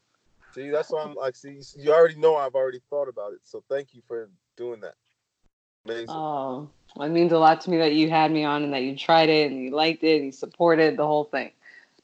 See, 0.53 0.69
that's 0.69 0.91
why 0.91 1.03
I'm 1.03 1.15
like. 1.15 1.35
See, 1.35 1.59
you 1.77 1.93
already 1.93 2.15
know 2.15 2.35
I've 2.35 2.55
already 2.55 2.81
thought 2.89 3.07
about 3.07 3.33
it. 3.33 3.39
So 3.43 3.63
thank 3.69 3.93
you 3.93 4.01
for 4.07 4.29
doing 4.57 4.81
that. 4.81 4.95
Amazing. 5.85 6.15
Oh, 6.15 6.69
well, 6.95 7.07
it 7.07 7.11
means 7.11 7.31
a 7.31 7.37
lot 7.37 7.61
to 7.61 7.69
me 7.69 7.77
that 7.77 7.93
you 7.93 8.09
had 8.09 8.31
me 8.31 8.43
on 8.43 8.63
and 8.63 8.73
that 8.73 8.81
you 8.81 8.97
tried 8.97 9.29
it 9.29 9.51
and 9.51 9.61
you 9.61 9.71
liked 9.71 10.03
it 10.03 10.17
and 10.17 10.25
you 10.25 10.31
supported 10.31 10.97
the 10.97 11.05
whole 11.05 11.25
thing. 11.25 11.51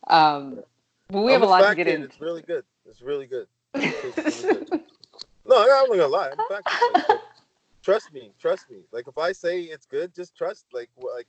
Um, 0.08 0.60
but 1.10 1.22
we 1.22 1.34
I'm 1.34 1.42
have 1.42 1.44
a 1.44 1.52
lot 1.52 1.70
to 1.70 1.76
get 1.76 1.88
into. 1.88 2.06
It's 2.06 2.22
really 2.22 2.42
good. 2.42 2.64
It's 2.86 3.02
really 3.02 3.26
good. 3.26 3.48
It's 3.74 4.18
really 4.18 4.42
good. 4.70 4.82
No, 5.52 5.62
I'm 5.62 5.68
not 5.68 5.90
gonna 5.90 6.08
lie. 6.08 6.30
I'm 6.32 6.40
a 6.40 6.44
fact. 6.48 6.70
Like, 7.10 7.20
trust 7.84 8.14
me. 8.14 8.32
Trust 8.40 8.70
me. 8.70 8.78
Like 8.94 9.08
if 9.08 9.18
I 9.18 9.34
say 9.34 9.62
it's 9.64 9.86
good, 9.86 10.16
just 10.16 10.36
trust. 10.36 10.66
Like 10.72 10.90
like 10.98 11.28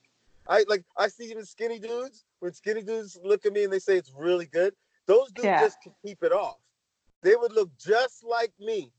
I 0.48 0.64
like 0.68 0.84
I 0.96 1.08
see 1.08 1.24
even 1.24 1.44
skinny 1.44 1.78
dudes 1.80 2.24
when 2.38 2.52
skinny 2.52 2.82
dudes 2.82 3.18
look 3.24 3.44
at 3.46 3.52
me 3.52 3.64
and 3.64 3.72
they 3.72 3.80
say 3.80 3.96
it's 3.96 4.12
really 4.16 4.46
good. 4.46 4.74
Those 5.06 5.32
dudes 5.32 5.46
Yeah. 5.46 5.60
just 5.60 5.82
can 5.82 5.92
keep 6.04 6.22
it 6.22 6.32
off. 6.32 6.58
They 7.22 7.34
would 7.34 7.52
look 7.52 7.70
just 7.78 8.22
like 8.24 8.52
me 8.60 8.92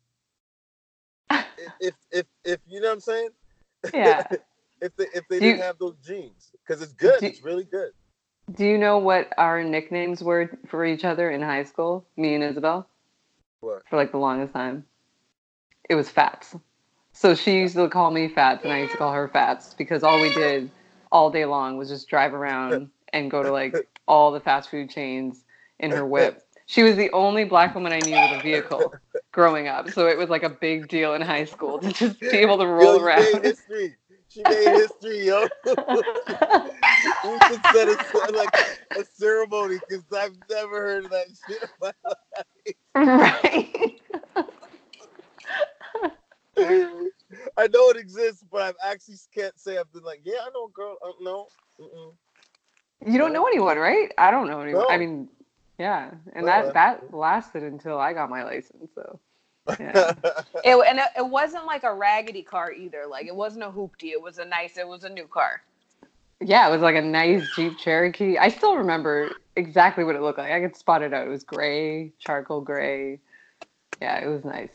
if 1.32 1.46
if 1.80 1.94
if, 2.12 2.26
if 2.44 2.60
you 2.68 2.82
know 2.82 2.88
what 2.90 2.94
I'm 2.96 3.00
saying. 3.00 3.30
yeah. 3.94 4.24
if 4.82 4.96
they 4.98 5.06
if 5.14 5.24
they 5.30 5.40
Do 5.40 5.46
didn't 5.46 5.62
have 5.62 5.78
those 5.78 5.96
genes, 6.06 6.52
because 6.68 6.82
it's 6.82 6.94
good. 6.94 7.22
Do- 7.22 7.28
it's 7.28 7.44
really 7.44 7.64
good. 7.66 7.92
Do 8.56 8.66
you 8.66 8.78
know 8.78 8.98
what 8.98 9.30
our 9.38 9.64
nicknames 9.64 10.22
were 10.22 10.60
for 10.68 10.84
each 10.84 11.06
other 11.06 11.32
in 11.32 11.42
high 11.42 11.64
school? 11.64 12.06
Me 12.18 12.36
and 12.36 12.44
Isabel? 12.44 12.86
What? 13.62 13.84
For 13.90 13.96
like 13.96 14.12
the 14.12 14.18
longest 14.18 14.52
time. 14.54 14.84
It 15.94 15.96
was 15.96 16.10
Fats. 16.10 16.56
So 17.12 17.36
she 17.36 17.60
used 17.60 17.76
to 17.76 17.88
call 17.88 18.10
me 18.10 18.28
Fats 18.28 18.64
and 18.64 18.74
I 18.74 18.80
used 18.80 18.94
to 18.94 18.98
call 18.98 19.14
her 19.14 19.28
Fats 19.28 19.76
because 19.76 20.02
all 20.02 20.20
we 20.20 20.34
did 20.34 20.72
all 21.12 21.30
day 21.30 21.46
long 21.46 21.78
was 21.78 21.88
just 21.88 22.10
drive 22.10 22.34
around 22.34 22.90
and 23.14 23.30
go 23.30 23.44
to 23.44 23.52
like 23.52 23.76
all 24.08 24.32
the 24.32 24.40
fast 24.40 24.72
food 24.72 24.90
chains 24.90 25.44
in 25.80 25.92
her 25.92 26.04
whip. 26.04 26.42
She 26.66 26.82
was 26.82 26.96
the 26.96 27.12
only 27.12 27.44
black 27.46 27.76
woman 27.76 27.92
I 27.92 28.02
knew 28.02 28.20
with 28.22 28.32
a 28.32 28.42
vehicle 28.42 28.92
growing 29.34 29.68
up. 29.68 29.92
So 29.92 30.08
it 30.08 30.18
was 30.18 30.30
like 30.32 30.42
a 30.42 30.50
big 30.50 30.90
deal 30.90 31.14
in 31.14 31.22
high 31.22 31.46
school 31.46 31.78
to 31.78 31.94
just 31.94 32.20
be 32.20 32.30
able 32.30 32.58
to 32.58 32.64
Yo, 32.64 32.98
around. 32.98 33.26
you 33.26 33.34
made 33.34 33.44
history. 33.44 33.96
She 34.30 34.44
made 34.46 34.72
history, 34.72 35.28
yo. 35.28 35.48
we 37.24 37.40
should 37.42 37.64
set 37.72 37.88
a, 37.88 38.32
like 38.32 38.52
a 38.96 39.06
ceremony 39.14 39.80
because 39.88 40.06
I've 40.12 40.36
never 40.50 40.82
heard 40.82 41.06
of 41.06 41.12
that 41.12 41.28
shit. 41.46 41.62
in 41.62 41.70
my 41.80 41.92
life. 42.04 42.18
right. 42.96 44.00
I 47.58 47.68
know 47.68 47.90
it 47.90 47.98
exists, 47.98 48.44
but 48.52 48.62
I've 48.62 48.76
actually 48.84 49.16
can't 49.34 49.58
say 49.60 49.78
I've 49.78 49.92
been 49.92 50.04
like, 50.04 50.22
yeah, 50.24 50.40
I 50.46 50.50
know 50.54 50.66
a 50.66 50.72
girl. 50.72 50.98
Uh, 51.04 51.12
no, 51.22 51.48
Mm-mm. 51.80 52.14
You 53.06 53.18
don't 53.18 53.34
know 53.34 53.46
anyone, 53.48 53.78
right? 53.78 54.12
I 54.18 54.32
don't 54.32 54.48
know 54.48 54.62
anyone. 54.62 54.86
I 54.90 54.98
mean, 54.98 55.28
yeah, 55.80 56.12
and 56.34 56.48
that 56.48 56.66
I- 56.68 56.72
that 56.72 57.14
lasted 57.14 57.64
until 57.64 58.00
I 58.00 58.14
got 58.14 58.30
my 58.30 58.44
license. 58.44 58.92
So 58.96 59.20
Yeah. 59.80 60.14
It, 60.64 60.76
and 60.88 61.00
it, 61.00 61.06
it 61.18 61.28
wasn't 61.28 61.66
like 61.66 61.84
a 61.84 61.94
raggedy 61.94 62.44
car 62.44 62.72
either. 62.72 63.06
Like 63.10 63.26
it 63.26 63.36
wasn't 63.36 63.64
a 63.66 63.70
hoopty. 63.70 64.12
It 64.12 64.22
was 64.22 64.38
a 64.38 64.46
nice. 64.46 64.78
It 64.78 64.88
was 64.88 65.04
a 65.04 65.10
new 65.10 65.28
car. 65.28 65.62
yeah, 66.40 66.68
it 66.68 66.72
was 66.72 66.82
like 66.82 66.96
a 66.96 67.02
nice 67.02 67.44
Jeep 67.56 67.78
Cherokee. 67.80 68.38
I 68.38 68.50
still 68.50 68.76
remember 68.78 69.32
exactly 69.56 70.04
what 70.04 70.16
it 70.16 70.22
looked 70.22 70.38
like. 70.38 70.52
I 70.52 70.60
could 70.62 70.76
spot 70.78 71.02
it 71.02 71.14
out. 71.14 71.26
It 71.26 71.30
was 71.30 71.44
gray, 71.44 72.12
charcoal 72.20 72.62
gray. 72.62 73.20
Yeah, 74.02 74.24
it 74.24 74.28
was 74.28 74.44
nice. 74.46 74.70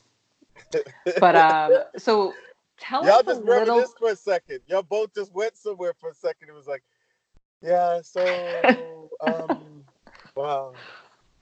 But 1.21 1.37
um, 1.37 1.73
so 1.97 2.35
tell 2.79 3.01
us. 3.01 3.07
Y'all 3.07 3.17
us 3.17 3.23
a 3.23 3.25
just 3.25 3.41
remember 3.41 3.61
little. 3.61 3.81
this 3.81 3.95
for 3.99 4.11
a 4.11 4.17
second. 4.17 4.61
Y'all 4.67 4.83
both 4.83 5.15
just 5.15 5.33
went 5.35 5.57
somewhere 5.57 5.95
for 6.01 6.11
a 6.11 6.15
second. 6.15 6.49
It 6.49 6.55
was 6.55 6.67
like, 6.67 6.83
yeah, 7.63 8.01
so, 8.03 9.11
um, 9.21 9.85
wow. 10.35 10.75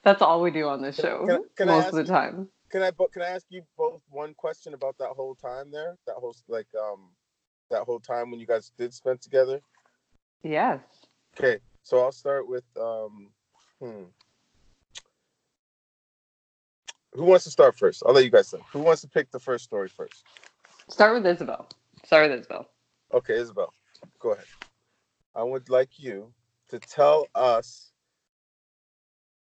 That's 0.02 0.22
all 0.22 0.40
we 0.40 0.50
do 0.50 0.68
on 0.68 0.82
this 0.82 0.96
show 0.96 1.26
Can- 1.26 1.44
can 1.56 1.68
I 1.68 1.72
most 1.72 1.88
of 1.88 1.94
the 1.94 2.02
you- 2.02 2.08
time. 2.08 2.48
Can 2.70 2.82
I 2.82 2.90
can 2.90 3.22
I 3.22 3.26
ask 3.28 3.46
you 3.48 3.62
both 3.76 4.02
one 4.10 4.34
question 4.34 4.74
about 4.74 4.98
that 4.98 5.10
whole 5.10 5.36
time 5.36 5.70
there? 5.70 5.96
That 6.06 6.16
whole 6.16 6.34
like 6.48 6.66
um 6.74 7.10
that 7.70 7.82
whole 7.84 8.00
time 8.00 8.30
when 8.30 8.40
you 8.40 8.46
guys 8.46 8.72
did 8.76 8.92
spend 8.92 9.20
together? 9.20 9.60
Yes. 10.42 10.80
Okay, 11.38 11.60
so 11.82 12.00
I'll 12.00 12.12
start 12.12 12.48
with 12.48 12.64
um 12.76 13.30
hmm. 13.80 14.02
Who 17.16 17.24
wants 17.24 17.44
to 17.44 17.50
start 17.50 17.78
first? 17.78 18.02
I'll 18.04 18.12
let 18.12 18.24
you 18.24 18.30
guys 18.30 18.48
say. 18.48 18.58
Who 18.72 18.80
wants 18.80 19.00
to 19.00 19.08
pick 19.08 19.30
the 19.30 19.40
first 19.40 19.64
story 19.64 19.88
first? 19.88 20.22
Start 20.90 21.14
with 21.14 21.26
Isabel. 21.26 21.66
Start 22.04 22.30
with 22.30 22.40
Isabel. 22.40 22.68
Okay, 23.14 23.38
Isabel, 23.38 23.72
go 24.18 24.32
ahead. 24.32 24.44
I 25.34 25.42
would 25.42 25.70
like 25.70 25.98
you 25.98 26.32
to 26.68 26.78
tell 26.78 27.26
us 27.34 27.92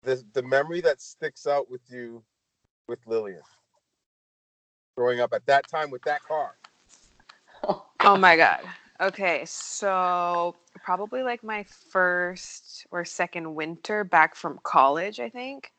the 0.04 0.24
the 0.34 0.44
memory 0.44 0.82
that 0.82 1.02
sticks 1.02 1.48
out 1.48 1.70
with 1.70 1.82
you 1.90 2.24
with 2.88 3.00
Lillian. 3.08 3.42
Growing 4.96 5.20
up 5.20 5.34
at 5.34 5.46
that 5.48 5.68
time 5.68 5.90
with 5.90 6.04
that 6.04 6.22
car. 6.24 6.58
Oh 8.02 8.18
my 8.18 8.38
god. 8.38 8.62
Okay, 9.02 9.44
so 9.46 10.56
probably 10.84 11.24
like 11.24 11.44
my 11.44 11.64
first 11.92 12.86
or 12.92 13.04
second 13.04 13.56
winter 13.56 14.04
back 14.04 14.36
from 14.36 14.60
college, 14.64 15.20
I 15.20 15.30
think. 15.30 15.72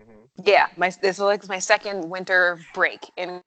Mhm. 0.00 0.28
Yeah, 0.44 0.68
my 0.76 0.90
this 0.90 1.18
was 1.18 1.26
like 1.26 1.48
my 1.48 1.58
second 1.60 2.10
winter 2.10 2.60
break 2.74 3.10
in 3.16 3.42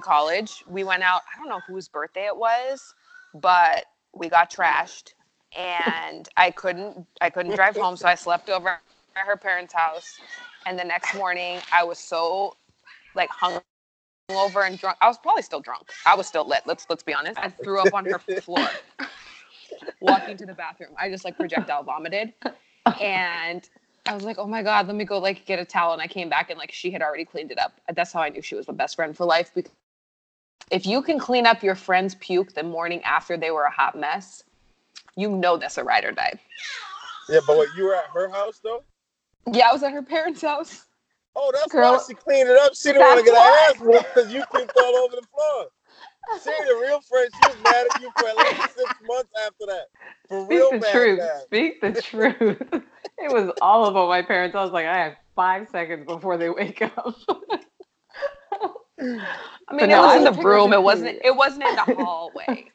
college. 0.00 0.64
We 0.68 0.84
went 0.84 1.02
out. 1.02 1.22
I 1.34 1.38
don't 1.38 1.48
know 1.48 1.60
whose 1.66 1.88
birthday 1.88 2.26
it 2.26 2.36
was, 2.36 2.94
but 3.34 3.86
we 4.14 4.28
got 4.28 4.50
trashed, 4.50 5.14
and 5.56 6.28
I 6.36 6.50
couldn't 6.52 7.06
I 7.20 7.30
couldn't 7.30 7.54
drive 7.54 7.76
home, 7.76 7.96
so 7.96 8.08
I 8.08 8.16
slept 8.16 8.50
over 8.50 8.70
at 8.70 9.26
her 9.26 9.36
parents' 9.36 9.74
house. 9.74 10.20
And 10.66 10.78
the 10.78 10.84
next 10.84 11.14
morning, 11.14 11.60
I 11.72 11.84
was 11.84 11.98
so 11.98 12.56
like 13.14 13.30
hungry 13.30 13.62
over 14.30 14.62
and 14.64 14.78
drunk. 14.78 14.98
I 15.02 15.08
was 15.08 15.18
probably 15.18 15.42
still 15.42 15.60
drunk. 15.60 15.92
I 16.06 16.16
was 16.16 16.26
still 16.26 16.46
lit. 16.48 16.62
Let's 16.66 16.86
let's 16.90 17.04
be 17.04 17.14
honest. 17.14 17.38
I 17.42 17.50
threw 17.50 17.80
up 17.80 17.94
on 17.94 18.06
her 18.06 18.18
floor. 18.18 18.80
Walking 20.00 20.36
to 20.38 20.46
the 20.46 20.54
bathroom, 20.54 20.90
I 20.98 21.10
just 21.10 21.24
like 21.24 21.38
projectile 21.38 21.84
vomited, 21.84 22.34
and 23.00 23.68
I 24.06 24.14
was 24.14 24.24
like, 24.24 24.38
"Oh 24.38 24.46
my 24.46 24.62
god, 24.62 24.86
let 24.86 24.96
me 24.96 25.04
go 25.04 25.18
like 25.18 25.44
get 25.44 25.58
a 25.58 25.64
towel." 25.64 25.92
And 25.92 26.02
I 26.02 26.06
came 26.06 26.28
back 26.28 26.50
and 26.50 26.58
like 26.58 26.72
she 26.72 26.90
had 26.90 27.02
already 27.02 27.24
cleaned 27.24 27.52
it 27.52 27.58
up. 27.58 27.80
That's 27.94 28.12
how 28.12 28.20
I 28.20 28.30
knew 28.30 28.42
she 28.42 28.54
was 28.54 28.66
the 28.66 28.72
best 28.72 28.96
friend 28.96 29.16
for 29.16 29.24
life. 29.24 29.52
Because 29.54 29.72
if 30.70 30.86
you 30.86 31.02
can 31.02 31.18
clean 31.18 31.46
up 31.46 31.62
your 31.62 31.74
friend's 31.74 32.14
puke 32.16 32.54
the 32.54 32.62
morning 32.62 33.02
after 33.02 33.36
they 33.36 33.50
were 33.50 33.64
a 33.64 33.70
hot 33.70 33.96
mess, 33.98 34.42
you 35.16 35.28
know 35.30 35.56
that's 35.56 35.78
a 35.78 35.84
ride 35.84 36.04
or 36.04 36.12
die. 36.12 36.40
Yeah, 37.28 37.40
but 37.46 37.56
what, 37.56 37.68
you 37.76 37.84
were 37.84 37.94
at 37.94 38.06
her 38.12 38.28
house 38.28 38.60
though? 38.62 38.82
Yeah, 39.52 39.68
I 39.68 39.72
was 39.72 39.82
at 39.82 39.92
her 39.92 40.02
parents' 40.02 40.42
house. 40.42 40.86
Oh, 41.34 41.50
that's 41.54 41.72
Girl, 41.72 41.92
why 41.92 42.04
she 42.06 42.14
cleaned 42.14 42.48
it 42.48 42.58
up. 42.58 42.74
She 42.74 42.88
didn't 42.88 43.02
want 43.02 43.20
to 43.20 43.24
get 43.24 43.34
her 43.34 43.70
ass 43.70 44.04
because 44.14 44.32
you 44.32 44.42
puked 44.52 44.76
all 44.76 44.96
over 44.96 45.16
the 45.16 45.26
floor. 45.34 45.66
She 46.42 46.50
ain't 46.50 46.70
a 46.70 46.80
real 46.80 47.00
friend. 47.00 47.30
She 47.34 47.44
was 47.44 47.56
mad 47.62 47.86
at 47.86 48.00
you 48.00 48.10
for 48.16 48.26
at 48.26 48.36
least 48.36 48.74
six 48.76 48.90
months 49.06 49.30
after 49.46 49.66
that. 49.66 49.86
For 50.28 50.44
real 50.48 50.68
Speak 50.68 50.80
the 50.80 50.86
mad, 50.86 50.92
truth. 50.92 51.20
Speak 51.46 51.80
the 51.80 52.02
truth. 52.02 52.82
it 53.22 53.32
was 53.32 53.52
all 53.60 53.86
about 53.86 54.08
my 54.08 54.22
parents. 54.22 54.56
I 54.56 54.62
was 54.62 54.72
like, 54.72 54.86
I 54.86 54.98
have 55.04 55.14
five 55.36 55.68
seconds 55.70 56.06
before 56.06 56.38
they 56.38 56.50
wake 56.50 56.82
up. 56.82 57.16
I 59.00 59.74
mean, 59.74 59.88
But 59.88 59.90
it 59.90 59.98
no, 59.98 60.00
was 60.00 60.12
I 60.12 60.16
in 60.16 60.24
the 60.24 60.30
would 60.30 60.34
take 60.34 60.50
her 60.50 60.60
broom. 60.60 60.72
to 60.72 60.74
It 60.74 60.82
wasn't. 60.82 61.18
It 61.24 61.36
wasn't 61.36 61.64
in 61.64 61.76
the 61.76 61.82
hallway. 61.86 62.72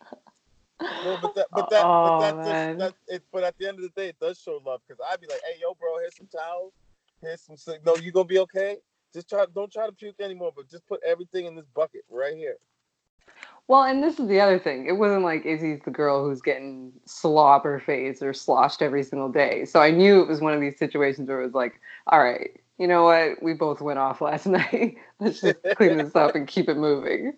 No, 1.01 1.17
but 1.17 1.33
that, 1.35 1.47
but 1.53 1.69
that, 1.69 1.87
Oh, 1.87 2.01
but 2.01 2.17
that, 2.19 2.41
just, 2.43 2.67
that, 2.77 2.95
it, 3.07 3.23
but 3.31 3.43
at 3.43 3.55
the 3.59 3.67
end 3.67 3.77
of 3.79 3.83
the 3.83 3.89
day, 4.01 4.09
it 4.09 4.19
does 4.19 4.39
show 4.39 4.61
love 4.65 4.81
because 4.87 5.01
I'd 5.11 5.21
be 5.21 5.27
like, 5.27 5.41
"Hey, 5.45 5.59
yo, 5.61 5.73
bro, 5.75 5.99
here's 5.99 6.15
some 6.17 6.27
towels. 6.27 6.73
Here's 7.21 7.41
some. 7.41 7.57
si- 7.57 7.77
No, 7.85 7.95
you 7.97 8.11
gonna 8.11 8.25
be 8.25 8.39
okay. 8.39 8.77
Just 9.13 9.29
try. 9.29 9.45
Don't 9.53 9.71
try 9.71 9.85
to 9.87 9.91
puke 9.93 10.19
anymore, 10.21 10.53
but 10.55 10.69
just 10.69 10.87
put 10.87 11.01
everything 11.05 11.45
in 11.45 11.55
this 11.55 11.67
bucket 11.75 12.03
right 12.09 12.35
here. 12.35 12.57
Well, 13.67 13.83
and 13.83 14.01
this 14.01 14.17
is 14.19 14.27
the 14.29 14.39
other 14.39 14.59
thing. 14.59 14.85
It 14.87 14.93
wasn't 14.93 15.23
like 15.23 15.45
Izzy's 15.45 15.81
the 15.83 15.91
girl 15.91 16.23
who's 16.23 16.41
getting 16.41 16.93
slobber 17.05 17.79
faced 17.79 18.23
or 18.23 18.33
sloshed 18.33 18.81
every 18.81 19.03
single 19.03 19.29
day. 19.29 19.65
So 19.65 19.81
I 19.81 19.91
knew 19.91 20.21
it 20.21 20.27
was 20.27 20.39
one 20.39 20.53
of 20.53 20.61
these 20.61 20.77
situations 20.79 21.27
where 21.27 21.41
it 21.41 21.45
was 21.45 21.53
like, 21.53 21.81
all 22.07 22.23
right, 22.23 22.49
you 22.77 22.87
know 22.87 23.03
what? 23.03 23.43
We 23.43 23.53
both 23.53 23.81
went 23.81 23.99
off 23.99 24.21
last 24.21 24.45
night. 24.45 24.95
Let's 25.19 25.41
just 25.41 25.57
clean 25.75 25.97
this 25.97 26.15
up 26.15 26.35
and 26.35 26.47
keep 26.47 26.69
it 26.69 26.77
moving. 26.77 27.33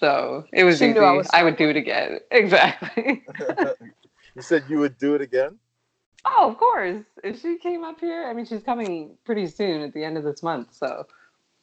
So 0.00 0.44
it 0.52 0.64
was 0.64 0.78
She 0.78 0.90
easy. 0.90 0.98
I 0.98 1.12
was 1.12 1.28
I 1.32 1.42
would 1.44 1.56
do 1.56 1.68
it 1.68 1.76
again. 1.76 2.20
Exactly. 2.30 3.24
you 4.34 4.42
said 4.42 4.64
you 4.68 4.78
would 4.78 4.98
do 4.98 5.14
it 5.14 5.20
again. 5.20 5.58
oh, 6.24 6.50
of 6.50 6.58
course. 6.58 7.04
If 7.24 7.40
she 7.40 7.58
came 7.58 7.84
up 7.84 8.00
here, 8.00 8.26
I 8.28 8.32
mean, 8.32 8.46
she's 8.46 8.62
coming 8.62 9.16
pretty 9.24 9.46
soon 9.46 9.82
at 9.82 9.92
the 9.94 10.04
end 10.04 10.16
of 10.16 10.24
this 10.24 10.42
month. 10.42 10.74
So, 10.74 11.06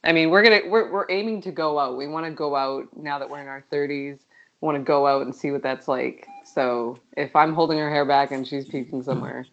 I 0.04 0.12
mean, 0.12 0.30
we're 0.30 0.42
gonna 0.42 0.60
we're 0.66 0.90
we're 0.92 1.06
aiming 1.10 1.42
to 1.42 1.50
go 1.50 1.78
out. 1.78 1.96
We 1.96 2.06
want 2.06 2.26
to 2.26 2.32
go 2.32 2.54
out 2.54 2.88
now 2.96 3.18
that 3.18 3.28
we're 3.28 3.40
in 3.40 3.48
our 3.48 3.64
thirties. 3.70 4.18
Want 4.60 4.76
to 4.76 4.82
go 4.82 5.06
out 5.06 5.22
and 5.22 5.34
see 5.34 5.50
what 5.50 5.62
that's 5.62 5.88
like. 5.88 6.26
So 6.44 6.98
if 7.16 7.34
I'm 7.36 7.52
holding 7.54 7.78
her 7.78 7.90
hair 7.90 8.04
back 8.04 8.30
and 8.30 8.46
she's 8.46 8.66
peeking 8.66 9.02
somewhere, 9.02 9.46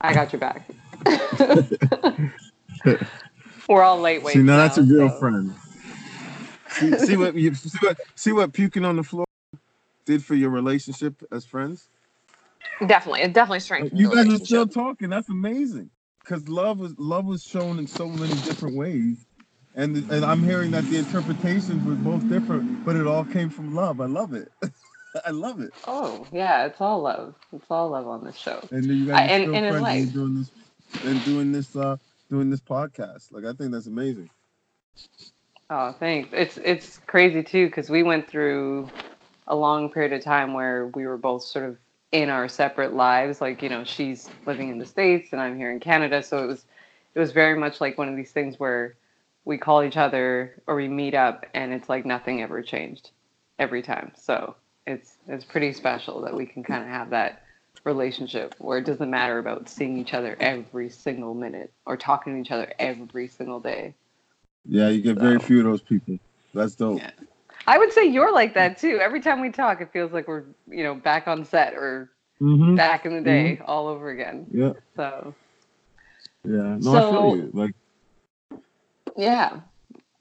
I 0.00 0.14
got 0.14 0.32
your 0.32 0.40
back. 0.40 0.68
we're 3.68 3.82
all 3.82 4.00
lightweight. 4.00 4.34
See, 4.34 4.42
now 4.42 4.56
that's 4.56 4.78
a 4.78 4.82
real 4.82 5.08
so- 5.08 5.18
friend. 5.18 5.54
See, 6.70 6.98
see 6.98 7.16
what 7.16 7.34
you 7.34 7.54
see 7.54 7.78
what 7.80 8.00
see 8.14 8.32
what 8.32 8.52
puking 8.52 8.84
on 8.84 8.96
the 8.96 9.02
floor 9.02 9.26
did 10.06 10.24
for 10.24 10.34
your 10.34 10.50
relationship 10.50 11.22
as 11.30 11.44
friends. 11.44 11.88
Definitely, 12.86 13.22
it 13.22 13.32
definitely 13.32 13.60
strengthened. 13.60 13.98
You 13.98 14.12
guys 14.12 14.40
are 14.40 14.44
still 14.44 14.66
talking. 14.66 15.10
That's 15.10 15.28
amazing. 15.28 15.90
Because 16.20 16.48
love 16.48 16.78
was 16.78 16.98
love 16.98 17.26
was 17.26 17.44
shown 17.44 17.78
in 17.78 17.86
so 17.86 18.08
many 18.08 18.34
different 18.42 18.76
ways, 18.76 19.26
and 19.74 19.96
and 20.10 20.24
I'm 20.24 20.42
hearing 20.42 20.70
that 20.72 20.84
the 20.84 20.98
interpretations 20.98 21.84
were 21.84 21.94
both 21.94 22.28
different, 22.28 22.84
but 22.84 22.96
it 22.96 23.06
all 23.06 23.24
came 23.24 23.50
from 23.50 23.74
love. 23.74 24.00
I 24.00 24.06
love 24.06 24.34
it. 24.34 24.50
I 25.26 25.30
love 25.30 25.60
it. 25.60 25.72
Oh 25.86 26.26
yeah, 26.32 26.64
it's 26.66 26.80
all 26.80 27.02
love. 27.02 27.34
It's 27.52 27.66
all 27.70 27.90
love 27.90 28.06
on 28.06 28.24
this 28.24 28.36
show. 28.36 28.66
And 28.70 28.84
you 28.84 29.06
guys 29.06 29.16
I- 29.30 29.34
are 29.34 29.42
and- 29.42 29.54
and 29.54 29.66
in 29.66 29.72
friends 29.72 29.74
and 29.74 29.82
life. 29.82 30.12
doing 30.12 30.34
this 30.38 30.50
and 31.04 31.24
doing 31.24 31.52
this 31.52 31.76
uh 31.76 31.96
doing 32.30 32.50
this 32.50 32.60
podcast. 32.60 33.32
Like 33.32 33.44
I 33.44 33.52
think 33.52 33.72
that's 33.72 33.86
amazing. 33.86 34.30
Oh, 35.70 35.92
thanks. 35.92 36.28
It's 36.32 36.58
it's 36.58 36.98
crazy 37.06 37.42
too 37.42 37.66
because 37.66 37.88
we 37.90 38.02
went 38.02 38.28
through 38.28 38.88
a 39.46 39.56
long 39.56 39.90
period 39.90 40.12
of 40.12 40.22
time 40.22 40.54
where 40.54 40.86
we 40.88 41.06
were 41.06 41.16
both 41.16 41.42
sort 41.42 41.64
of 41.64 41.78
in 42.12 42.28
our 42.28 42.48
separate 42.48 42.92
lives. 42.94 43.40
Like 43.40 43.62
you 43.62 43.68
know, 43.70 43.84
she's 43.84 44.28
living 44.46 44.68
in 44.68 44.78
the 44.78 44.86
states 44.86 45.32
and 45.32 45.40
I'm 45.40 45.56
here 45.56 45.70
in 45.70 45.80
Canada, 45.80 46.22
so 46.22 46.44
it 46.44 46.46
was 46.46 46.64
it 47.14 47.18
was 47.20 47.32
very 47.32 47.58
much 47.58 47.80
like 47.80 47.96
one 47.98 48.08
of 48.08 48.16
these 48.16 48.32
things 48.32 48.58
where 48.60 48.94
we 49.44 49.58
call 49.58 49.82
each 49.82 49.96
other 49.96 50.60
or 50.66 50.76
we 50.76 50.88
meet 50.88 51.14
up 51.14 51.46
and 51.54 51.72
it's 51.72 51.88
like 51.88 52.04
nothing 52.06 52.42
ever 52.42 52.62
changed 52.62 53.10
every 53.58 53.82
time. 53.82 54.12
So 54.16 54.56
it's 54.86 55.16
it's 55.28 55.44
pretty 55.44 55.72
special 55.72 56.22
that 56.22 56.34
we 56.34 56.46
can 56.46 56.62
kind 56.62 56.82
of 56.82 56.88
have 56.88 57.10
that 57.10 57.42
relationship 57.84 58.54
where 58.58 58.78
it 58.78 58.86
doesn't 58.86 59.10
matter 59.10 59.38
about 59.38 59.68
seeing 59.68 59.98
each 59.98 60.14
other 60.14 60.36
every 60.40 60.88
single 60.88 61.34
minute 61.34 61.72
or 61.86 61.96
talking 61.96 62.34
to 62.34 62.40
each 62.40 62.52
other 62.52 62.72
every 62.78 63.28
single 63.28 63.60
day. 63.60 63.94
Yeah, 64.64 64.88
you 64.88 65.02
get 65.02 65.16
very 65.18 65.38
few 65.38 65.58
of 65.58 65.64
those 65.64 65.82
people. 65.82 66.18
That's 66.54 66.76
dope. 66.76 67.00
Yeah. 67.00 67.10
I 67.66 67.78
would 67.78 67.92
say 67.92 68.06
you're 68.06 68.32
like 68.32 68.54
that 68.54 68.78
too. 68.78 68.98
Every 69.00 69.20
time 69.20 69.40
we 69.40 69.50
talk, 69.50 69.80
it 69.80 69.92
feels 69.92 70.12
like 70.12 70.28
we're, 70.28 70.44
you 70.68 70.84
know, 70.84 70.94
back 70.94 71.26
on 71.26 71.44
set 71.44 71.74
or 71.74 72.10
Mm-hmm. 72.42 72.74
back 72.74 73.06
in 73.06 73.14
the 73.14 73.20
day 73.20 73.60
all 73.64 73.86
over 73.86 74.10
again. 74.10 74.48
Yeah, 74.50 74.72
So, 74.96 75.32
yeah. 76.44 76.76
No, 76.80 76.96
I 76.96 77.00
feel 77.00 77.36
you. 77.36 77.50
Like 77.52 77.74
yeah. 79.16 79.60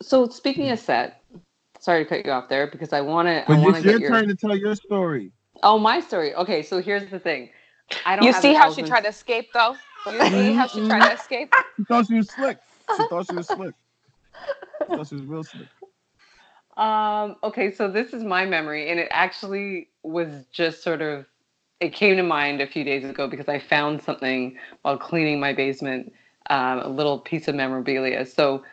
So 0.01 0.27
speaking 0.27 0.69
of 0.69 0.79
set, 0.79 1.21
sorry 1.79 2.03
to 2.03 2.09
cut 2.09 2.25
you 2.25 2.31
off 2.31 2.49
there 2.49 2.67
because 2.67 2.93
I 2.93 3.01
want 3.01 3.27
to. 3.27 3.43
But 3.47 3.59
want 3.59 3.75
to 3.75 3.77
it's 3.77 3.85
your 3.85 3.93
get 3.93 4.01
your. 4.01 4.11
turn 4.11 4.27
to 4.27 4.35
tell 4.35 4.55
your 4.55 4.75
story. 4.75 5.31
Oh, 5.63 5.77
my 5.77 5.99
story. 5.99 6.33
Okay, 6.35 6.63
so 6.63 6.81
here's 6.81 7.09
the 7.09 7.19
thing. 7.19 7.49
I 8.05 8.15
don't. 8.15 8.25
You 8.25 8.33
see 8.33 8.55
an 8.55 8.55
how 8.55 8.73
she 8.73 8.81
tried 8.83 9.01
to 9.01 9.09
escape, 9.09 9.49
though. 9.53 9.75
You 10.07 10.25
see 10.29 10.53
how 10.53 10.67
she 10.67 10.85
tried 10.87 11.07
to 11.07 11.13
escape. 11.13 11.53
She 11.77 11.85
thought 11.85 12.05
she 12.07 12.13
was 12.15 12.29
slick. 12.29 12.57
She 12.95 13.03
thought 13.09 13.27
she 13.27 13.35
was 13.35 13.47
slick. 13.55 13.73
She 14.87 14.95
thought 14.95 15.07
she 15.07 15.15
was 15.15 15.23
real 15.25 15.43
slick. 15.43 15.67
Um, 16.77 17.37
okay, 17.43 17.71
so 17.71 17.89
this 17.89 18.13
is 18.13 18.23
my 18.23 18.45
memory, 18.45 18.89
and 18.89 18.99
it 18.99 19.07
actually 19.11 19.89
was 20.03 20.45
just 20.51 20.83
sort 20.83 21.01
of 21.01 21.25
it 21.81 21.93
came 21.93 22.15
to 22.15 22.23
mind 22.23 22.61
a 22.61 22.67
few 22.67 22.83
days 22.83 23.03
ago 23.03 23.27
because 23.27 23.49
I 23.49 23.59
found 23.59 24.01
something 24.01 24.55
while 24.83 24.97
cleaning 24.97 25.39
my 25.39 25.51
basement, 25.51 26.13
um, 26.49 26.79
a 26.79 26.87
little 26.87 27.19
piece 27.19 27.47
of 27.47 27.55
memorabilia. 27.55 28.25
So, 28.25 28.63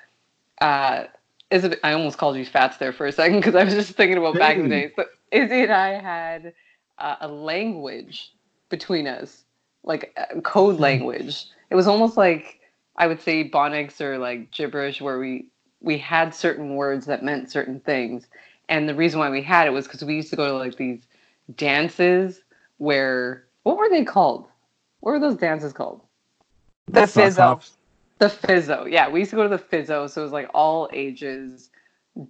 uh, 0.60 1.04
Izzy, 1.50 1.76
I 1.82 1.92
almost 1.92 2.18
called 2.18 2.36
you 2.36 2.44
Fats 2.44 2.76
there 2.78 2.92
for 2.92 3.06
a 3.06 3.12
second 3.12 3.38
because 3.40 3.54
I 3.54 3.64
was 3.64 3.74
just 3.74 3.92
thinking 3.92 4.18
about 4.18 4.38
back 4.38 4.56
in 4.56 4.64
the 4.64 4.68
Hey. 4.68 4.88
day. 4.88 4.92
So 4.96 5.04
Izzy 5.32 5.62
and 5.62 5.72
I 5.72 6.00
had 6.00 6.54
uh, 6.98 7.16
a 7.20 7.28
language 7.28 8.32
between 8.70 9.06
us, 9.06 9.44
like 9.84 10.16
a 10.16 10.40
code 10.42 10.80
language. 10.80 11.46
It 11.70 11.74
was 11.76 11.86
almost 11.86 12.16
like 12.16 12.60
I 12.96 13.06
would 13.06 13.20
say 13.22 13.48
Bonics 13.48 14.00
or 14.00 14.18
like 14.18 14.50
gibberish, 14.50 15.00
where 15.00 15.18
we 15.18 15.50
we 15.80 15.98
had 15.98 16.34
certain 16.34 16.74
words 16.76 17.06
that 17.06 17.24
meant 17.24 17.50
certain 17.50 17.80
things. 17.80 18.26
And 18.68 18.88
the 18.88 18.94
reason 18.94 19.20
why 19.20 19.30
we 19.30 19.42
had 19.42 19.66
it 19.66 19.70
was 19.70 19.86
because 19.86 20.04
we 20.04 20.16
used 20.16 20.30
to 20.30 20.36
go 20.36 20.46
to 20.48 20.54
like 20.58 20.76
these 20.76 21.06
dances 21.56 22.42
where 22.78 23.46
what 23.62 23.78
were 23.78 23.88
they 23.88 24.04
called? 24.04 24.48
What 25.00 25.12
were 25.12 25.20
those 25.20 25.36
dances 25.36 25.72
called? 25.72 26.02
The 26.88 27.06
hops. 27.36 27.77
The 28.18 28.26
Fizzo. 28.28 28.90
Yeah, 28.90 29.08
we 29.08 29.20
used 29.20 29.30
to 29.30 29.36
go 29.36 29.44
to 29.44 29.48
the 29.48 29.62
Fizzo, 29.62 30.10
so 30.10 30.20
it 30.20 30.24
was 30.24 30.32
like 30.32 30.50
all 30.54 30.88
ages 30.92 31.70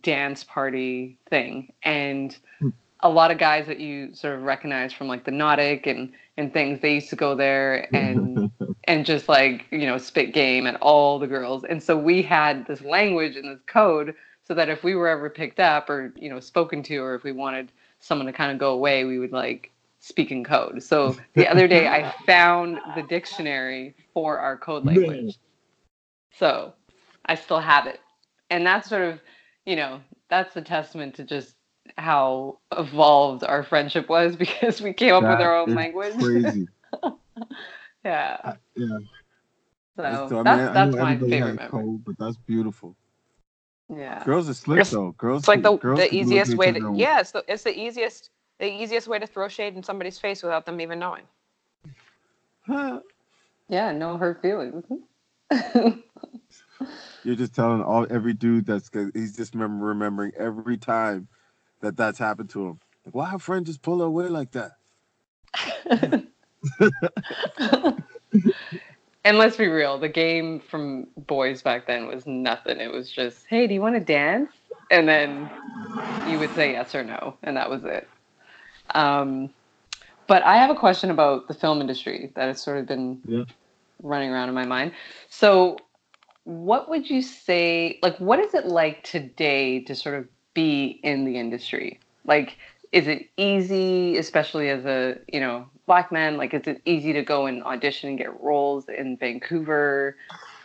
dance 0.03 0.45
party 0.45 1.19
thing. 1.31 1.73
And 1.83 2.37
Hmm. 2.61 2.71
a 3.01 3.09
lot 3.09 3.31
of 3.31 3.39
guys 3.39 3.67
that 3.69 3.81
you 3.81 4.15
sort 4.15 4.37
of 4.37 4.43
recognize 4.43 4.93
from 4.93 5.09
like 5.09 5.25
the 5.25 5.31
Nautic 5.31 5.87
and 5.87 6.13
and 6.37 6.53
things, 6.53 6.81
they 6.81 6.95
used 6.95 7.11
to 7.11 7.17
go 7.17 7.35
there 7.35 7.95
and 7.95 8.51
and 8.87 9.05
just 9.07 9.29
like, 9.29 9.67
you 9.71 9.87
know, 9.87 9.99
spit 9.99 10.33
game 10.35 10.67
at 10.67 10.77
all 10.83 11.19
the 11.19 11.27
girls. 11.27 11.65
And 11.65 11.83
so 11.83 11.97
we 11.97 12.23
had 12.23 12.67
this 12.67 12.83
language 12.83 13.37
and 13.37 13.49
this 13.49 13.63
code 13.67 14.15
so 14.45 14.55
that 14.55 14.69
if 14.69 14.83
we 14.83 14.95
were 14.95 15.09
ever 15.09 15.29
picked 15.31 15.61
up 15.61 15.91
or, 15.91 16.13
you 16.17 16.31
know, 16.31 16.41
spoken 16.41 16.83
to 16.85 16.97
or 16.99 17.15
if 17.15 17.23
we 17.23 17.33
wanted 17.33 17.73
someone 18.01 18.27
to 18.27 18.33
kind 18.33 18.53
of 18.53 18.59
go 18.59 18.73
away, 18.73 19.05
we 19.05 19.19
would 19.19 19.33
like 19.33 19.71
speak 20.01 20.31
in 20.31 20.45
code. 20.45 20.83
So 20.83 21.17
the 21.35 21.47
other 21.47 21.69
day 21.69 21.87
I 21.89 22.11
found 22.27 22.79
the 22.97 23.03
dictionary 23.03 23.95
for 24.15 24.39
our 24.39 24.57
code 24.57 24.85
language. 24.85 25.39
So 26.39 26.73
I 27.27 27.35
still 27.35 27.61
have 27.61 27.87
it. 27.87 28.01
And 28.51 28.67
that's 28.67 28.89
sort 28.89 29.03
of, 29.03 29.21
you 29.67 29.77
know, 29.77 30.01
that's 30.31 30.57
a 30.57 30.63
testament 30.63 31.15
to 31.17 31.25
just 31.25 31.55
how 31.97 32.59
evolved 32.77 33.45
our 33.45 33.63
friendship 33.63 34.09
was 34.09 34.37
because 34.45 34.81
we 34.81 34.93
came 34.93 35.15
up 35.15 35.23
with 35.23 35.41
our 35.41 35.57
own 35.57 35.75
language. 35.75 36.15
Crazy. 36.19 36.69
yeah. 38.05 38.55
Yeah. 38.77 38.99
So 39.97 40.03
That's- 40.03 40.31
I 40.33 40.35
mean, 40.37 40.45
that's 40.45 40.61
I 40.71 40.73
that's 40.73 40.95
knew 40.95 41.01
my 41.03 41.13
everybody 41.13 41.31
favorite 41.33 41.61
had 41.61 41.73
memory. 41.73 41.85
code, 41.85 42.05
but 42.05 42.19
that's 42.19 42.37
beautiful. 42.37 42.95
Yeah. 43.95 44.23
Girls 44.25 44.49
are 44.49 44.55
slick 44.55 44.77
It's- 44.81 44.91
though. 44.93 45.11
Girls. 45.13 45.41
It's 45.41 45.49
like 45.49 45.63
the, 45.63 45.77
girls 45.77 45.99
the 45.99 46.09
can 46.09 46.15
do 46.15 46.21
it 46.21 46.23
easiest 46.27 46.55
way 46.57 46.73
to 46.73 46.79
and- 46.87 46.99
yeah, 46.99 47.21
it's 47.21 47.33
the, 47.33 47.45
it's 47.49 47.65
the 47.65 47.77
easiest 47.79 48.31
the 48.61 48.67
easiest 48.67 49.07
way 49.09 49.19
to 49.19 49.27
throw 49.27 49.49
shade 49.49 49.77
in 49.77 49.83
somebody's 49.83 50.19
face 50.19 50.43
without 50.43 50.67
them 50.67 50.81
even 50.81 50.99
knowing. 50.99 51.23
Huh. 52.67 53.01
Yeah, 53.71 53.93
no 53.93 54.17
hurt 54.17 54.41
feelings. 54.41 54.83
You're 57.25 57.37
just 57.37 57.55
telling 57.55 57.83
all 57.83 58.07
every 58.11 58.33
dude 58.33 58.67
that's 58.67 58.91
he's 59.15 59.37
just 59.37 59.55
remember 59.55 59.87
remembering 59.87 60.33
every 60.37 60.77
time 60.77 61.29
that 61.81 61.97
that's 61.97 62.19
happened 62.19 62.51
to 62.51 62.67
him. 62.67 62.81
Like, 63.05 63.15
why 63.15 63.31
her 63.31 63.39
friend 63.39 63.65
just 63.67 63.83
pull 63.83 64.03
away 64.03 64.29
like 64.29 64.51
that? 64.53 64.73
and 69.25 69.39
let's 69.39 69.57
be 69.57 69.67
real, 69.69 69.99
the 69.99 70.09
game 70.09 70.61
from 70.61 71.07
boys 71.17 71.63
back 71.63 71.87
then 71.87 72.07
was 72.07 72.27
nothing. 72.27 72.81
It 72.81 72.93
was 72.93 73.11
just, 73.11 73.47
hey, 73.47 73.67
do 73.67 73.75
you 73.75 73.81
want 73.81 73.95
to 73.95 74.01
dance? 74.01 74.51
And 74.91 75.09
then 75.09 75.51
you 76.29 76.39
would 76.39 76.55
say 76.55 76.73
yes 76.73 76.95
or 76.95 77.05
no, 77.05 77.37
and 77.43 77.57
that 77.57 77.69
was 77.69 77.85
it. 77.85 78.09
Um, 78.95 79.51
but 80.27 80.43
I 80.45 80.57
have 80.57 80.71
a 80.71 80.75
question 80.75 81.11
about 81.11 81.49
the 81.49 81.55
film 81.55 81.81
industry 81.81 82.33
that 82.35 82.47
has 82.49 82.61
sort 82.63 82.79
of 82.79 82.87
been 82.87 83.21
yeah. 83.27 83.45
running 84.03 84.31
around 84.31 84.49
in 84.49 84.55
my 84.55 84.65
mind. 84.65 84.93
So, 85.31 85.79
what 86.49 86.89
would 86.89 87.11
you 87.11 87.21
say? 87.21 87.99
Like, 88.03 88.17
what 88.17 88.39
is 88.39 88.55
it 88.55 88.65
like 88.65 89.05
today 89.05 89.81
to 89.81 89.95
sort 89.95 90.15
of 90.15 90.27
be 90.55 90.99
in 91.03 91.27
the 91.27 91.39
industry? 91.39 92.01
Like, 92.25 92.57
is 92.91 93.07
it 93.07 93.29
easy, 93.37 94.17
especially 94.17 94.71
as 94.71 94.87
a 94.87 95.19
you 95.31 95.41
know 95.41 95.69
black 95.85 96.11
man? 96.11 96.39
Like, 96.39 96.55
is 96.55 96.63
it 96.67 96.81
easy 96.87 97.13
to 97.13 97.23
go 97.23 97.45
and 97.45 97.63
audition 97.65 98.09
and 98.09 98.17
get 98.17 98.41
roles 98.41 98.89
in 98.89 99.19
Vancouver? 99.19 100.17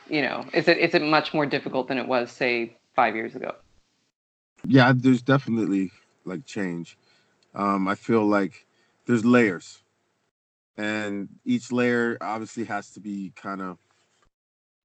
You 0.09 0.21
know, 0.21 0.45
is 0.53 0.69
it 0.69 0.77
is 0.77 0.93
it 0.93 1.01
much 1.01 1.33
more 1.33 1.45
difficult 1.45 1.89
than 1.89 1.97
it 1.97 2.07
was, 2.07 2.31
say, 2.31 2.77
five 2.95 3.13
years 3.13 3.35
ago? 3.35 3.53
Yeah, 4.65 4.93
there's 4.95 5.21
definitely 5.21 5.91
like 6.23 6.45
change. 6.45 6.97
Um, 7.55 7.89
I 7.89 7.95
feel 7.95 8.25
like 8.25 8.65
there's 9.05 9.25
layers, 9.25 9.83
and 10.77 11.27
each 11.43 11.73
layer 11.73 12.17
obviously 12.21 12.63
has 12.63 12.91
to 12.91 13.01
be 13.01 13.33
kind 13.35 13.61
of 13.61 13.77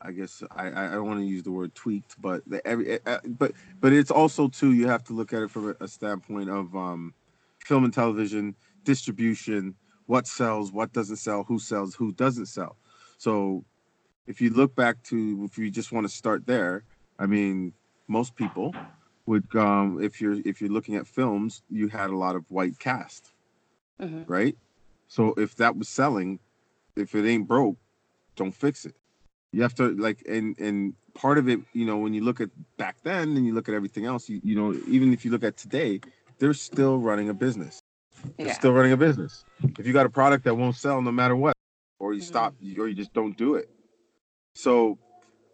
I 0.01 0.13
guess 0.13 0.43
I, 0.53 0.69
I 0.69 0.91
don't 0.91 1.07
want 1.07 1.21
to 1.21 1.27
use 1.27 1.43
the 1.43 1.51
word 1.51 1.75
tweaked, 1.75 2.21
but 2.21 2.43
the, 2.47 2.65
every 2.67 2.93
eh, 2.93 2.99
eh, 3.07 3.19
but 3.27 3.53
but 3.81 3.93
it's 3.93 4.11
also 4.11 4.49
too 4.49 4.73
you 4.73 4.87
have 4.87 5.03
to 5.05 5.13
look 5.13 5.33
at 5.33 5.43
it 5.43 5.51
from 5.51 5.71
a, 5.71 5.85
a 5.85 5.89
standpoint 5.89 6.49
of 6.49 6.75
um, 6.77 7.15
film 7.59 7.85
and 7.85 7.93
television 7.93 8.55
distribution, 8.85 9.75
what 10.07 10.27
sells, 10.27 10.73
what 10.73 10.93
doesn't 10.93 11.17
sell, 11.17 11.43
who 11.43 11.59
sells, 11.59 11.95
who 11.95 12.13
doesn't 12.13 12.47
sell. 12.47 12.77
So 13.19 13.65
if 14.27 14.41
you 14.41 14.51
look 14.51 14.75
back 14.77 15.03
to 15.05 15.45
if 15.51 15.59
you 15.59 15.69
just 15.71 15.91
want 15.91 16.07
to 16.07 16.13
start 16.13 16.47
there, 16.47 16.85
I 17.19 17.27
mean 17.27 17.73
most 18.07 18.37
people 18.37 18.75
would 19.27 19.47
um 19.57 19.99
if 20.01 20.21
you're 20.21 20.41
if 20.45 20.61
you're 20.61 20.71
looking 20.71 20.95
at 20.95 21.09
films, 21.09 21.63
you 21.71 21.89
had 21.89 22.11
a 22.11 22.17
lot 22.17 22.37
of 22.37 22.49
white 22.53 22.79
cast, 22.79 23.33
mm-hmm. 24.01 24.31
right? 24.31 24.57
So 25.09 25.35
if 25.37 25.57
that 25.57 25.77
was 25.77 25.89
selling, 25.89 26.39
if 26.95 27.17
it 27.17 27.29
ain't 27.29 27.49
broke, 27.49 27.77
don't 28.37 28.55
fix 28.55 28.85
it 28.85 28.95
you 29.53 29.63
have 29.63 29.75
to 29.75 29.95
like 29.97 30.23
and 30.29 30.59
and 30.59 30.95
part 31.15 31.39
of 31.39 31.49
it 31.49 31.61
you 31.73 31.85
know 31.85 31.97
when 31.97 32.15
you 32.15 32.23
look 32.23 32.41
at 32.41 32.51
back 32.77 32.97
then 33.03 33.37
and 33.37 33.47
you 33.47 33.55
look 33.55 33.69
at 33.69 33.75
everything 33.75 34.05
else 34.05 34.29
you, 34.29 34.41
you 34.45 34.55
know 34.55 34.79
even 34.87 35.13
if 35.13 35.25
you 35.25 35.31
look 35.31 35.43
at 35.43 35.57
today 35.57 36.01
they're 36.39 36.55
still 36.55 36.99
running 36.99 37.29
a 37.29 37.35
business 37.35 37.81
they're 38.37 38.49
yeah. 38.49 38.53
still 38.53 38.73
running 38.73 38.93
a 38.93 38.97
business 38.97 39.45
if 39.79 39.87
you 39.87 39.93
got 39.93 40.07
a 40.07 40.11
product 40.11 40.45
that 40.45 40.55
won't 40.55 40.77
sell 40.77 41.01
no 41.03 41.11
matter 41.11 41.37
what 41.37 41.55
or 41.99 42.13
you 42.13 42.21
mm-hmm. 42.21 42.29
stop 42.29 42.55
or 42.79 42.89
you 42.89 42.95
just 42.95 43.13
don't 43.13 43.37
do 43.37 43.55
it 43.55 43.71
so 44.55 44.99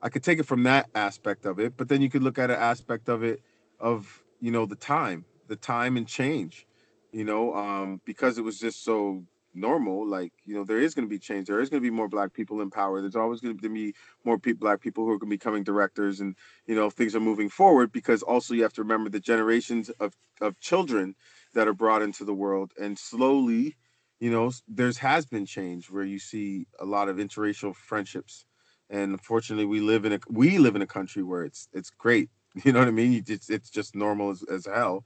i 0.02 0.09
could 0.09 0.22
take 0.22 0.38
it 0.38 0.44
from 0.44 0.62
that 0.62 0.88
aspect 0.94 1.46
of 1.46 1.59
it 1.59 1.76
but 1.76 1.88
then 1.88 2.02
you 2.02 2.11
could 2.11 2.22
look 2.22 2.38
at 2.38 2.50
an 2.50 2.59
aspect 2.59 3.09
of 3.09 3.22
it 3.22 3.40
of 3.80 4.22
you 4.40 4.50
know 4.50 4.66
the 4.66 4.76
time 4.76 5.24
the 5.48 5.57
time 5.57 5.96
and 5.96 6.07
change 6.07 6.66
you 7.12 7.24
know 7.24 7.54
um 7.54 8.00
because 8.04 8.38
it 8.38 8.42
was 8.42 8.59
just 8.59 8.85
so 8.85 9.22
normal 9.54 10.06
like 10.06 10.32
you 10.44 10.54
know 10.54 10.64
there 10.64 10.80
is 10.80 10.94
going 10.94 11.06
to 11.06 11.10
be 11.10 11.18
change. 11.18 11.46
There 11.46 11.60
is 11.60 11.68
going 11.68 11.82
to 11.82 11.86
be 11.86 11.94
more 11.94 12.08
black 12.08 12.32
people 12.32 12.60
in 12.60 12.70
power. 12.70 13.00
There's 13.00 13.16
always 13.16 13.40
going 13.40 13.56
to 13.56 13.68
be 13.68 13.94
more 14.24 14.38
pe- 14.38 14.52
black 14.52 14.80
people 14.80 15.04
who 15.04 15.10
are 15.10 15.18
going 15.18 15.30
to 15.30 15.34
be 15.34 15.36
becoming 15.36 15.64
directors 15.64 16.20
and 16.20 16.34
you 16.66 16.74
know 16.74 16.90
things 16.90 17.14
are 17.14 17.20
moving 17.20 17.48
forward 17.48 17.92
because 17.92 18.22
also 18.22 18.54
you 18.54 18.62
have 18.62 18.72
to 18.74 18.82
remember 18.82 19.10
the 19.10 19.20
generations 19.20 19.90
of 20.00 20.14
of 20.40 20.58
children 20.60 21.14
that 21.54 21.68
are 21.68 21.74
brought 21.74 22.02
into 22.02 22.24
the 22.24 22.34
world 22.34 22.72
and 22.80 22.98
slowly 22.98 23.76
you 24.20 24.30
know 24.30 24.50
there's 24.68 24.98
has 24.98 25.26
been 25.26 25.46
change 25.46 25.90
where 25.90 26.04
you 26.04 26.18
see 26.18 26.66
a 26.80 26.84
lot 26.84 27.08
of 27.08 27.16
interracial 27.16 27.74
friendships. 27.74 28.46
And 28.90 29.12
unfortunately 29.12 29.64
we 29.64 29.80
live 29.80 30.04
in 30.04 30.14
a 30.14 30.20
we 30.28 30.58
live 30.58 30.76
in 30.76 30.82
a 30.82 30.86
country 30.86 31.22
where 31.22 31.44
it's 31.44 31.68
it's 31.72 31.90
great. 31.90 32.30
You 32.64 32.70
know 32.70 32.78
what 32.78 32.86
i 32.86 32.92
mean? 32.92 33.24
It's, 33.26 33.50
it's 33.50 33.68
just 33.68 33.96
normal 33.96 34.30
as, 34.30 34.44
as 34.44 34.64
hell. 34.64 35.04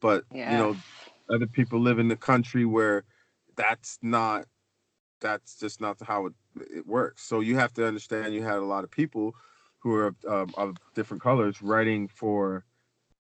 But 0.00 0.24
yeah. 0.32 0.50
you 0.50 0.58
know 0.58 0.76
other 1.32 1.46
people 1.46 1.80
live 1.80 2.00
in 2.00 2.08
the 2.08 2.16
country 2.16 2.64
where 2.64 3.04
that's 3.56 3.98
not 4.02 4.46
that's 5.20 5.56
just 5.58 5.80
not 5.80 5.96
how 6.02 6.26
it, 6.26 6.32
it 6.60 6.86
works. 6.86 7.22
So 7.22 7.40
you 7.40 7.56
have 7.56 7.72
to 7.74 7.86
understand 7.86 8.34
you 8.34 8.42
had 8.42 8.58
a 8.58 8.64
lot 8.64 8.84
of 8.84 8.90
people 8.90 9.34
who 9.78 9.94
are 9.94 10.14
um, 10.28 10.52
of 10.56 10.76
different 10.94 11.22
colors 11.22 11.62
writing 11.62 12.08
for 12.08 12.64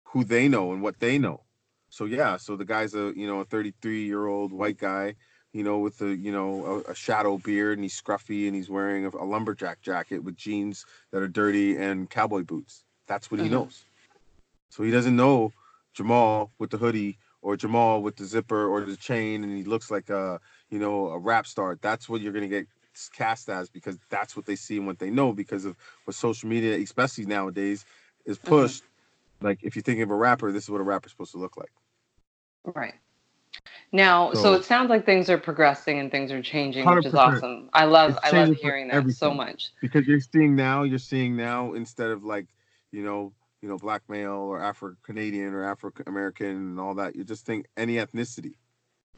who 0.04 0.24
they 0.24 0.48
know 0.48 0.74
and 0.74 0.82
what 0.82 1.00
they 1.00 1.18
know. 1.18 1.42
So 1.90 2.06
yeah, 2.06 2.38
so 2.38 2.56
the 2.56 2.66
guy's 2.66 2.96
a 2.96 3.14
you 3.16 3.28
know 3.28 3.42
a 3.42 3.46
33 3.46 4.06
year 4.06 4.28
old 4.28 4.52
white 4.52 4.78
guy, 4.78 5.16
you 5.54 5.64
know 5.64 5.80
with 5.80 6.02
a 6.02 6.16
you 6.16 6.32
know 6.32 6.84
a, 6.88 6.92
a 6.92 6.96
shadow 6.96 7.38
beard 7.38 7.78
and 7.78 7.84
he's 7.84 8.00
scruffy 8.00 8.48
and 8.48 8.56
he's 8.56 8.70
wearing 8.70 9.06
a, 9.06 9.10
a, 9.10 9.26
lumberjack 9.26 9.82
jacket 9.82 10.24
with 10.24 10.36
jeans 10.36 10.86
that 11.12 11.22
are 11.22 11.28
dirty 11.28 11.78
and 11.78 12.10
cowboy 12.10 12.44
boots. 12.44 12.84
That's 13.08 13.30
what 13.30 13.40
he 13.40 13.48
mm-hmm. 13.48 13.56
knows. 13.56 13.84
So 14.70 14.84
he 14.84 14.92
doesn't 14.92 15.16
know 15.16 15.52
Jamal 15.94 16.52
with 16.60 16.70
the 16.70 16.78
hoodie 16.78 17.18
or 17.42 17.58
Jamal 17.58 18.02
with 18.02 18.16
the 18.16 18.26
zipper 18.26 18.68
or 18.68 18.82
the 18.82 18.96
chain 18.96 19.44
and 19.44 19.58
he 19.58 19.64
looks 19.64 19.90
like 19.90 20.10
a 20.10 20.40
you 20.70 20.80
know 20.80 21.08
a 21.08 21.20
rap 21.20 21.48
star. 21.48 21.78
That's 21.82 22.08
what 22.08 22.22
you're 22.22 22.34
gonna 22.34 22.48
get 22.48 22.68
cast 23.14 23.50
as 23.50 23.70
because 23.70 23.98
that's 24.10 24.36
what 24.36 24.46
they 24.46 24.56
see 24.56 24.78
and 24.78 24.86
what 24.86 25.00
they 25.00 25.10
know 25.10 25.34
because 25.34 25.66
of 25.66 25.76
what 26.06 26.16
social 26.16 26.50
media, 26.50 26.78
especially 26.78 27.26
nowadays, 27.26 27.86
is 28.26 28.38
mm-hmm. 28.38 28.48
pushed. 28.48 28.84
Mm-hmm. 28.84 29.48
Like 29.48 29.60
if 29.64 29.76
you're 29.76 29.84
thinking 29.84 30.04
of 30.04 30.12
a 30.12 30.16
rapper, 30.16 30.52
this 30.52 30.64
is 30.64 30.70
what 30.70 30.82
a 30.82 30.84
rapper's 30.84 31.12
supposed 31.12 31.32
to 31.32 31.38
look 31.38 31.58
like. 31.58 31.72
Right. 32.64 32.94
Now, 33.92 34.32
so, 34.34 34.42
so 34.42 34.54
it 34.54 34.64
sounds 34.64 34.90
like 34.90 35.06
things 35.06 35.30
are 35.30 35.38
progressing 35.38 36.00
and 36.00 36.10
things 36.10 36.32
are 36.32 36.42
changing, 36.42 36.90
which 36.90 37.06
is 37.06 37.14
awesome. 37.14 37.70
I 37.74 37.86
love 37.86 38.18
I 38.24 38.32
love 38.32 38.56
hearing 38.56 38.88
that 38.88 39.10
so 39.12 39.34
much. 39.34 39.72
Because 39.82 40.08
you're 40.08 40.22
seeing 40.22 40.56
now, 40.56 40.84
you're 40.84 41.00
seeing 41.00 41.36
now 41.36 41.74
instead 41.74 42.10
of 42.12 42.24
like, 42.24 42.48
you 42.92 43.04
know, 43.04 43.34
you 43.62 43.70
know, 43.70 43.78
black 43.78 44.02
male 44.10 44.32
or 44.32 44.62
Afro 44.62 44.96
Canadian 45.04 45.54
or 45.54 45.64
Afro 45.64 45.92
American 46.08 46.50
and 46.50 46.80
all 46.80 46.96
that. 46.96 47.16
You 47.16 47.24
just 47.24 47.46
think 47.46 47.68
any 47.78 47.96
ethnicity. 47.96 48.56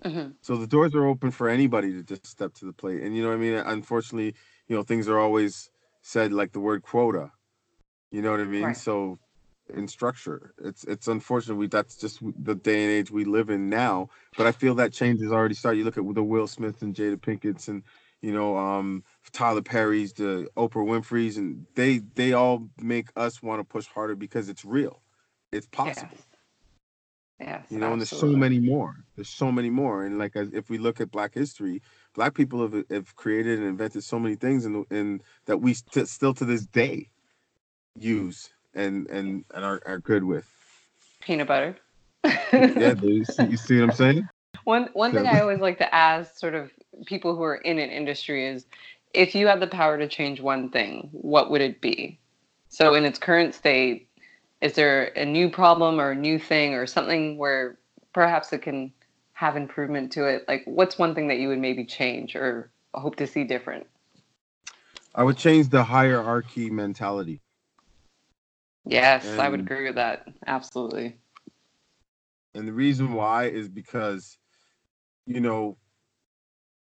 Mm-hmm. 0.04 0.32
So 0.42 0.58
the 0.58 0.68
doors 0.68 0.94
are 0.96 1.06
open 1.06 1.32
for 1.32 1.48
anybody 1.48 1.94
to 1.94 2.04
just 2.04 2.26
step 2.26 2.54
to 2.56 2.66
the 2.66 2.74
plate. 2.74 3.02
And 3.02 3.16
you 3.16 3.24
know 3.24 3.30
what 3.30 3.36
I 3.36 3.38
mean? 3.38 3.54
Unfortunately, 3.54 4.36
you 4.68 4.76
know, 4.76 4.84
things 4.84 5.08
are 5.08 5.20
always 5.20 5.70
said 6.02 6.34
like 6.34 6.52
the 6.52 6.60
word 6.60 6.84
quota. 6.84 7.32
You 8.12 8.22
know 8.22 8.32
what 8.32 8.42
I 8.42 8.46
mean? 8.46 8.64
Right. 8.64 8.78
So 8.78 9.18
in 9.74 9.88
structure, 9.88 10.54
it's 10.62 10.84
it's 10.84 11.08
unfortunate 11.08 11.56
we 11.56 11.68
that's 11.68 11.96
just 11.96 12.20
the 12.44 12.56
day 12.56 12.84
and 12.84 12.92
age 12.92 13.12
we 13.12 13.24
live 13.24 13.50
in 13.50 13.70
now. 13.70 14.10
But 14.38 14.46
I 14.46 14.52
feel 14.52 14.76
that 14.76 14.92
change 14.92 15.22
has 15.22 15.32
already 15.32 15.56
started. 15.56 15.78
You 15.78 15.86
look 15.86 15.98
at 15.98 16.14
the 16.14 16.24
Will 16.24 16.48
Smith 16.48 16.82
and 16.82 16.94
Jada 16.94 17.18
Pinkett's 17.18 17.70
and 17.70 17.82
you 18.24 18.32
know, 18.32 18.58
um, 18.58 19.04
Tyler 19.34 19.62
Perry's, 19.62 20.14
the 20.14 20.48
Oprah 20.56 20.76
Winfrey's, 20.76 21.38
and 21.38 21.66
they 21.76 22.00
they 22.16 22.32
all 22.32 22.70
make 22.82 23.10
us 23.18 23.44
want 23.44 23.60
to 23.60 23.66
push 23.66 23.86
harder 23.86 24.16
because 24.16 24.48
it's 24.48 24.64
real, 24.64 25.02
it's 25.52 25.68
possible. 25.68 26.08
Yes. 26.14 26.26
yes 27.42 27.66
you 27.70 27.80
know, 27.80 27.88
absolutely. 27.88 27.92
and 27.92 28.02
there's 28.02 28.10
so 28.10 28.28
many 28.28 28.60
more. 28.60 28.96
There's 29.18 29.30
so 29.30 29.52
many 29.52 29.70
more, 29.70 30.06
and 30.06 30.18
like 30.18 30.32
if 30.36 30.70
we 30.70 30.78
look 30.78 31.02
at 31.02 31.12
Black 31.12 31.34
history, 31.34 31.82
Black 32.16 32.34
people 32.34 32.62
have 32.62 32.86
have 32.90 33.14
created 33.18 33.60
and 33.60 33.68
invented 33.68 34.06
so 34.06 34.18
many 34.18 34.36
things, 34.36 34.66
and 34.66 34.86
and 34.90 35.22
that 35.46 35.58
we 35.58 35.74
st- 35.74 36.08
still 36.08 36.34
to 36.34 36.46
this 36.46 36.66
day 36.66 37.10
use 38.00 38.50
and 38.74 39.10
and 39.10 39.44
and 39.54 39.66
are, 39.66 39.82
are 39.86 40.00
good 40.00 40.24
with. 40.24 40.50
Peanut 41.20 41.48
butter. 41.48 41.76
yeah, 42.24 42.96
you 43.02 43.26
see, 43.26 43.46
you 43.48 43.58
see 43.58 43.82
what 43.82 43.90
I'm 43.90 43.96
saying? 43.96 44.30
One 44.64 44.90
one 44.94 45.14
thing 45.14 45.28
I 45.28 45.42
always 45.42 45.60
like 45.60 45.78
to 45.80 45.94
ask 45.94 46.38
sort 46.38 46.56
of 46.56 46.72
people 47.06 47.36
who 47.36 47.44
are 47.44 47.56
in 47.56 47.80
an 47.80 47.90
industry 47.90 48.48
is 48.48 48.66
if 49.14 49.36
you 49.36 49.48
had 49.48 49.60
the 49.60 49.68
power 49.68 49.98
to 49.98 50.08
change 50.08 50.40
one 50.40 50.70
thing, 50.70 51.10
what 51.12 51.52
would 51.52 51.62
it 51.62 51.82
be? 51.82 52.20
So 52.70 52.96
in 52.96 53.06
its 53.06 53.20
current 53.20 53.54
state, 53.54 54.08
is 54.62 54.74
there 54.74 55.08
a 55.16 55.26
new 55.26 55.50
problem 55.50 56.00
or 56.00 56.12
a 56.12 56.16
new 56.16 56.40
thing 56.40 56.74
or 56.74 56.88
something 56.88 57.38
where 57.38 57.78
perhaps 58.14 58.54
it 58.54 58.62
can 58.62 58.94
have 59.34 59.56
improvement 59.56 60.12
to 60.14 60.26
it? 60.26 60.46
Like 60.48 60.64
what's 60.66 60.98
one 60.98 61.14
thing 61.14 61.28
that 61.28 61.38
you 61.38 61.50
would 61.50 61.60
maybe 61.60 61.86
change 61.86 62.36
or 62.36 62.72
hope 62.94 63.18
to 63.18 63.28
see 63.28 63.44
different? 63.44 63.86
I 65.14 65.24
would 65.24 65.38
change 65.38 65.70
the 65.70 65.84
hierarchy 65.84 66.70
mentality. 66.70 67.42
Yes, 68.86 69.26
and, 69.26 69.42
I 69.42 69.50
would 69.50 69.60
agree 69.60 69.86
with 69.86 69.96
that. 69.96 70.28
Absolutely. 70.48 71.18
And 72.56 72.68
the 72.68 72.74
reason 72.74 73.14
why 73.14 73.46
is 73.46 73.70
because 73.70 74.38
you 75.26 75.40
know, 75.40 75.78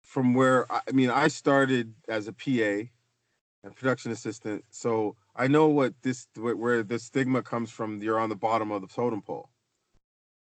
from 0.03 0.35
where 0.35 0.71
I 0.71 0.81
mean, 0.93 1.11
I 1.11 1.29
started 1.29 1.95
as 2.09 2.29
a 2.29 2.33
PA 2.33 2.89
and 3.65 3.77
production 3.77 4.13
assistant, 4.13 4.65
so 4.71 5.17
I 5.35 5.47
know 5.47 5.69
what 5.69 5.95
this 6.03 6.27
where 6.37 6.83
the 6.83 6.99
stigma 6.99 7.43
comes 7.43 7.71
from. 7.71 8.03
You're 8.03 8.21
on 8.21 8.29
the 8.29 8.37
bottom 8.37 8.71
of 8.71 8.83
the 8.83 8.89
totem 8.89 9.23
pole. 9.23 9.49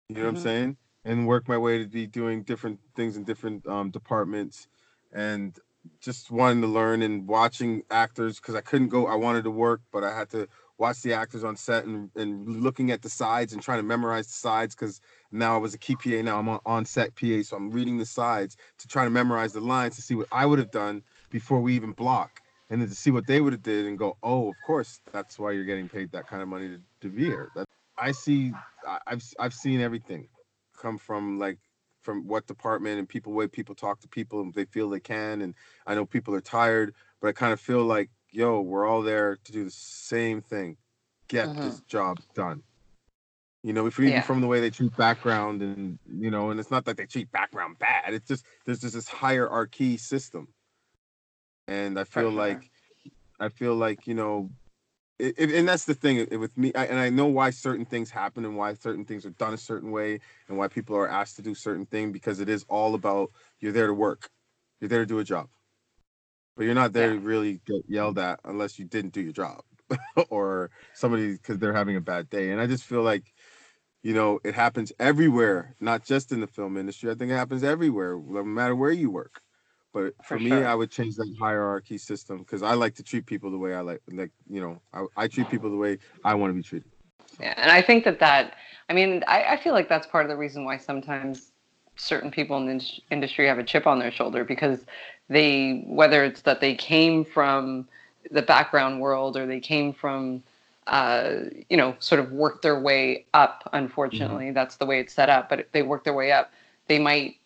You 0.08 0.16
know 0.16 0.20
mm-hmm. 0.20 0.24
what 0.24 0.28
I'm 0.28 0.34
mm-hmm. 0.36 0.42
saying? 0.42 0.76
And 1.04 1.26
work 1.26 1.48
my 1.48 1.58
way 1.58 1.78
to 1.78 1.86
be 1.86 2.06
doing 2.06 2.42
different 2.42 2.80
things 2.94 3.16
in 3.16 3.24
different 3.24 3.66
um, 3.66 3.90
departments, 3.90 4.68
and 5.12 5.58
just 6.00 6.30
wanting 6.30 6.60
to 6.60 6.66
learn 6.66 7.02
and 7.02 7.26
watching 7.26 7.82
actors 7.90 8.36
because 8.36 8.54
I 8.54 8.60
couldn't 8.60 8.88
go. 8.88 9.06
I 9.06 9.14
wanted 9.14 9.44
to 9.44 9.50
work, 9.50 9.80
but 9.92 10.04
I 10.04 10.16
had 10.16 10.28
to 10.30 10.48
watch 10.78 11.02
the 11.02 11.12
actors 11.12 11.44
on 11.44 11.56
set 11.56 11.84
and, 11.84 12.10
and 12.14 12.62
looking 12.62 12.90
at 12.90 13.02
the 13.02 13.08
sides 13.08 13.52
and 13.52 13.60
trying 13.60 13.80
to 13.80 13.84
memorize 13.84 14.26
the 14.26 14.32
sides 14.32 14.74
because 14.74 15.00
now 15.30 15.54
I 15.54 15.58
was 15.58 15.74
a 15.74 15.78
key 15.78 15.96
PA. 15.96 16.22
Now 16.22 16.38
I'm 16.38 16.48
on, 16.48 16.60
on 16.64 16.84
set 16.84 17.14
PA, 17.14 17.42
so 17.42 17.56
I'm 17.56 17.70
reading 17.70 17.98
the 17.98 18.06
sides 18.06 18.56
to 18.78 18.88
try 18.88 19.04
to 19.04 19.10
memorize 19.10 19.52
the 19.52 19.60
lines 19.60 19.96
to 19.96 20.02
see 20.02 20.14
what 20.14 20.28
I 20.32 20.46
would 20.46 20.58
have 20.58 20.70
done 20.70 21.02
before 21.30 21.60
we 21.60 21.74
even 21.74 21.92
block, 21.92 22.40
and 22.70 22.80
then 22.80 22.88
to 22.88 22.94
see 22.94 23.10
what 23.10 23.26
they 23.26 23.40
would 23.40 23.52
have 23.52 23.62
did 23.62 23.86
and 23.86 23.98
go, 23.98 24.16
oh, 24.22 24.48
of 24.48 24.54
course, 24.66 25.00
that's 25.12 25.38
why 25.38 25.52
you're 25.52 25.64
getting 25.64 25.88
paid 25.88 26.12
that 26.12 26.26
kind 26.26 26.42
of 26.42 26.48
money 26.48 26.68
to, 26.68 26.80
to 27.00 27.08
be 27.08 27.24
here. 27.24 27.50
That 27.54 27.66
I 27.98 28.12
see, 28.12 28.52
I've 29.06 29.22
I've 29.38 29.54
seen 29.54 29.80
everything 29.80 30.28
come 30.76 30.98
from 30.98 31.38
like 31.38 31.58
from 32.00 32.26
what 32.26 32.46
department 32.46 32.98
and 32.98 33.08
people 33.08 33.32
way 33.32 33.48
people 33.48 33.74
talk 33.74 34.00
to 34.00 34.08
people 34.08 34.40
and 34.40 34.54
they 34.54 34.64
feel 34.64 34.88
they 34.88 35.00
can 35.00 35.42
and 35.42 35.54
I 35.86 35.94
know 35.94 36.06
people 36.06 36.34
are 36.34 36.40
tired, 36.40 36.94
but 37.20 37.28
I 37.28 37.32
kind 37.32 37.52
of 37.52 37.60
feel 37.60 37.84
like 37.84 38.08
yo, 38.30 38.60
we're 38.60 38.86
all 38.86 39.02
there 39.02 39.38
to 39.44 39.52
do 39.52 39.64
the 39.64 39.70
same 39.70 40.40
thing. 40.40 40.76
Get 41.28 41.48
mm-hmm. 41.48 41.60
this 41.60 41.80
job 41.80 42.18
done. 42.34 42.62
You 43.68 43.74
know, 43.74 43.84
if 43.84 43.98
you 43.98 44.08
yeah. 44.08 44.22
from 44.22 44.40
the 44.40 44.46
way 44.46 44.60
they 44.60 44.70
treat 44.70 44.96
background 44.96 45.60
and 45.60 45.98
you 46.10 46.30
know, 46.30 46.48
and 46.48 46.58
it's 46.58 46.70
not 46.70 46.86
that 46.86 46.96
they 46.96 47.04
treat 47.04 47.30
background 47.30 47.78
bad. 47.78 48.14
It's 48.14 48.26
just 48.26 48.46
there's 48.64 48.80
just 48.80 48.94
this 48.94 49.06
hierarchy 49.06 49.98
system. 49.98 50.48
And 51.66 52.00
I 52.00 52.04
feel 52.04 52.30
like 52.30 52.70
I 53.38 53.50
feel 53.50 53.74
like, 53.74 54.06
you 54.06 54.14
know, 54.14 54.48
it, 55.18 55.34
it, 55.36 55.50
and 55.50 55.68
that's 55.68 55.84
the 55.84 55.92
thing 55.92 56.26
with 56.40 56.56
me 56.56 56.72
I, 56.74 56.86
and 56.86 56.98
i 56.98 57.10
know 57.10 57.26
why 57.26 57.50
certain 57.50 57.84
things 57.84 58.08
happen 58.08 58.44
and 58.44 58.56
why 58.56 58.72
certain 58.74 59.04
things 59.04 59.26
are 59.26 59.30
done 59.30 59.52
a 59.52 59.58
certain 59.58 59.90
way 59.90 60.20
and 60.48 60.56
why 60.56 60.68
people 60.68 60.96
are 60.96 61.08
asked 61.08 61.34
to 61.36 61.42
do 61.42 61.54
certain 61.56 61.86
thing 61.86 62.12
because 62.12 62.38
it 62.38 62.48
is 62.48 62.64
all 62.68 62.94
about 62.94 63.32
you're 63.58 63.72
there 63.72 63.88
to 63.88 63.94
work 63.94 64.30
you're 64.80 64.88
there 64.88 65.00
to 65.00 65.06
do 65.06 65.18
a 65.18 65.24
job 65.24 65.48
but 66.56 66.66
you're 66.66 66.74
not 66.74 66.92
there 66.92 67.08
yeah. 67.08 67.14
to 67.14 67.20
really 67.20 67.60
get 67.66 67.82
yelled 67.88 68.16
at 68.16 68.38
unless 68.44 68.78
you 68.78 68.84
didn't 68.84 69.12
do 69.12 69.20
your 69.20 69.32
job 69.32 69.60
or 70.30 70.70
somebody 70.94 71.32
because 71.32 71.58
they're 71.58 71.74
having 71.74 71.96
a 71.96 72.00
bad 72.00 72.30
day 72.30 72.52
and 72.52 72.60
i 72.60 72.66
just 72.68 72.84
feel 72.84 73.02
like 73.02 73.34
you 74.02 74.14
know 74.14 74.38
it 74.44 74.54
happens 74.54 74.92
everywhere 74.98 75.74
not 75.80 76.04
just 76.04 76.32
in 76.32 76.40
the 76.40 76.46
film 76.46 76.76
industry 76.76 77.10
i 77.10 77.14
think 77.14 77.30
it 77.30 77.34
happens 77.36 77.64
everywhere 77.64 78.16
no 78.16 78.44
matter 78.44 78.74
where 78.74 78.92
you 78.92 79.10
work 79.10 79.42
but 79.92 80.14
for, 80.22 80.36
for 80.36 80.38
me, 80.38 80.50
sure. 80.50 80.66
I 80.66 80.74
would 80.74 80.90
change 80.90 81.16
that 81.16 81.34
hierarchy 81.40 81.98
system 81.98 82.38
because 82.38 82.62
I 82.62 82.74
like 82.74 82.94
to 82.96 83.02
treat 83.02 83.26
people 83.26 83.50
the 83.50 83.58
way 83.58 83.74
I 83.74 83.80
like, 83.80 84.02
like 84.12 84.30
you 84.48 84.60
know, 84.60 84.80
I, 84.92 85.24
I 85.24 85.28
treat 85.28 85.48
people 85.48 85.70
the 85.70 85.76
way 85.76 85.98
I 86.24 86.34
want 86.34 86.50
to 86.50 86.54
be 86.54 86.62
treated. 86.62 86.90
Yeah, 87.40 87.54
and 87.56 87.70
I 87.70 87.82
think 87.82 88.04
that 88.04 88.20
that, 88.20 88.54
I 88.88 88.92
mean, 88.92 89.24
I, 89.26 89.44
I 89.44 89.56
feel 89.56 89.72
like 89.72 89.88
that's 89.88 90.06
part 90.06 90.24
of 90.24 90.30
the 90.30 90.36
reason 90.36 90.64
why 90.64 90.76
sometimes 90.76 91.52
certain 91.96 92.30
people 92.30 92.58
in 92.58 92.66
the 92.66 92.90
industry 93.10 93.46
have 93.46 93.58
a 93.58 93.64
chip 93.64 93.86
on 93.86 93.98
their 93.98 94.12
shoulder 94.12 94.44
because 94.44 94.84
they, 95.28 95.84
whether 95.86 96.24
it's 96.24 96.42
that 96.42 96.60
they 96.60 96.74
came 96.74 97.24
from 97.24 97.88
the 98.30 98.42
background 98.42 99.00
world 99.00 99.36
or 99.36 99.46
they 99.46 99.60
came 99.60 99.92
from, 99.92 100.42
uh, 100.88 101.44
you 101.68 101.76
know, 101.76 101.94
sort 101.98 102.20
of 102.20 102.32
work 102.32 102.62
their 102.62 102.80
way 102.80 103.26
up. 103.34 103.68
Unfortunately, 103.72 104.46
mm-hmm. 104.46 104.54
that's 104.54 104.76
the 104.76 104.86
way 104.86 105.00
it's 105.00 105.12
set 105.12 105.28
up. 105.28 105.48
But 105.48 105.60
if 105.60 105.72
they 105.72 105.82
work 105.82 106.04
their 106.04 106.14
way 106.14 106.32
up, 106.32 106.52
they 106.86 106.98
might 106.98 107.36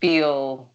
feel 0.00 0.70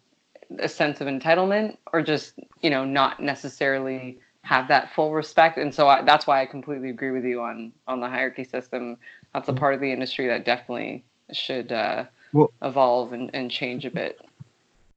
a 0.58 0.68
sense 0.68 1.00
of 1.00 1.06
entitlement 1.06 1.76
or 1.92 2.02
just 2.02 2.34
you 2.62 2.70
know 2.70 2.84
not 2.84 3.20
necessarily 3.20 4.18
have 4.42 4.66
that 4.68 4.92
full 4.94 5.12
respect 5.12 5.58
and 5.58 5.74
so 5.74 5.88
I, 5.88 6.02
that's 6.02 6.26
why 6.26 6.40
i 6.40 6.46
completely 6.46 6.88
agree 6.88 7.10
with 7.10 7.24
you 7.24 7.42
on 7.42 7.72
on 7.86 8.00
the 8.00 8.08
hierarchy 8.08 8.44
system 8.44 8.96
that's 9.34 9.48
a 9.48 9.52
part 9.52 9.74
of 9.74 9.80
the 9.80 9.92
industry 9.92 10.26
that 10.28 10.46
definitely 10.46 11.04
should 11.32 11.70
uh, 11.70 12.04
well, 12.32 12.50
evolve 12.62 13.12
and, 13.12 13.30
and 13.34 13.50
change 13.50 13.84
a 13.84 13.90
bit 13.90 14.18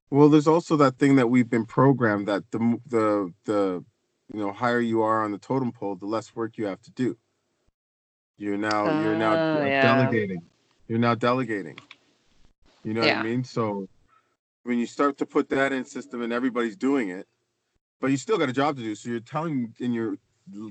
well 0.09 0.29
there's 0.29 0.47
also 0.47 0.77
that 0.77 0.97
thing 0.97 1.17
that 1.17 1.29
we've 1.29 1.49
been 1.49 1.65
programmed 1.65 2.29
that 2.29 2.49
the 2.51 2.79
the 2.87 3.33
the 3.43 3.83
you 4.33 4.39
know 4.39 4.51
higher 4.51 4.79
you 4.79 5.01
are 5.01 5.23
on 5.23 5.31
the 5.31 5.37
totem 5.37 5.71
pole 5.71 5.95
the 5.95 6.05
less 6.05 6.35
work 6.35 6.57
you 6.57 6.65
have 6.65 6.81
to 6.81 6.91
do 6.91 7.17
you're 8.37 8.57
now 8.57 8.87
uh, 8.87 9.03
you're 9.03 9.15
now 9.15 9.33
uh, 9.33 9.63
yeah. 9.63 9.81
delegating 9.81 10.41
you're 10.87 10.99
now 10.99 11.15
delegating 11.15 11.77
you 12.83 12.93
know 12.93 13.03
yeah. 13.03 13.17
what 13.17 13.25
i 13.25 13.29
mean 13.29 13.43
so 13.43 13.87
when 14.63 14.77
you 14.77 14.85
start 14.85 15.17
to 15.17 15.25
put 15.25 15.49
that 15.49 15.71
in 15.71 15.85
system 15.85 16.21
and 16.21 16.31
everybody's 16.31 16.75
doing 16.75 17.09
it, 17.09 17.27
but 17.99 18.11
you 18.11 18.17
still 18.17 18.37
got 18.37 18.49
a 18.49 18.53
job 18.53 18.77
to 18.77 18.83
do. 18.83 18.95
So 18.95 19.09
you're 19.09 19.19
telling 19.19 19.73
and 19.79 19.93
you're 19.93 20.15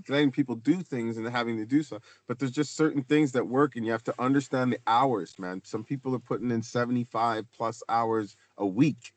letting 0.08 0.30
people 0.30 0.56
do 0.56 0.82
things 0.82 1.16
and 1.16 1.26
having 1.28 1.56
to 1.56 1.66
do 1.66 1.82
so. 1.82 2.00
But 2.26 2.38
there's 2.38 2.50
just 2.50 2.76
certain 2.76 3.02
things 3.02 3.32
that 3.32 3.46
work, 3.46 3.76
and 3.76 3.84
you 3.84 3.92
have 3.92 4.04
to 4.04 4.14
understand 4.18 4.72
the 4.72 4.78
hours, 4.86 5.38
man. 5.38 5.62
Some 5.64 5.84
people 5.84 6.14
are 6.14 6.20
putting 6.20 6.50
in 6.50 6.62
75 6.62 7.46
plus 7.52 7.82
hours 7.88 8.36
a 8.58 8.66
week. 8.66 9.12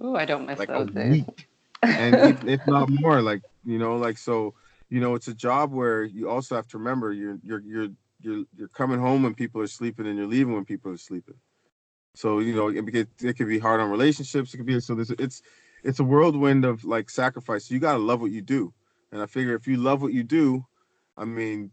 Oh, 0.00 0.16
I 0.16 0.24
don't 0.24 0.46
miss 0.46 0.58
like 0.58 0.68
those 0.68 0.90
days. 0.90 1.12
Week. 1.12 1.48
And 1.88 2.14
if, 2.14 2.44
if 2.44 2.66
not 2.66 2.88
more, 2.90 3.22
like 3.22 3.42
you 3.64 3.78
know, 3.78 3.96
like 3.96 4.18
so, 4.18 4.54
you 4.88 5.00
know, 5.00 5.14
it's 5.14 5.28
a 5.28 5.34
job 5.34 5.72
where 5.72 6.04
you 6.04 6.28
also 6.28 6.54
have 6.54 6.68
to 6.68 6.78
remember 6.78 7.12
you're 7.12 7.38
you're 7.42 7.60
you're 7.60 7.88
you're 8.20 8.44
you're 8.56 8.68
coming 8.68 9.00
home 9.00 9.22
when 9.22 9.34
people 9.34 9.60
are 9.60 9.66
sleeping 9.66 10.06
and 10.06 10.16
you're 10.16 10.26
leaving 10.26 10.54
when 10.54 10.64
people 10.64 10.90
are 10.92 10.96
sleeping. 10.96 11.36
So 12.14 12.38
you 12.38 12.54
know, 12.54 12.68
it, 12.68 13.08
it 13.22 13.36
could 13.36 13.48
be 13.48 13.58
hard 13.58 13.80
on 13.80 13.90
relationships. 13.90 14.54
It 14.54 14.58
could 14.58 14.66
be 14.66 14.80
so. 14.80 14.94
This 14.94 15.10
it's 15.10 15.42
it's 15.82 16.00
a 16.00 16.04
whirlwind 16.04 16.64
of 16.64 16.84
like 16.84 17.10
sacrifice. 17.10 17.70
You 17.70 17.78
gotta 17.78 17.98
love 17.98 18.20
what 18.20 18.30
you 18.30 18.40
do, 18.40 18.72
and 19.12 19.20
I 19.20 19.26
figure 19.26 19.54
if 19.54 19.66
you 19.66 19.76
love 19.76 20.00
what 20.00 20.12
you 20.12 20.22
do, 20.22 20.64
I 21.16 21.24
mean, 21.24 21.70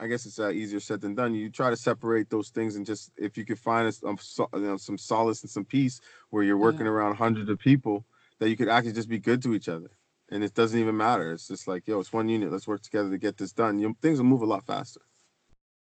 I 0.00 0.06
guess 0.06 0.26
it's 0.26 0.38
uh, 0.38 0.50
easier 0.50 0.80
said 0.80 1.00
than 1.00 1.14
done. 1.14 1.34
You 1.34 1.50
try 1.50 1.70
to 1.70 1.76
separate 1.76 2.30
those 2.30 2.50
things, 2.50 2.76
and 2.76 2.86
just 2.86 3.10
if 3.16 3.36
you 3.36 3.44
could 3.44 3.58
find 3.58 3.88
a, 3.88 4.06
um, 4.06 4.16
so, 4.20 4.48
you 4.54 4.60
know, 4.60 4.76
some 4.76 4.98
solace 4.98 5.42
and 5.42 5.50
some 5.50 5.64
peace 5.64 6.00
where 6.30 6.42
you're 6.42 6.58
working 6.58 6.86
yeah. 6.86 6.92
around 6.92 7.16
hundreds 7.16 7.50
of 7.50 7.58
people, 7.58 8.04
that 8.38 8.48
you 8.48 8.56
could 8.56 8.68
actually 8.68 8.92
just 8.92 9.08
be 9.08 9.18
good 9.18 9.42
to 9.42 9.54
each 9.54 9.68
other, 9.68 9.90
and 10.30 10.42
it 10.44 10.54
doesn't 10.54 10.78
even 10.78 10.96
matter. 10.96 11.32
It's 11.32 11.48
just 11.48 11.68
like, 11.68 11.86
yo, 11.86 12.00
it's 12.00 12.12
one 12.12 12.28
unit. 12.28 12.52
Let's 12.52 12.66
work 12.66 12.82
together 12.82 13.10
to 13.10 13.18
get 13.18 13.36
this 13.36 13.52
done. 13.52 13.78
You, 13.78 13.96
things 14.00 14.18
will 14.18 14.26
move 14.26 14.42
a 14.42 14.46
lot 14.46 14.64
faster. 14.66 15.00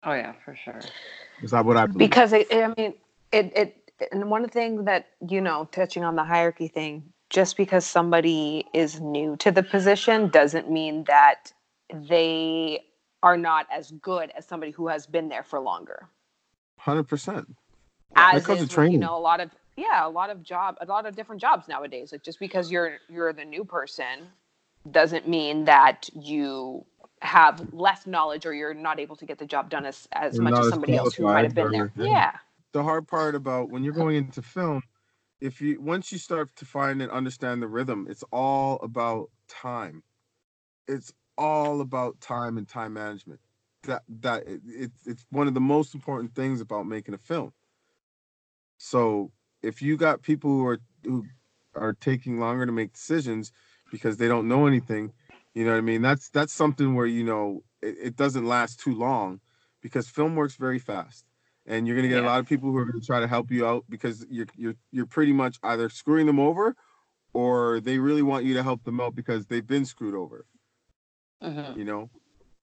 Oh 0.05 0.13
yeah, 0.13 0.33
for 0.45 0.57
sure. 0.57 0.81
Is 1.43 1.53
that 1.53 1.65
what 1.65 1.77
I 1.77 1.87
believe? 1.87 1.99
Because 2.11 2.33
it, 2.33 2.53
I 2.53 2.73
mean, 2.77 2.95
it 3.33 3.53
it 3.57 3.83
and 4.11 4.31
one 4.31 4.49
thing 4.49 4.85
that 4.85 5.07
you 5.29 5.41
know 5.41 5.69
touching 5.71 6.05
on 6.05 6.17
the 6.17 6.25
hierarchy 6.25 6.69
thing 6.69 7.05
just 7.31 7.57
because 7.57 7.87
somebody 7.87 8.67
is 8.75 9.01
new 9.01 9.37
to 9.37 9.51
the 9.51 9.63
position 9.63 10.29
doesn't 10.29 10.71
mean 10.71 11.05
that 11.05 11.53
they 11.93 12.85
are 13.23 13.37
not 13.37 13.67
as 13.73 13.91
good 13.93 14.31
as 14.37 14.47
somebody 14.47 14.73
who 14.73 14.89
has 14.89 15.07
been 15.07 15.29
there 15.29 15.43
for 15.43 15.61
longer 15.61 16.09
100% 16.81 17.47
as 18.17 18.49
is, 18.49 18.69
training. 18.69 18.93
you 18.93 18.99
know 18.99 19.17
a 19.17 19.21
lot 19.21 19.41
of 19.41 19.51
yeah 19.77 20.07
a 20.07 20.09
lot 20.09 20.31
of 20.31 20.43
job 20.43 20.77
a 20.81 20.87
lot 20.87 21.07
of 21.07 21.17
different 21.17 21.41
jobs 21.41 21.69
nowadays 21.69 22.13
like 22.13 22.23
just 22.23 22.39
because 22.39 22.71
you're 22.71 22.99
you're 23.09 23.33
the 23.33 23.45
new 23.45 23.65
person 23.65 24.27
doesn't 24.91 25.29
mean 25.29 25.65
that 25.65 26.09
you 26.15 26.85
have 27.21 27.73
less 27.73 28.07
knowledge 28.07 28.45
or 28.45 28.53
you're 28.53 28.75
not 28.75 28.99
able 28.99 29.15
to 29.15 29.25
get 29.25 29.39
the 29.39 29.47
job 29.47 29.71
done 29.71 29.87
as 29.87 30.09
as 30.13 30.39
much 30.41 30.59
as 30.59 30.69
somebody 30.69 30.97
else 30.97 31.15
who 31.15 31.25
might 31.25 31.45
have 31.45 31.55
been 31.55 31.71
there 31.71 31.93
yeah. 31.97 32.05
yeah 32.05 32.33
the 32.73 32.83
hard 32.83 33.07
part 33.07 33.35
about 33.35 33.71
when 33.71 33.85
you're 33.85 33.93
going 33.93 34.17
into 34.17 34.43
film, 34.43 34.83
if 35.41 35.61
you 35.61 35.81
once 35.81 36.11
you 36.11 36.19
start 36.19 36.55
to 36.57 36.65
find 36.65 37.03
and 37.03 37.11
understand 37.13 37.63
the 37.63 37.69
rhythm, 37.69 38.07
it's 38.09 38.25
all 38.33 38.79
about 38.83 39.31
time. 39.49 40.03
It's 40.89 41.13
all 41.39 41.81
about 41.81 42.21
time 42.21 42.59
and 42.59 42.67
time 42.67 42.95
management. 42.95 43.41
That 43.85 44.03
that 44.21 44.49
it, 44.49 44.61
it's 44.67 45.07
it's 45.07 45.27
one 45.31 45.49
of 45.49 45.55
the 45.55 45.61
most 45.61 45.95
important 45.95 46.35
things 46.35 46.61
about 46.61 46.87
making 46.87 47.15
a 47.15 47.19
film. 47.19 47.53
So 48.79 49.31
if 49.63 49.83
you 49.83 49.97
got 49.97 50.23
people 50.23 50.51
who 50.51 50.67
are 50.67 50.79
who 51.05 51.25
are 51.75 51.95
taking 51.95 52.39
longer 52.39 52.67
to 52.67 52.73
make 52.73 52.93
decisions 52.93 53.53
because 53.91 54.17
they 54.17 54.29
don't 54.29 54.49
know 54.49 54.67
anything, 54.67 55.13
you 55.55 55.65
know 55.65 55.73
what 55.73 55.79
I 55.79 55.83
mean? 55.83 56.03
That's 56.03 56.29
that's 56.31 56.53
something 56.53 56.95
where 56.95 57.07
you 57.07 57.25
know 57.25 57.63
it, 57.81 57.97
it 58.03 58.17
doesn't 58.17 58.47
last 58.47 58.81
too 58.81 58.95
long 58.95 59.41
because 59.83 60.09
film 60.09 60.37
works 60.37 60.57
very 60.57 60.79
fast 60.79 61.25
and 61.67 61.87
you're 61.87 61.97
going 61.97 62.09
to 62.09 62.15
get 62.15 62.23
yeah. 62.23 62.29
a 62.29 62.31
lot 62.31 62.41
of 62.41 62.47
people 62.47 62.71
who 62.71 62.77
are 62.77 62.85
going 62.85 63.01
to 63.01 63.07
try 63.07 63.21
to 63.21 63.29
help 63.29 63.51
you 63.51 63.67
out 63.67 63.85
because 63.89 64.27
you're 64.31 64.47
you're 64.57 64.75
you're 64.91 65.07
pretty 65.07 65.33
much 65.33 65.59
either 65.63 65.89
screwing 65.89 66.27
them 66.27 66.41
over 66.41 66.75
or 67.35 67.81
they 67.81 67.99
really 67.99 68.23
want 68.23 68.45
you 68.45 68.55
to 68.55 68.63
help 68.63 68.83
them 68.85 69.01
out 69.01 69.15
because 69.15 69.47
they've 69.47 69.67
been 69.67 69.85
screwed 69.85 70.15
over 70.15 70.45
uh-huh. 71.41 71.73
you 71.77 71.85
know 71.85 72.11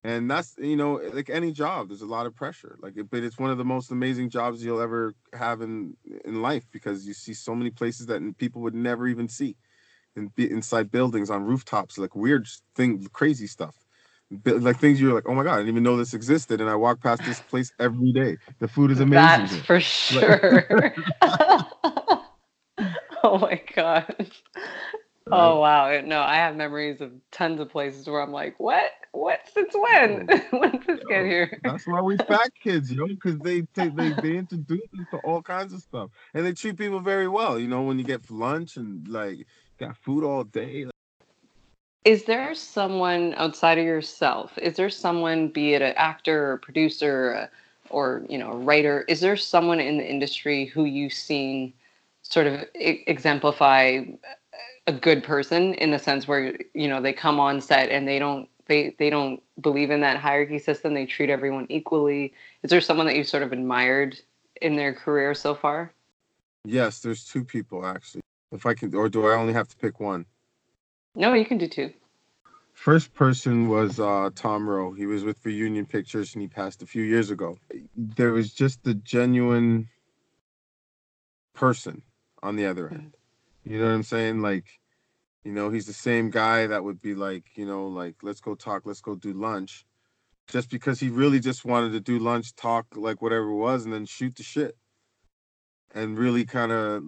and 0.03 0.31
that's 0.31 0.55
you 0.57 0.75
know 0.75 0.97
eh, 0.97 1.09
like 1.13 1.29
any 1.29 1.51
job 1.51 1.89
there's 1.89 2.01
a 2.01 2.05
lot 2.05 2.25
of 2.25 2.35
pressure 2.35 2.77
like 2.81 2.93
but 3.09 3.23
it's 3.23 3.37
one 3.37 3.51
of 3.51 3.57
the 3.57 3.65
most 3.65 3.91
amazing 3.91 4.29
jobs 4.29 4.63
you'll 4.63 4.81
ever 4.81 5.13
have 5.33 5.61
in 5.61 5.95
in 6.25 6.41
life 6.41 6.65
because 6.71 7.05
you 7.05 7.13
see 7.13 7.33
so 7.33 7.53
many 7.53 7.69
places 7.69 8.05
that 8.05 8.21
people 8.37 8.61
would 8.61 8.75
never 8.75 9.07
even 9.07 9.27
see 9.27 9.55
and 10.15 10.33
be 10.35 10.49
inside 10.49 10.91
buildings 10.91 11.29
on 11.29 11.43
rooftops 11.43 11.97
like 11.97 12.15
weird 12.15 12.47
thing 12.75 13.05
crazy 13.11 13.47
stuff 13.47 13.75
like 14.45 14.79
things 14.79 15.01
you're 15.01 15.13
like, 15.13 15.27
oh 15.27 15.33
my 15.33 15.43
god, 15.43 15.53
I 15.53 15.57
didn't 15.57 15.69
even 15.69 15.83
know 15.83 15.97
this 15.97 16.13
existed, 16.13 16.61
and 16.61 16.69
I 16.69 16.75
walk 16.75 17.01
past 17.01 17.23
this 17.23 17.39
place 17.49 17.71
every 17.79 18.11
day. 18.11 18.37
The 18.59 18.67
food 18.67 18.91
is 18.91 18.99
amazing. 18.99 19.27
That's 19.27 19.53
here. 19.53 19.63
for 19.63 19.79
sure. 20.79 20.93
oh 23.23 23.39
my 23.39 23.61
gosh. 23.75 24.43
Oh 25.31 25.59
wow. 25.59 26.01
No, 26.01 26.21
I 26.21 26.35
have 26.35 26.55
memories 26.55 27.01
of 27.01 27.11
tons 27.31 27.59
of 27.59 27.69
places 27.69 28.07
where 28.07 28.21
I'm 28.21 28.31
like, 28.31 28.59
what? 28.59 28.91
What? 29.11 29.39
Since 29.53 29.73
when? 29.73 30.27
when 30.51 30.71
did 30.71 30.87
this 30.87 30.99
get 31.07 31.25
here? 31.25 31.59
That's 31.63 31.85
why 31.87 32.01
we 32.01 32.17
fat 32.27 32.51
kids, 32.61 32.91
you 32.91 32.97
know, 32.97 33.07
because 33.07 33.39
they 33.39 33.61
take 33.75 33.95
they 33.95 34.09
they 34.11 34.37
introduce 34.37 34.81
us 34.99 35.05
to 35.11 35.17
all 35.17 35.41
kinds 35.41 35.73
of 35.73 35.81
stuff, 35.81 36.09
and 36.33 36.45
they 36.45 36.53
treat 36.53 36.77
people 36.77 36.99
very 36.99 37.27
well. 37.27 37.59
You 37.59 37.67
know, 37.67 37.83
when 37.83 37.99
you 37.99 38.05
get 38.05 38.29
lunch 38.29 38.77
and 38.77 39.07
like 39.07 39.45
got 39.79 39.97
food 39.97 40.23
all 40.23 40.43
day. 40.43 40.85
Is 42.05 42.23
there 42.23 42.55
someone 42.55 43.33
outside 43.35 43.77
of 43.77 43.85
yourself? 43.85 44.57
Is 44.57 44.77
there 44.77 44.89
someone, 44.89 45.49
be 45.49 45.73
it 45.73 45.81
an 45.81 45.93
actor 45.97 46.53
or 46.53 46.57
producer 46.57 47.35
uh, 47.35 47.47
or 47.89 48.23
you 48.29 48.37
know 48.37 48.51
a 48.51 48.57
writer? 48.57 49.05
Is 49.07 49.19
there 49.19 49.35
someone 49.35 49.79
in 49.79 49.97
the 49.97 50.09
industry 50.09 50.65
who 50.65 50.85
you've 50.85 51.13
seen 51.13 51.73
sort 52.21 52.47
of 52.47 52.63
exemplify 52.75 54.01
a 54.89 54.91
good 54.91 55.23
person 55.23 55.75
in 55.75 55.91
the 55.91 55.99
sense 55.99 56.27
where 56.27 56.57
you 56.73 56.87
know 56.87 56.99
they 56.99 57.13
come 57.13 57.39
on 57.39 57.61
set 57.61 57.89
and 57.89 58.07
they 58.07 58.17
don't 58.17 58.49
they 58.65 58.95
they 58.97 59.11
don't 59.11 59.41
believe 59.61 59.91
in 59.91 60.01
that 60.01 60.17
hierarchy 60.17 60.57
system. 60.57 60.95
They 60.95 61.05
treat 61.05 61.29
everyone 61.29 61.67
equally. 61.69 62.33
Is 62.63 62.71
there 62.71 62.81
someone 62.81 63.05
that 63.05 63.15
you 63.15 63.23
sort 63.23 63.43
of 63.43 63.53
admired 63.53 64.19
in 64.61 64.75
their 64.75 64.93
career 64.93 65.35
so 65.35 65.53
far? 65.53 65.93
Yes, 66.65 67.01
there's 67.01 67.23
two 67.23 67.43
people 67.43 67.85
actually. 67.85 68.21
If 68.51 68.65
I 68.65 68.73
can, 68.73 68.93
or 68.95 69.09
do 69.09 69.27
I 69.27 69.35
only 69.35 69.53
have 69.53 69.67
to 69.67 69.77
pick 69.77 69.99
one? 69.99 70.25
No, 71.13 71.33
you 71.33 71.45
can 71.45 71.59
do 71.59 71.67
two. 71.67 71.93
First 72.73 73.13
person 73.13 73.67
was 73.67 73.99
uh, 73.99 74.31
Tom 74.33 74.67
Rowe. 74.67 74.91
He 74.93 75.05
was 75.05 75.23
with 75.23 75.45
Reunion 75.45 75.85
Pictures 75.85 76.33
and 76.33 76.41
he 76.41 76.47
passed 76.47 76.81
a 76.81 76.87
few 76.87 77.03
years 77.03 77.29
ago. 77.29 77.59
There 77.95 78.31
was 78.31 78.53
just 78.53 78.83
the 78.83 78.95
genuine 78.95 79.87
person 81.53 82.01
on 82.41 82.55
the 82.55 82.65
other 82.65 82.89
end. 82.89 83.13
You 83.65 83.79
know 83.79 83.85
what 83.85 83.93
I'm 83.93 84.03
saying? 84.03 84.41
Like, 84.41 84.78
you 85.43 85.51
know, 85.51 85.69
he's 85.69 85.85
the 85.85 85.93
same 85.93 86.29
guy 86.29 86.67
that 86.67 86.83
would 86.83 87.01
be 87.01 87.15
like, 87.15 87.45
you 87.55 87.65
know, 87.65 87.87
like, 87.87 88.15
let's 88.21 88.41
go 88.41 88.55
talk, 88.55 88.83
let's 88.85 89.01
go 89.01 89.15
do 89.15 89.33
lunch. 89.33 89.85
Just 90.47 90.69
because 90.69 90.99
he 90.99 91.09
really 91.09 91.39
just 91.39 91.63
wanted 91.63 91.91
to 91.91 91.99
do 91.99 92.19
lunch, 92.19 92.55
talk, 92.55 92.87
like 92.95 93.21
whatever 93.21 93.49
it 93.49 93.55
was, 93.55 93.85
and 93.85 93.93
then 93.93 94.05
shoot 94.05 94.35
the 94.35 94.43
shit. 94.43 94.75
And 95.93 96.17
really 96.17 96.45
kind 96.45 96.71
of 96.71 97.03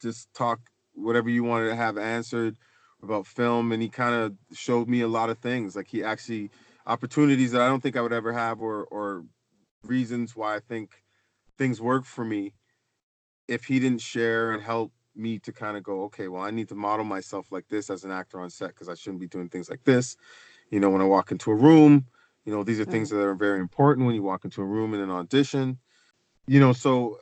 just 0.00 0.32
talk 0.34 0.60
whatever 0.94 1.28
you 1.28 1.42
wanted 1.42 1.68
to 1.68 1.76
have 1.76 1.98
answered 1.98 2.56
about 3.02 3.26
film. 3.26 3.72
And 3.72 3.82
he 3.82 3.88
kind 3.88 4.14
of 4.14 4.34
showed 4.56 4.88
me 4.88 5.00
a 5.00 5.08
lot 5.08 5.30
of 5.30 5.38
things. 5.38 5.74
Like 5.74 5.88
he 5.88 6.04
actually 6.04 6.50
opportunities 6.86 7.52
that 7.52 7.62
I 7.62 7.68
don't 7.68 7.82
think 7.82 7.96
I 7.96 8.00
would 8.00 8.12
ever 8.12 8.32
have 8.32 8.60
or 8.60 8.84
or 8.84 9.24
reasons 9.84 10.36
why 10.36 10.56
I 10.56 10.60
think 10.60 11.02
things 11.58 11.80
work 11.80 12.04
for 12.04 12.24
me 12.24 12.52
if 13.48 13.64
he 13.64 13.78
didn't 13.78 14.00
share 14.00 14.52
and 14.52 14.62
help 14.62 14.92
me 15.14 15.38
to 15.40 15.52
kind 15.52 15.76
of 15.76 15.82
go, 15.82 16.02
okay, 16.04 16.28
well, 16.28 16.42
I 16.42 16.50
need 16.50 16.68
to 16.68 16.74
model 16.74 17.04
myself 17.04 17.52
like 17.52 17.68
this 17.68 17.90
as 17.90 18.04
an 18.04 18.10
actor 18.10 18.40
on 18.40 18.50
set 18.50 18.68
because 18.68 18.88
I 18.88 18.94
shouldn't 18.94 19.20
be 19.20 19.28
doing 19.28 19.48
things 19.48 19.70
like 19.70 19.84
this. 19.84 20.16
You 20.70 20.80
know, 20.80 20.90
when 20.90 21.02
I 21.02 21.04
walk 21.04 21.32
into 21.32 21.50
a 21.50 21.54
room, 21.54 22.06
you 22.44 22.52
know, 22.52 22.64
these 22.64 22.80
are 22.80 22.84
things 22.84 23.10
that 23.10 23.20
are 23.20 23.34
very 23.34 23.60
important 23.60 24.06
when 24.06 24.14
you 24.14 24.22
walk 24.22 24.44
into 24.44 24.62
a 24.62 24.64
room 24.64 24.94
in 24.94 25.00
an 25.00 25.10
audition. 25.10 25.78
You 26.46 26.60
know, 26.60 26.72
so 26.72 27.18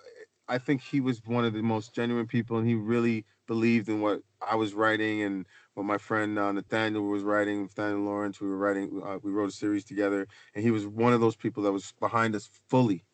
I 0.49 0.59
think 0.59 0.83
he 0.83 1.01
was 1.01 1.21
one 1.25 1.45
of 1.45 1.53
the 1.53 1.63
most 1.63 1.95
genuine 1.95 2.27
people, 2.27 2.59
and 2.59 2.67
he 2.67 2.75
really 2.75 3.25
believed 3.47 3.89
in 3.89 4.01
what 4.01 4.23
I 4.41 4.55
was 4.57 4.75
writing 4.75 5.23
and 5.23 5.47
what 5.75 5.85
my 5.85 5.99
friend 5.99 6.39
uh, 6.39 6.53
Nathaniel 6.53 7.03
was 7.05 7.23
writing. 7.23 7.63
Nathaniel 7.63 8.01
Lawrence, 8.01 8.41
we 8.41 8.49
were 8.49 8.57
writing, 8.57 9.03
uh, 9.05 9.19
we 9.23 9.31
wrote 9.31 9.49
a 9.49 9.53
series 9.53 9.85
together, 9.85 10.27
and 10.55 10.65
he 10.65 10.71
was 10.71 10.87
one 10.87 11.13
of 11.13 11.21
those 11.21 11.37
people 11.37 11.63
that 11.65 11.73
was 11.73 11.93
behind 12.01 12.35
us 12.35 12.49
fully 12.69 13.05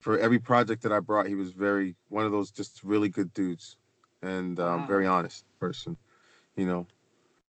for 0.00 0.18
every 0.18 0.38
project 0.38 0.82
that 0.82 0.92
I 0.92 1.00
brought. 1.00 1.26
He 1.26 1.34
was 1.34 1.52
very 1.52 1.96
one 2.08 2.26
of 2.26 2.32
those 2.32 2.50
just 2.50 2.82
really 2.82 3.08
good 3.08 3.32
dudes, 3.32 3.76
and 4.22 4.58
um, 4.60 4.82
Wow. 4.82 4.86
very 4.86 5.06
honest 5.06 5.44
person. 5.60 5.96
You 6.56 6.66
know, 6.66 6.86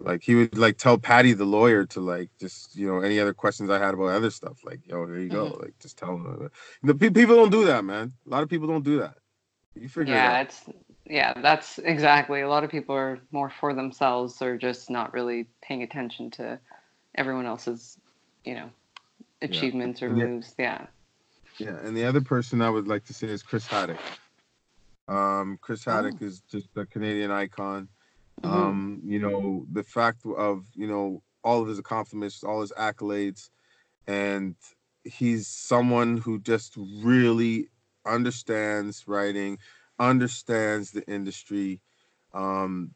like 0.01 0.23
he 0.23 0.35
would 0.35 0.59
like 0.59 0.79
tell 0.79 0.99
Patty 0.99 1.33
the 1.35 1.45
lawyer 1.45 1.87
to 1.87 2.01
like 2.01 2.31
just 2.41 2.77
you 2.77 2.89
know 2.89 3.01
any 3.01 3.21
other 3.21 3.35
questions 3.35 3.71
I 3.71 3.79
had 3.79 3.95
about 3.95 4.09
other 4.11 4.31
stuff. 4.31 4.65
Like 4.65 4.81
yo, 4.87 5.07
here 5.07 5.19
you 5.19 5.29
go. 5.31 5.59
Like 5.61 5.79
just 5.81 5.99
tell 5.99 6.15
him. 6.17 6.51
The 6.83 6.95
pe- 6.95 7.11
people 7.11 7.37
don't 7.37 7.51
do 7.51 7.67
that, 7.67 7.85
man. 7.85 8.13
A 8.27 8.31
lot 8.31 8.43
of 8.43 8.49
people 8.49 8.69
don't 8.69 8.85
do 8.85 8.99
that. 9.01 9.17
You 9.75 9.89
figure 9.89 10.15
yeah, 10.15 10.41
it 10.41 10.43
it's 10.43 10.65
yeah, 11.07 11.35
that's 11.41 11.79
exactly. 11.79 12.43
A 12.43 12.49
lot 12.49 12.65
of 12.65 12.71
people 12.71 12.95
are 12.95 13.19
more 13.33 13.51
for 13.51 13.75
themselves 13.75 14.41
or 14.43 14.57
just 14.59 14.91
not 14.91 15.13
really 15.15 15.47
paying 15.63 15.83
attention 15.83 16.31
to 16.33 16.59
everyone 17.15 17.47
else's, 17.47 17.99
you 18.45 18.55
know, 18.55 18.71
achievements 19.43 20.03
or 20.03 20.11
Yeah. 20.11 20.27
moves. 20.27 20.55
Yeah. 20.59 20.87
Yeah, 21.59 21.77
and 21.83 21.97
the 21.97 22.05
other 22.05 22.21
person 22.21 22.63
I 22.63 22.71
would 22.71 22.87
like 22.87 23.05
to 23.07 23.15
say 23.15 23.29
is 23.29 23.43
Chris 23.43 23.67
Haddock. 23.67 23.99
Um, 25.09 25.59
Chris 25.61 25.85
Haddock 25.85 26.21
is 26.21 26.41
just 26.51 26.69
a 26.77 26.85
Canadian 26.85 27.31
icon. 27.31 27.89
Mhm. 28.43 28.49
Um, 28.49 29.01
you 29.05 29.19
know, 29.19 29.67
the 29.73 29.83
fact 29.83 30.25
of, 30.27 30.65
you 30.75 30.87
know, 30.87 31.23
all 31.43 31.63
of 31.63 31.69
his 31.69 31.79
accomplishments, 31.79 32.45
all 32.45 32.61
his 32.61 32.73
accolades, 32.73 33.51
and 34.07 34.55
he's 35.05 35.49
someone 35.49 36.19
who 36.19 36.39
just 36.39 36.75
really 36.77 37.69
understands 38.05 39.09
writing, 39.09 39.59
understands 39.99 40.91
the 40.93 41.07
industry, 41.09 41.81
um, 42.35 42.95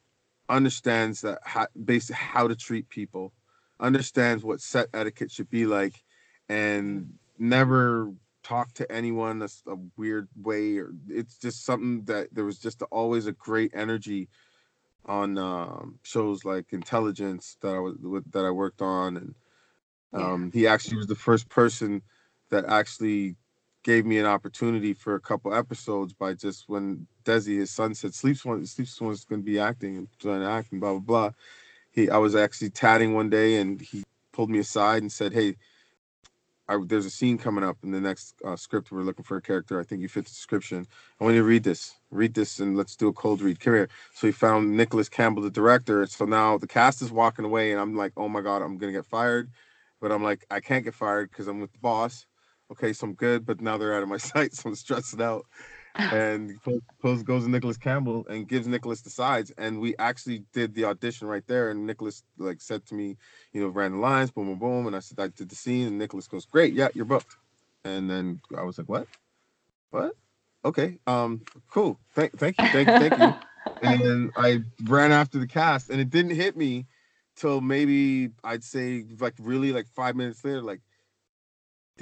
understands 0.49 1.23
that 1.23 1.39
how, 1.45 1.67
basically 1.85 2.17
how 2.17 2.47
to 2.47 2.55
treat 2.55 2.89
people, 2.89 3.33
understands 3.81 4.45
what 4.45 4.61
set 4.61 4.89
etiquette 4.93 5.31
should 5.31 5.51
be 5.51 5.67
like, 5.67 6.05
and 6.49 7.19
never 7.39 8.13
talk 8.43 8.73
to 8.75 8.91
anyone 8.93 9.43
a, 9.43 9.49
a 9.71 9.77
weird 9.97 10.29
way 10.41 10.79
or 10.79 10.93
it's 11.09 11.39
just 11.39 11.65
something 11.65 12.05
that 12.07 12.29
there 12.35 12.45
was 12.45 12.59
just 12.59 12.83
always 12.91 13.27
a 13.27 13.33
great 13.33 13.73
energy 13.75 14.29
on 15.07 15.39
um, 15.39 15.99
shows 16.03 16.45
like 16.45 16.73
Intelligence 16.73 17.57
that 17.63 17.75
I 17.75 17.79
was 17.81 17.97
with, 18.03 18.31
that 18.33 18.45
I 18.45 18.51
worked 18.51 18.83
on, 18.83 19.17
and 19.17 19.35
Yeah. 20.15 20.35
um, 20.35 20.51
he 20.53 20.67
actually 20.67 20.99
was 20.99 21.07
the 21.09 21.15
first 21.17 21.49
person 21.49 22.03
that 22.51 22.67
actually 22.67 23.37
gave 23.85 24.07
me 24.07 24.19
an 24.19 24.27
opportunity 24.27 24.95
for 24.95 25.15
a 25.17 25.21
couple 25.21 25.55
episodes 25.55 26.13
by 26.13 26.35
just 26.35 26.69
when 26.69 27.07
Desi, 27.25 27.59
his 27.59 27.71
son, 27.71 27.95
said 27.95 28.15
Sleeps 28.15 28.45
one 28.45 28.65
Sleeps 28.67 29.01
one's 29.01 29.25
going 29.25 29.41
to 29.43 29.47
be 29.47 29.59
acting 29.59 29.97
and 29.97 30.09
trying 30.21 30.41
to 30.41 30.49
act 30.49 30.73
and 30.73 30.81
blah 30.81 30.93
blah 30.93 31.01
blah. 31.01 31.31
He 31.91 32.11
I 32.11 32.19
was 32.19 32.37
actually 32.37 32.71
tatting 32.71 33.15
one 33.15 33.31
day 33.31 33.57
and 33.61 33.81
he 33.81 34.05
pulled 34.33 34.51
me 34.51 34.61
aside 34.61 35.03
and 35.03 35.13
said, 35.13 35.33
"Hey." 35.33 35.57
I, 36.69 36.79
there's 36.87 37.07
a 37.07 37.11
scene 37.11 37.39
coming 37.39 37.65
up 37.65 37.79
in 37.83 37.91
the 37.91 38.01
next 38.01 38.35
uh, 38.45 38.57
script. 38.57 38.93
We're 38.93 39.03
looking 39.03 39.25
for 39.25 39.37
a 39.37 39.43
character. 39.43 39.81
I 39.81 39.85
think 39.85 40.01
you 40.01 40.09
fit 40.09 40.25
the 40.25 40.31
description. 40.31 40.87
I 41.21 41.25
want 41.25 41.35
you 41.35 41.43
to 41.43 41.47
read 41.47 41.65
this. 41.65 41.95
Read 42.11 42.35
this, 42.35 42.61
and 42.61 42.77
let's 42.77 42.97
do 42.97 43.09
a 43.09 43.13
cold 43.13 43.43
read. 43.43 43.61
Come 43.61 43.75
here. 43.75 43.89
So 44.15 44.27
he 44.29 44.33
found 44.33 44.77
Nicholas 44.77 45.09
Campbell, 45.09 45.43
the 45.43 45.51
director. 45.51 46.07
So 46.07 46.25
now 46.25 46.59
the 46.59 46.67
cast 46.67 47.03
is 47.03 47.11
walking 47.13 47.45
away, 47.45 47.73
and 47.73 47.81
I'm 47.81 47.97
like, 47.97 48.13
oh 48.17 48.29
my 48.29 48.41
god, 48.41 48.63
I'm 48.63 48.79
gonna 48.79 48.93
get 48.93 49.07
fired. 49.07 49.51
But 50.01 50.13
I'm 50.13 50.23
like, 50.23 50.47
I 50.51 50.61
can't 50.61 50.85
get 50.85 50.95
fired 50.95 51.31
because 51.31 51.49
I'm 51.49 51.61
with 51.61 51.73
the 51.73 51.79
boss. 51.79 52.27
Okay, 52.71 52.93
so 52.93 53.07
I'm 53.09 53.15
good. 53.15 53.45
But 53.45 53.61
now 53.61 53.77
they're 53.77 53.95
out 53.95 54.03
of 54.03 54.09
my 54.09 54.17
sight, 54.19 54.55
so 54.55 54.71
I'm 54.71 54.75
stressed 54.77 55.21
out. 55.21 55.47
And 55.95 56.59
Pose 57.01 57.23
goes 57.23 57.45
to 57.45 57.51
Nicholas 57.51 57.77
Campbell 57.77 58.27
and 58.29 58.49
gives 58.49 58.67
Nicholas 58.67 59.03
the 59.03 59.11
sides, 59.11 59.53
and 59.59 59.81
we 59.81 59.95
actually 59.99 60.45
did 60.53 60.75
the 60.75 60.85
audition 60.85 61.29
right 61.29 61.47
there. 61.47 61.71
And 61.71 61.87
Nicholas 61.87 62.23
like 62.39 62.61
said 62.61 62.87
to 62.87 62.95
me, 62.95 63.17
you 63.53 63.61
know, 63.61 63.69
ran 63.69 63.93
the 63.93 63.99
lines, 63.99 64.31
boom, 64.31 64.47
boom, 64.47 64.59
boom, 64.59 64.87
and 64.87 64.97
I 64.97 65.01
said 65.01 65.21
I 65.21 65.29
did 65.29 65.49
the 65.49 65.57
scene, 65.57 65.87
and 65.87 65.99
Nicholas 65.99 66.27
goes, 66.27 66.47
great, 66.47 66.75
yeah, 66.75 66.89
you're 66.95 67.05
booked. 67.05 67.37
And 67.85 68.09
then 68.09 68.41
I 68.57 68.63
was 68.63 68.79
like, 68.79 68.89
what? 68.89 69.07
What? 69.91 70.13
Okay, 70.65 70.99
um, 71.07 71.43
cool. 71.71 71.99
Thank, 72.15 72.39
thank 72.39 72.59
you, 72.59 72.69
thank, 72.69 72.89
you, 72.89 72.99
thank 72.99 73.19
you. 73.19 73.35
and 73.83 74.01
then 74.01 74.31
I 74.37 74.63
ran 74.85 75.13
after 75.13 75.39
the 75.39 75.47
cast, 75.47 75.91
and 75.91 76.01
it 76.01 76.09
didn't 76.09 76.37
hit 76.37 76.57
me 76.57 76.87
till 77.37 77.61
maybe 77.61 78.31
I'd 78.45 78.65
say 78.65 79.05
like 79.19 79.35
really 79.41 79.73
like 79.73 79.89
five 79.89 80.17
minutes 80.17 80.45
later, 80.45 80.63
like 80.63 80.81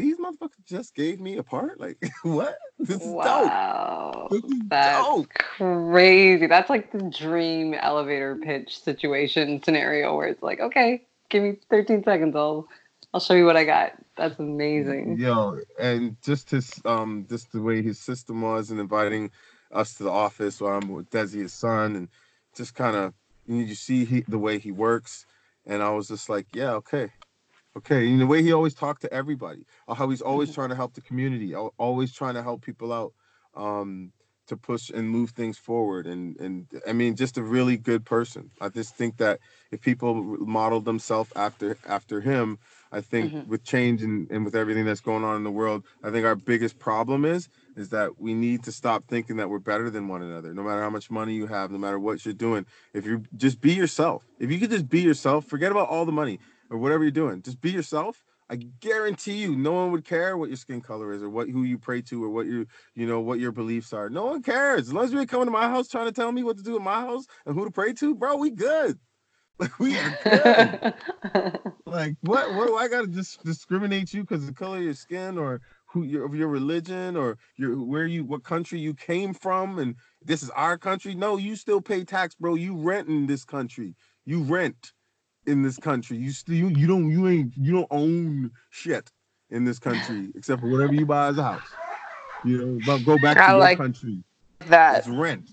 these 0.01 0.19
motherfuckers 0.19 0.65
just 0.65 0.95
gave 0.95 1.21
me 1.21 1.37
a 1.37 1.43
part. 1.43 1.81
Like 1.81 1.99
what? 2.23 2.57
This 2.79 3.05
is 3.05 3.15
dope. 3.23 3.53
wow. 3.53 4.29
This 4.31 4.45
is 4.45 4.61
That's 4.71 5.09
dope. 5.09 5.33
crazy. 5.35 6.47
That's 6.47 6.71
like 6.71 6.93
the 6.93 7.11
dream 7.17 7.75
elevator 7.75 8.37
pitch 8.37 8.81
situation 8.81 9.63
scenario 9.63 10.17
where 10.17 10.29
it's 10.29 10.43
like, 10.43 10.61
okay, 10.61 11.03
give 11.29 11.43
me 11.43 11.57
13 11.71 12.05
seconds. 12.05 12.35
I'll 12.37 12.69
I'll 13.13 13.21
show 13.21 13.35
you 13.35 13.45
what 13.45 13.57
I 13.57 13.65
got. 13.65 13.93
That's 14.17 14.39
amazing. 14.39 15.19
Yo, 15.19 15.59
and 15.79 16.17
just 16.23 16.51
his 16.51 16.81
um 16.85 17.27
just 17.29 17.53
the 17.53 17.61
way 17.61 17.83
his 17.83 17.99
system 17.99 18.43
was 18.43 18.71
and 18.71 18.81
inviting 18.81 19.31
us 19.73 19.95
to 19.95 20.05
the 20.05 20.11
office 20.11 20.61
while 20.61 20.79
I'm 20.79 20.89
with 20.89 21.11
Desi, 21.11 21.43
his 21.43 21.53
son, 21.53 21.97
and 21.97 22.09
just 22.57 22.75
kind 22.75 22.97
of 22.97 23.15
you 23.47 23.75
see 23.75 24.05
he, 24.05 24.21
the 24.23 24.39
way 24.39 24.59
he 24.59 24.71
works, 24.71 25.27
and 25.67 25.83
I 25.83 25.91
was 25.91 26.09
just 26.09 26.29
like, 26.29 26.47
yeah, 26.55 26.73
okay, 26.75 27.11
okay. 27.77 28.09
And 28.09 28.21
the 28.21 28.27
way 28.27 28.43
he 28.43 28.53
always 28.53 28.75
talked 28.75 29.03
to 29.03 29.13
everybody, 29.13 29.65
how 29.89 30.09
he's 30.11 30.23
always 30.23 30.51
Mhm. 30.51 30.55
trying 30.55 30.69
to 30.71 30.77
help 30.77 30.95
the 30.95 31.01
community, 31.03 31.55
al- 31.55 31.75
always 31.79 32.13
trying 32.13 32.35
to 32.35 32.43
help 32.43 32.63
people 32.63 32.93
out, 32.93 33.13
um, 33.55 34.13
to 34.47 34.57
push 34.57 34.91
and 34.91 35.09
move 35.09 35.31
things 35.31 35.57
forward, 35.59 36.09
and 36.09 36.37
and 36.41 36.67
I 36.85 36.93
mean, 36.93 37.15
just 37.15 37.39
a 37.39 37.43
really 37.43 37.77
good 37.77 38.05
person. 38.05 38.51
I 38.61 38.69
just 38.69 38.97
think 38.97 39.17
that 39.19 39.39
if 39.71 39.81
people 39.81 40.15
model 40.25 40.81
themselves 40.81 41.31
after 41.37 41.79
after 41.87 42.21
him, 42.21 42.59
I 42.91 43.01
think 43.01 43.33
Mhm. 43.33 43.47
with 43.47 43.63
change 43.63 44.03
and, 44.03 44.29
and 44.29 44.45
with 44.45 44.57
everything 44.57 44.85
that's 44.85 45.01
going 45.01 45.23
on 45.23 45.37
in 45.37 45.45
the 45.45 45.53
world, 45.53 45.87
I 46.03 46.11
think 46.11 46.27
our 46.27 46.35
biggest 46.35 46.81
problem 46.81 47.25
is 47.25 47.49
is 47.77 47.91
that 47.91 48.19
we 48.19 48.35
need 48.35 48.65
to 48.65 48.73
stop 48.73 49.05
thinking 49.07 49.37
that 49.37 49.49
we're 49.49 49.61
better 49.61 49.89
than 49.89 50.09
one 50.09 50.23
another. 50.23 50.53
No 50.53 50.65
matter 50.65 50.83
how 50.83 50.91
much 50.91 51.11
money 51.13 51.35
you 51.35 51.47
have, 51.47 51.71
no 51.71 51.79
matter 51.79 52.01
what 52.01 52.25
you're 52.25 52.35
doing, 52.35 52.67
if 52.93 53.07
you 53.07 53.23
just 53.37 53.61
be 53.61 53.73
yourself. 53.73 54.27
If 54.41 54.51
you 54.51 54.59
could 54.59 54.71
just 54.71 54.89
be 54.89 55.01
yourself, 55.01 55.47
forget 55.47 55.71
about 55.71 55.89
all 55.89 56.05
the 56.05 56.13
money 56.13 56.41
or 56.71 56.79
whatever 56.79 57.05
you're 57.05 57.11
doing. 57.11 57.43
Just 57.43 57.61
be 57.61 57.71
yourself. 57.71 58.25
I 58.51 58.57
guarantee 58.57 59.35
you, 59.35 59.55
no 59.55 59.73
one 59.73 59.93
would 59.93 60.05
care 60.05 60.37
what 60.37 60.49
your 60.49 60.57
skin 60.57 60.81
color 60.81 61.13
is 61.13 61.23
or 61.23 61.31
what 61.31 61.49
who 61.49 61.63
you 61.63 61.79
pray 61.79 62.03
to 62.03 62.25
or 62.25 62.31
what 62.31 62.47
your 62.47 62.67
you 62.97 63.07
know 63.07 63.21
what 63.21 63.39
your 63.39 63.53
beliefs 63.53 63.93
are. 63.93 64.11
No 64.11 64.27
one 64.27 64.43
cares 64.43 64.89
as 64.89 64.93
long 64.93 65.05
as 65.05 65.13
you 65.13 65.21
ain't 65.21 65.29
coming 65.29 65.47
to 65.47 65.53
my 65.53 65.69
house 65.69 65.89
trying 65.89 66.07
to 66.07 66.13
tell 66.13 66.33
me 66.33 66.43
what 66.43 66.57
to 66.57 66.65
do 66.65 66.77
in 66.77 66.83
my 66.83 67.01
house 67.01 67.27
and 67.47 67.55
who 67.55 67.65
to 67.65 67.71
pray 67.71 67.93
to, 67.95 68.15
bro. 68.15 68.37
We 68.37 68.51
good. 68.51 68.99
Like 69.61 69.79
we 69.79 69.95
are 69.99 70.19
good. 70.25 70.95
like 71.85 72.17
what? 72.23 72.55
What 72.55 72.67
do 72.67 72.77
I 72.77 72.89
gotta 72.89 73.09
just 73.09 73.45
discriminate 73.45 74.15
you 74.15 74.23
because 74.23 74.47
the 74.47 74.55
color 74.55 74.79
of 74.79 74.85
your 74.85 74.95
skin 74.95 75.37
or 75.37 75.61
who 75.85 76.05
your 76.05 76.25
of 76.25 76.35
your 76.35 76.49
religion 76.49 77.15
or 77.15 77.37
your 77.57 77.77
where 77.77 78.07
you 78.07 78.25
what 78.25 78.43
country 78.43 78.81
you 78.81 78.95
came 78.95 79.35
from 79.35 79.79
and 79.79 79.97
this 80.23 80.43
is 80.43 80.49
our 80.51 80.79
country? 80.79 81.15
No, 81.15 81.37
you 81.37 81.57
still 81.57 81.83
pay 81.83 82.05
tax, 82.05 82.35
bro. 82.35 82.55
You 82.55 82.75
rent 82.75 83.09
in 83.09 83.27
this 83.27 83.45
country. 83.45 83.95
You 84.25 84.43
rent 84.45 84.95
in 85.51 85.63
this 85.63 85.77
country. 85.77 86.17
You 86.17 86.31
still 86.31 86.55
you, 86.55 86.69
you 86.69 86.87
don't 86.87 87.11
you 87.11 87.29
ain't 87.29 87.53
you 87.57 87.73
don't 87.73 87.89
own 87.91 88.51
shit 88.71 89.11
in 89.51 89.65
this 89.65 89.79
country 89.79 90.31
except 90.35 90.63
for 90.63 90.69
whatever 90.69 90.95
you 90.95 91.05
buy 91.05 91.29
as 91.29 91.39
a 91.39 91.43
house. 91.43 91.73
You 92.45 92.59
know, 92.59 92.81
but 92.87 93.05
go 93.05 93.19
back 93.19 93.37
I 93.37 93.47
to 93.47 93.51
your 93.53 93.61
like 93.61 93.79
country. 93.79 94.23
That 94.67 94.99
It's 94.99 95.09
rent. 95.09 95.51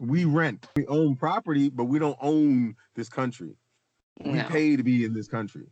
We 0.00 0.24
rent. 0.24 0.66
We 0.76 0.86
own 0.86 1.16
property, 1.16 1.68
but 1.68 1.84
we 1.84 1.98
don't 1.98 2.16
own 2.22 2.76
this 2.94 3.08
country. 3.08 3.54
We 4.24 4.42
pay 4.42 4.76
to 4.76 4.82
be 4.82 5.04
in 5.04 5.12
this 5.14 5.28
country. 5.28 5.66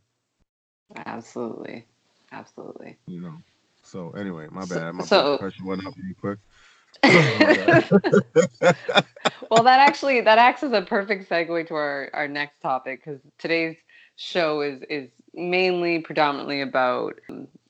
absolutely, 1.06 1.86
absolutely. 2.32 2.96
You 3.06 3.20
know. 3.20 3.34
So 3.82 4.10
anyway, 4.10 4.48
my 4.50 4.64
bad. 4.66 4.92
My 4.92 5.04
so- 5.04 5.38
pressure 5.38 5.64
went 5.64 5.86
up 5.86 5.94
really 5.96 6.14
quick. 6.14 6.38
Well, 9.50 9.62
that 9.62 9.80
actually 9.80 10.20
that 10.20 10.38
acts 10.38 10.62
as 10.62 10.72
a 10.72 10.82
perfect 10.82 11.28
segue 11.28 11.68
to 11.68 11.74
our 11.74 12.10
our 12.12 12.28
next 12.28 12.60
topic 12.60 13.02
because 13.04 13.20
today's 13.38 13.76
show 14.16 14.60
is 14.60 14.82
is 14.90 15.08
mainly 15.32 16.00
predominantly 16.00 16.60
about 16.60 17.18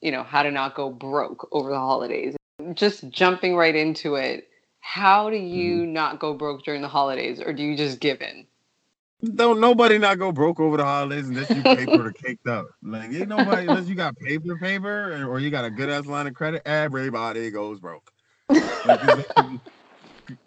you 0.00 0.10
know 0.10 0.22
how 0.22 0.42
to 0.42 0.50
not 0.50 0.74
go 0.74 0.90
broke 0.90 1.48
over 1.52 1.70
the 1.70 1.78
holidays. 1.78 2.36
Just 2.74 3.08
jumping 3.10 3.54
right 3.54 3.76
into 3.76 4.16
it, 4.16 4.48
how 4.80 5.30
do 5.30 5.36
you 5.36 5.82
mm-hmm. 5.82 5.92
not 5.92 6.18
go 6.18 6.34
broke 6.34 6.64
during 6.64 6.82
the 6.82 6.88
holidays, 6.88 7.40
or 7.40 7.52
do 7.52 7.62
you 7.62 7.76
just 7.76 8.00
give 8.00 8.20
in? 8.20 8.46
Don't 9.34 9.60
nobody 9.60 9.98
not 9.98 10.18
go 10.18 10.32
broke 10.32 10.60
over 10.60 10.76
the 10.76 10.84
holidays 10.84 11.28
unless 11.28 11.50
you 11.50 11.62
paper 11.62 12.04
the 12.04 12.12
caked 12.24 12.46
up. 12.48 12.66
Like 12.82 13.12
ain't 13.12 13.28
nobody 13.28 13.68
unless 13.68 13.86
you 13.86 13.94
got 13.94 14.16
paper 14.16 14.56
paper 14.56 15.12
or, 15.12 15.26
or 15.26 15.38
you 15.40 15.50
got 15.50 15.64
a 15.64 15.70
good 15.70 15.90
ass 15.90 16.06
line 16.06 16.26
of 16.26 16.34
credit. 16.34 16.62
Everybody 16.66 17.50
goes 17.50 17.78
broke. 17.78 18.12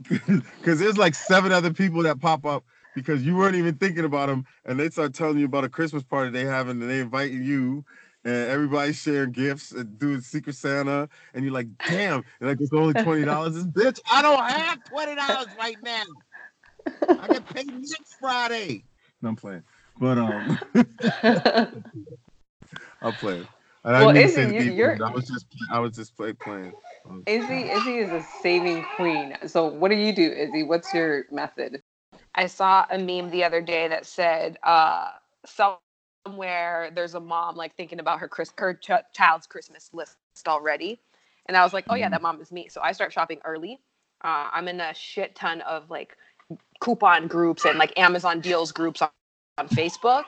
Because 0.07 0.79
there's 0.79 0.97
like 0.97 1.15
seven 1.15 1.51
other 1.51 1.73
people 1.73 2.03
that 2.03 2.19
pop 2.19 2.45
up 2.45 2.63
because 2.93 3.25
you 3.25 3.35
weren't 3.35 3.55
even 3.55 3.75
thinking 3.75 4.05
about 4.05 4.27
them, 4.27 4.45
and 4.65 4.79
they 4.79 4.89
start 4.89 5.13
telling 5.13 5.39
you 5.39 5.45
about 5.45 5.63
a 5.63 5.69
Christmas 5.69 6.03
party 6.03 6.29
they 6.29 6.45
having, 6.45 6.81
and 6.81 6.89
they 6.89 6.99
invite 6.99 7.31
you, 7.31 7.83
and 8.23 8.49
everybody's 8.49 8.97
sharing 8.97 9.31
gifts 9.31 9.71
and 9.71 9.97
doing 9.97 10.21
Secret 10.21 10.55
Santa, 10.55 11.09
and 11.33 11.43
you're 11.43 11.53
like, 11.53 11.67
damn, 11.87 12.23
and 12.39 12.49
like 12.49 12.59
it's 12.59 12.73
only 12.73 12.93
twenty 12.93 13.23
dollars. 13.23 13.55
This 13.55 13.65
bitch, 13.65 13.99
I 14.11 14.21
don't 14.21 14.43
have 14.43 14.83
twenty 14.83 15.15
dollars 15.15 15.47
right 15.57 15.77
now. 15.83 16.03
I 17.19 17.27
get 17.27 17.47
paid 17.53 17.67
next 17.67 18.17
Friday. 18.19 18.83
No, 19.21 19.29
I'm 19.29 19.35
playing, 19.35 19.63
but 19.99 20.17
um, 20.17 20.59
I'm 23.01 23.13
playing. 23.13 23.47
And 23.83 23.95
I 23.95 24.05
Well, 24.05 24.15
didn't 24.15 24.15
mean 24.15 24.23
to 24.23 24.33
say 24.33 24.57
Izzy, 24.57 24.65
you, 24.65 24.71
you're... 24.75 25.05
I 25.05 25.11
was 25.11 25.27
just, 25.27 25.45
I 25.71 25.79
was 25.79 25.95
just 25.95 26.15
play, 26.15 26.33
playing. 26.33 26.73
Izzy 27.25 27.69
Izzy 27.69 27.97
is 27.97 28.11
a 28.11 28.23
saving 28.41 28.85
queen. 28.95 29.37
So 29.47 29.65
what 29.65 29.89
do 29.89 29.95
you 29.97 30.13
do, 30.13 30.31
Izzy? 30.31 30.63
What's 30.63 30.93
your 30.93 31.25
method? 31.31 31.81
I 32.35 32.47
saw 32.47 32.85
a 32.89 32.97
meme 32.97 33.29
the 33.29 33.43
other 33.43 33.61
day 33.61 33.87
that 33.87 34.05
said 34.05 34.57
uh, 34.63 35.11
somewhere 35.45 36.91
there's 36.93 37.15
a 37.15 37.19
mom 37.19 37.55
like 37.55 37.75
thinking 37.75 37.99
about 37.99 38.19
her 38.19 38.27
Chris 38.27 38.53
her 38.57 38.73
ch- 38.73 38.91
child's 39.13 39.47
Christmas 39.47 39.89
list 39.93 40.17
already, 40.47 40.99
and 41.47 41.57
I 41.57 41.63
was 41.63 41.73
like, 41.73 41.85
oh 41.89 41.95
yeah, 41.95 42.09
that 42.09 42.21
mom 42.21 42.41
is 42.41 42.51
me. 42.51 42.67
So 42.69 42.81
I 42.81 42.91
start 42.91 43.13
shopping 43.13 43.39
early. 43.45 43.79
Uh, 44.23 44.49
I'm 44.51 44.67
in 44.67 44.79
a 44.79 44.93
shit 44.93 45.35
ton 45.35 45.61
of 45.61 45.89
like 45.89 46.17
coupon 46.79 47.27
groups 47.27 47.65
and 47.65 47.77
like 47.79 47.97
Amazon 47.97 48.39
deals 48.39 48.71
groups 48.71 49.01
on, 49.01 49.09
on 49.57 49.67
Facebook. 49.69 50.25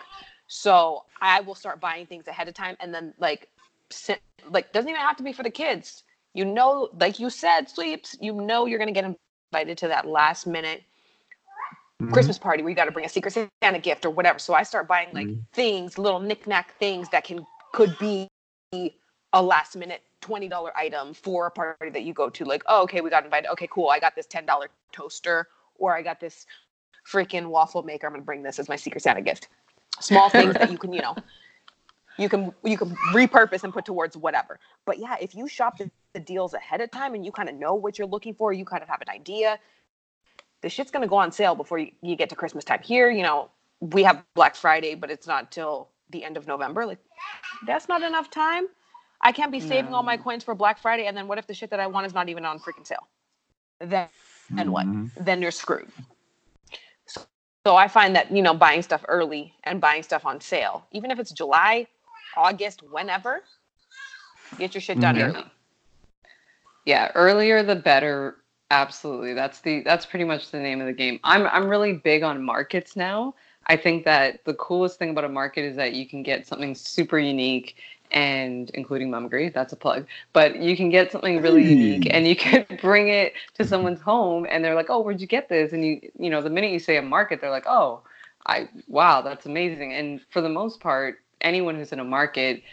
So 0.48 1.04
I 1.22 1.42
will 1.42 1.56
start 1.56 1.80
buying 1.80 2.06
things 2.06 2.28
ahead 2.28 2.48
of 2.48 2.54
time, 2.54 2.76
and 2.80 2.94
then 2.94 3.14
like 3.20 3.50
sit, 3.90 4.22
like 4.50 4.72
doesn't 4.74 4.90
even 4.90 5.02
have 5.02 5.18
to 5.18 5.24
be 5.24 5.34
for 5.34 5.44
the 5.44 5.50
kids. 5.50 6.04
You 6.34 6.46
know, 6.46 6.90
like 7.00 7.20
you 7.20 7.30
said, 7.30 7.70
sleeps. 7.70 8.16
You 8.20 8.34
know, 8.34 8.66
you're 8.66 8.80
gonna 8.80 8.92
get 8.92 9.16
invited 9.52 9.78
to 9.80 9.88
that 9.90 10.08
last 10.08 10.48
minute 10.48 10.84
Mhm. 12.02 12.12
Christmas 12.12 12.38
party 12.38 12.64
where 12.64 12.70
you 12.70 12.76
got 12.76 12.86
to 12.86 12.92
bring 12.92 13.06
a 13.06 13.10
secret 13.10 13.34
Santa 13.62 13.80
gift 13.80 14.06
or 14.06 14.10
whatever. 14.10 14.40
So 14.40 14.54
I 14.54 14.64
start 14.64 14.88
buying 14.88 15.14
like 15.14 15.28
Mhm. 15.28 15.46
things, 15.54 15.98
little 15.98 16.20
knickknack 16.20 16.78
things 16.78 17.10
that 17.10 17.24
can 17.24 17.46
could 17.72 17.98
be 17.98 18.28
a 19.34 19.42
last 19.42 19.76
minute 19.76 20.02
twenty 20.22 20.48
dollar 20.48 20.76
item 20.78 21.14
for 21.14 21.48
a 21.48 21.52
party 21.52 21.90
that 21.90 22.04
you 22.04 22.14
go 22.14 22.30
to. 22.30 22.46
Like, 22.46 22.64
oh, 22.68 22.84
okay, 22.84 23.02
we 23.02 23.10
got 23.10 23.26
invited. 23.26 23.50
Okay, 23.52 23.68
cool. 23.72 23.90
I 23.90 24.00
got 24.00 24.16
this 24.16 24.26
ten 24.26 24.46
dollar 24.46 24.70
toaster, 24.92 25.48
or 25.76 25.96
I 25.96 26.02
got 26.02 26.20
this 26.20 26.46
freaking 27.10 27.48
waffle 27.48 27.84
maker. 27.84 28.08
I'm 28.08 28.14
gonna 28.14 28.24
bring 28.24 28.44
this 28.44 28.60
as 28.60 28.70
my 28.70 28.76
secret 28.76 29.02
Santa 29.02 29.22
gift. 29.22 29.50
Small 30.00 30.30
things 30.30 30.54
that 30.56 30.72
you 30.72 30.78
can, 30.84 30.94
you 30.94 31.02
know, 31.02 31.16
you 32.18 32.30
can 32.30 32.54
you 32.64 32.78
can 32.78 32.96
repurpose 33.14 33.64
and 33.64 33.74
put 33.74 33.86
towards 33.86 34.16
whatever. 34.18 34.60
But 34.86 35.00
yeah, 35.00 35.16
if 35.20 35.36
you 35.36 35.48
shop 35.48 35.78
the, 35.78 35.90
the 36.14 36.20
deals 36.20 36.54
ahead 36.54 36.82
of 36.82 36.92
time 36.92 37.16
and 37.16 37.26
you 37.26 37.32
kind 37.32 37.50
of 37.50 37.56
know 37.56 37.74
what 37.76 37.98
you're 37.98 38.08
looking 38.08 38.34
for, 38.34 38.54
you 38.54 38.66
kind 38.66 38.84
of 38.84 38.90
have 38.90 39.02
an 39.02 39.10
idea 39.10 39.60
the 40.64 40.70
shit's 40.70 40.90
gonna 40.90 41.08
go 41.08 41.18
on 41.18 41.32
sale 41.32 41.56
before 41.56 41.78
you, 41.78 41.92
you 42.02 42.16
get 42.16 42.30
to 42.30 42.36
Christmas 42.36 42.64
time. 42.64 42.80
Here, 42.82 43.12
you 43.12 43.22
know, 43.22 43.52
we 43.82 44.02
have 44.04 44.24
Black 44.34 44.56
Friday, 44.56 44.96
but 44.96 45.12
it's 45.12 45.28
not 45.28 45.52
till 45.52 45.90
the 46.10 46.24
end 46.24 46.38
of 46.38 46.48
November. 46.48 46.86
Like, 46.86 47.00
that's 47.68 47.90
not 47.90 48.02
enough 48.02 48.30
time. 48.32 48.68
I 49.22 49.34
can't 49.34 49.52
be 49.52 49.60
saving 49.60 49.94
all 49.94 50.04
my 50.04 50.16
coins 50.18 50.44
for 50.44 50.56
Black 50.56 50.80
Friday, 50.80 51.06
and 51.06 51.16
then 51.16 51.28
what 51.28 51.38
if 51.38 51.48
the 51.48 51.54
shit 51.54 51.70
that 51.72 51.82
I 51.82 51.88
want 51.88 52.06
is 52.08 52.14
not 52.14 52.30
even 52.30 52.46
on 52.46 52.60
freaking 52.60 52.88
sale? 52.88 53.08
Then, 53.80 54.08
then 54.52 54.72
what? 54.72 54.86
Mhm. 54.86 55.12
Then 55.20 55.42
you're 55.42 55.52
screwed. 55.52 55.92
So, 57.66 57.72
so 57.72 57.76
I 57.78 57.88
find 57.88 58.16
that 58.16 58.32
you 58.32 58.42
know, 58.42 58.54
buying 58.54 58.82
stuff 58.82 59.06
early 59.08 59.54
and 59.64 59.80
buying 59.80 60.04
stuff 60.04 60.26
on 60.26 60.42
sale, 60.42 60.86
even 60.92 61.12
if 61.12 61.20
it's 61.20 61.32
July, 61.32 61.88
August, 62.36 62.82
whenever, 62.92 63.44
get 64.58 64.74
your 64.74 64.82
shit 64.82 65.00
done 65.00 65.16
Mhm. 65.16 65.30
early. 65.30 65.46
Yeah, 66.86 67.12
earlier 67.16 67.64
the 67.64 67.76
better. 67.76 68.38
Absolutely. 68.72 69.34
That's 69.34 69.62
the 69.62 69.82
that's 69.82 70.06
pretty 70.06 70.26
much 70.26 70.52
the 70.52 70.60
name 70.60 70.82
of 70.82 70.88
the 70.88 70.94
game. 70.94 71.20
I'm 71.24 71.48
I'm 71.48 71.70
really 71.70 71.94
big 71.94 72.24
on 72.24 72.44
markets 72.44 72.96
now. 72.96 73.36
I 73.68 73.78
think 73.78 74.04
that 74.04 74.44
the 74.44 74.56
coolest 74.56 75.00
thing 75.00 75.12
about 75.12 75.24
a 75.24 75.30
market 75.30 75.64
is 75.64 75.76
that 75.78 75.94
you 75.94 76.06
can 76.08 76.22
get 76.24 76.46
something 76.46 76.76
super 76.76 77.18
unique 77.20 77.78
and 78.12 78.70
including 78.72 79.10
Mumgry, 79.10 79.54
that's 79.54 79.74
a 79.74 79.76
plug. 79.76 80.06
But 80.34 80.58
you 80.58 80.78
can 80.78 80.90
get 80.90 81.12
something 81.12 81.42
really 81.42 81.64
unique 81.64 82.04
hmm. 82.06 82.16
and 82.16 82.28
you 82.28 82.36
can 82.48 82.66
bring 82.82 83.10
it 83.10 83.34
to 83.56 83.66
someone's 83.66 84.02
home 84.02 84.46
and 84.50 84.64
they're 84.64 84.76
like, 84.76 84.90
"Oh, 84.90 85.02
where'd 85.02 85.22
you 85.22 85.28
get 85.28 85.50
this?" 85.50 85.74
And 85.74 85.86
you 85.86 86.02
you 86.18 86.30
know, 86.30 86.42
the 86.42 86.50
minute 86.50 86.72
you 86.72 86.80
say 86.80 86.98
a 86.98 87.02
market, 87.02 87.42
they're 87.42 87.50
like, 87.50 87.68
"Oh, 87.68 88.02
I 88.46 88.70
wow, 88.88 89.22
that's 89.22 89.46
amazing." 89.46 89.94
And 89.94 90.22
for 90.30 90.42
the 90.42 90.50
most 90.50 90.80
part, 90.80 91.20
anyone 91.42 91.76
who's 91.76 91.92
in 91.92 92.00
a 92.00 92.06
market 92.06 92.64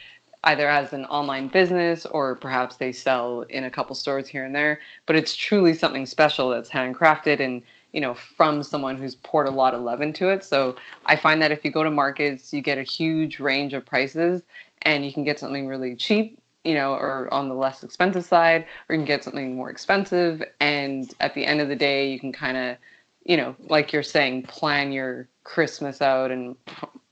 either 0.45 0.69
as 0.69 0.93
an 0.93 1.05
online 1.07 1.49
business 1.49 2.07
or 2.07 2.35
perhaps 2.35 2.77
they 2.77 2.93
sell 2.93 3.43
in 3.43 3.65
a 3.65 3.71
couple 3.71 3.95
stores 3.95 4.27
here 4.27 4.45
and 4.45 4.55
there 4.55 4.81
but 5.07 5.17
it's 5.17 5.37
truly 5.37 5.75
something 5.75 6.07
special 6.07 6.49
that's 6.49 6.71
handcrafted 6.71 7.41
and 7.41 7.63
you 7.93 8.01
know 8.01 8.15
from 8.15 8.63
someone 8.63 8.97
who's 8.97 9.17
poured 9.17 9.47
a 9.47 9.51
lot 9.51 9.75
of 9.75 9.83
love 9.83 10.01
into 10.01 10.29
it 10.31 10.43
so 10.43 10.75
i 11.07 11.15
find 11.15 11.43
that 11.43 11.53
if 11.53 11.65
you 11.65 11.71
go 11.71 11.83
to 11.83 11.91
markets 11.91 12.53
you 12.53 12.63
get 12.63 12.79
a 12.79 12.83
huge 12.83 13.39
range 13.39 13.75
of 13.75 13.85
prices 13.85 14.43
and 14.83 15.05
you 15.05 15.13
can 15.13 15.25
get 15.25 15.39
something 15.39 15.67
really 15.67 15.95
cheap 15.97 16.39
you 16.65 16.75
know 16.75 16.93
or 16.93 17.33
on 17.33 17.49
the 17.49 17.55
less 17.55 17.83
expensive 17.83 18.25
side 18.25 18.67
or 18.89 18.95
you 18.95 18.99
can 19.01 19.07
get 19.07 19.25
something 19.25 19.57
more 19.57 19.71
expensive 19.71 20.43
and 20.61 21.15
at 21.21 21.35
the 21.35 21.45
end 21.45 21.61
of 21.61 21.69
the 21.69 21.77
day 21.77 22.11
you 22.11 22.19
can 22.21 22.33
kind 22.33 22.57
of 22.57 22.77
you 23.25 23.37
know 23.37 23.55
like 23.69 23.93
you're 23.93 24.03
saying 24.03 24.43
plan 24.43 24.93
your 24.93 25.29
christmas 25.45 26.03
out 26.03 26.31
and 26.31 26.57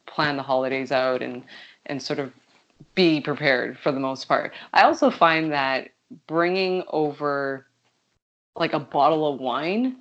plan 0.06 0.36
the 0.36 0.42
holidays 0.42 0.92
out 0.92 1.22
and 1.22 1.42
and 1.86 2.02
sort 2.02 2.18
of 2.18 2.32
be 2.94 3.20
prepared 3.20 3.78
for 3.78 3.92
the 3.92 4.00
most 4.00 4.26
part. 4.28 4.52
I 4.72 4.82
also 4.82 5.10
find 5.10 5.52
that 5.52 5.90
bringing 6.26 6.82
over 6.88 7.66
like 8.56 8.72
a 8.72 8.80
bottle 8.80 9.32
of 9.32 9.40
wine, 9.40 9.96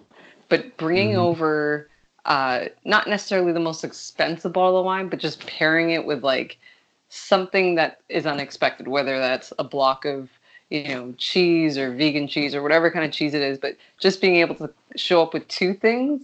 but 0.49 0.77
bringing 0.77 1.15
Mhm. 1.15 1.17
over 1.17 1.89
uh, 2.25 2.65
not 2.83 3.07
necessarily 3.07 3.53
the 3.53 3.59
most 3.59 3.83
expensive 3.85 4.51
bottle 4.51 4.79
of 4.79 4.85
wine, 4.85 5.07
but 5.09 5.19
just 5.19 5.45
pairing 5.47 5.91
it 5.91 6.05
with 6.05 6.23
like 6.23 6.59
something 7.17 7.75
that 7.75 8.01
is 8.09 8.25
unexpected, 8.25 8.87
whether 8.87 9.19
that's 9.19 9.53
a 9.59 9.63
block 9.63 10.05
of 10.05 10.29
you 10.69 10.87
know 10.87 11.13
cheese 11.17 11.77
or 11.77 11.93
vegan 11.93 12.27
cheese 12.27 12.53
or 12.53 12.61
whatever 12.61 12.91
kind 12.91 13.05
of 13.05 13.11
cheese 13.11 13.33
it 13.33 13.41
is, 13.41 13.57
but 13.57 13.75
just 13.99 14.21
being 14.21 14.37
able 14.37 14.55
to 14.55 14.69
show 14.95 15.21
up 15.21 15.33
with 15.33 15.47
two 15.47 15.73
things 15.73 16.21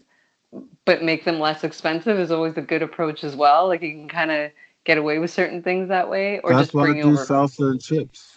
but 0.85 1.03
make 1.03 1.25
them 1.25 1.39
less 1.39 1.63
expensive 1.63 2.19
is 2.19 2.31
always 2.31 2.57
a 2.57 2.61
good 2.61 2.81
approach 2.81 3.23
as 3.23 3.35
well. 3.35 3.67
Like 3.67 3.81
you 3.81 3.91
can 3.91 4.09
kind 4.09 4.31
of 4.31 4.51
get 4.83 4.97
away 4.97 5.19
with 5.19 5.31
certain 5.31 5.63
things 5.63 5.89
that 5.89 6.09
way, 6.09 6.39
or 6.39 6.51
That's 6.51 6.67
just 6.67 6.73
why 6.73 6.83
I 6.83 6.85
bring 6.87 7.01
do 7.01 7.07
over. 7.09 7.25
salsa 7.25 7.71
and 7.71 7.81
chips. 7.81 8.29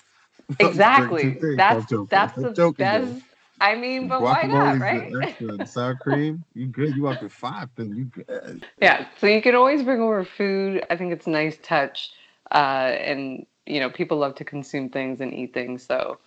Exactly. 0.61 1.23
Drink 1.23 1.41
two 1.41 1.41
things. 1.41 1.57
That's 1.57 1.87
that's 2.09 2.37
I'm 2.37 2.43
the 2.45 2.53
joking, 2.53 2.87
though. 2.87 3.21
I 3.61 3.75
mean, 3.75 4.07
but 4.07 4.23
why 4.23 4.43
not, 4.43 4.79
right? 4.79 5.13
extra. 5.23 5.67
Sour 5.67 5.97
cream, 5.97 6.45
you 6.55 6.67
good. 6.67 6.95
You 6.95 7.09
up 7.09 7.19
to 7.19 7.29
five, 7.29 7.69
then 7.75 7.97
you 7.97 8.05
good. 8.05 8.65
yeah. 8.81 9.09
So 9.21 9.27
you 9.27 9.43
can 9.43 9.57
always 9.57 9.83
bring 9.83 10.01
over 10.01 10.25
food. 10.25 10.85
I 10.89 10.97
think 10.97 11.13
it's 11.13 11.27
a 11.27 11.31
nice 11.31 11.59
touch, 11.65 12.13
uh, 12.53 12.93
and 13.01 13.47
you 13.67 13.81
know, 13.81 13.91
people 13.91 14.17
love 14.19 14.35
to 14.37 14.45
consume 14.45 14.89
things 14.89 15.21
and 15.21 15.35
eat 15.35 15.53
things. 15.53 15.83
So 15.83 16.19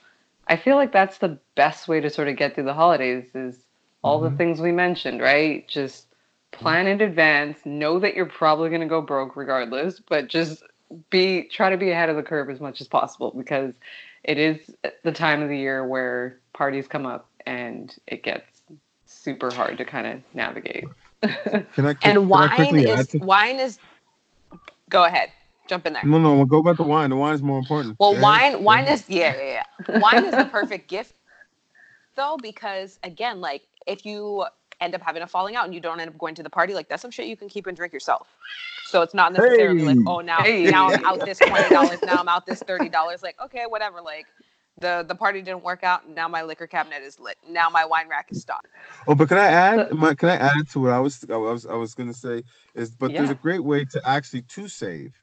I 0.47 0.57
feel 0.57 0.76
like 0.76 0.91
that's 0.91 1.20
the 1.20 1.38
best 1.55 1.88
way 1.88 2.01
to 2.01 2.09
sort 2.09 2.28
of 2.28 2.36
get 2.36 2.53
through 2.55 2.65
the 2.65 2.74
holidays 2.74 3.34
is 3.34 3.65
all 4.03 4.20
Mhm. 4.20 4.32
the 4.32 4.38
things 4.38 4.59
we 4.59 4.72
mentioned, 4.72 5.22
right? 5.22 5.67
Just 5.67 6.07
plan 6.51 6.88
in 6.88 6.99
advance, 7.01 7.65
know 7.65 7.99
that 7.99 8.13
you're 8.15 8.26
probably 8.26 8.70
going 8.70 8.82
to 8.82 8.88
go 8.88 9.01
broke 9.01 9.36
regardless, 9.36 9.99
but 9.99 10.28
just 10.28 10.63
be 11.09 11.43
try 11.43 11.70
to 11.70 11.78
be 11.78 11.91
ahead 11.91 12.09
of 12.09 12.15
the 12.15 12.24
curve 12.24 12.49
as 12.49 12.59
much 12.59 12.82
as 12.82 12.88
possible 12.88 13.32
because 13.38 13.76
it 14.24 14.38
is 14.38 14.76
the 15.03 15.11
time 15.11 15.41
of 15.41 15.49
the 15.49 15.57
year 15.57 15.86
where 15.88 16.39
parties 16.53 16.88
come 16.88 17.05
up 17.05 17.30
and 17.45 17.95
it 18.07 18.24
gets 18.24 18.63
super 19.05 19.53
hard 19.53 19.78
to 19.78 19.86
kind 19.86 20.07
of 20.07 20.22
navigate. 20.34 20.89
Can 21.22 21.86
I? 21.86 21.93
And 22.03 22.03
can 22.03 22.17
I 22.17 22.17
wine 22.17 22.49
quickly 22.49 22.88
add 22.88 22.99
is 22.99 23.07
to- 23.09 23.20
wine 23.20 23.59
is. 23.59 23.80
Go 24.89 25.03
ahead, 25.05 25.30
jump 25.70 25.86
in 25.88 25.93
there. 25.93 26.03
No, 26.05 26.20
no, 26.20 26.36
we'll 26.36 26.45
go 26.45 26.63
back 26.63 26.78
to 26.78 26.84
wine. 26.84 27.11
The 27.11 27.15
wine 27.15 27.36
is 27.36 27.43
more 27.43 27.59
important. 27.59 27.97
Well, 27.99 28.13
Go 28.13 28.22
wine 28.22 28.63
wine 28.63 28.88
is 28.88 29.05
yeah, 29.09 29.36
yeah, 29.38 29.63
yeah. 29.89 29.99
Wine 30.01 30.26
is 30.26 30.36
the 30.36 30.45
perfect 30.45 30.89
gift 30.89 31.13
though 32.15 32.38
because 32.41 32.99
again, 33.03 33.41
like 33.41 33.63
if 33.88 34.05
you 34.05 34.45
end 34.82 34.95
up 34.95 35.01
having 35.01 35.22
a 35.24 35.28
falling 35.28 35.55
out 35.55 35.65
and 35.65 35.74
you 35.74 35.82
don't 35.82 35.99
end 35.99 36.09
up 36.09 36.17
going 36.17 36.36
to 36.36 36.43
the 36.43 36.49
party, 36.49 36.74
like 36.74 36.89
that's 36.89 37.01
some 37.01 37.11
shit 37.11 37.28
you 37.28 37.38
can 37.38 37.49
keep 37.49 37.67
and 37.67 37.78
drink 37.78 37.93
yourself. 37.93 38.28
So 38.86 39.01
it's 39.01 39.13
not 39.13 39.34
necessarily 39.34 39.84
like, 39.84 39.99
oh 40.07 40.22
now 40.22 40.43
Hey. 40.43 40.65
now 40.67 40.89
I'm 40.89 40.99
out 41.05 41.26
this 41.26 41.41
twenty 41.41 41.70
dollars, 41.74 42.03
now 42.03 42.20
I'm 42.20 42.30
out 42.30 42.45
this 42.45 42.61
thirty 42.63 42.89
dollars. 42.89 43.24
Like, 43.24 43.38
okay, 43.43 43.65
whatever. 43.67 44.01
Like 44.01 44.28
the 44.80 45.05
the 45.07 45.15
party 45.15 45.41
didn't 45.41 45.63
work 45.63 45.84
out, 45.84 46.09
now 46.09 46.28
my 46.28 46.43
liquor 46.43 46.67
cabinet 46.67 47.03
is 47.03 47.20
lit. 47.20 47.38
Now 47.47 47.70
my 47.70 47.86
wine 47.86 48.09
rack 48.09 48.28
is 48.32 48.39
stocked. 48.39 48.67
Oh, 49.07 49.15
but 49.15 49.30
can 49.30 49.38
I 49.38 49.47
add? 49.47 49.91
My, 49.91 50.15
can 50.15 50.30
I 50.30 50.36
add 50.36 50.70
to 50.72 50.80
what 50.82 50.91
I 50.91 50.99
was 50.99 51.26
I 51.30 51.36
was 51.36 51.65
I 51.65 51.76
was 51.76 51.95
gonna 51.95 52.13
say 52.13 52.43
is, 52.76 52.91
but 52.91 53.15
there's 53.15 53.30
a 53.30 53.36
great 53.36 53.63
way 53.63 53.86
to 53.86 54.01
actually 54.05 54.43
to 54.43 54.67
save, 54.67 55.13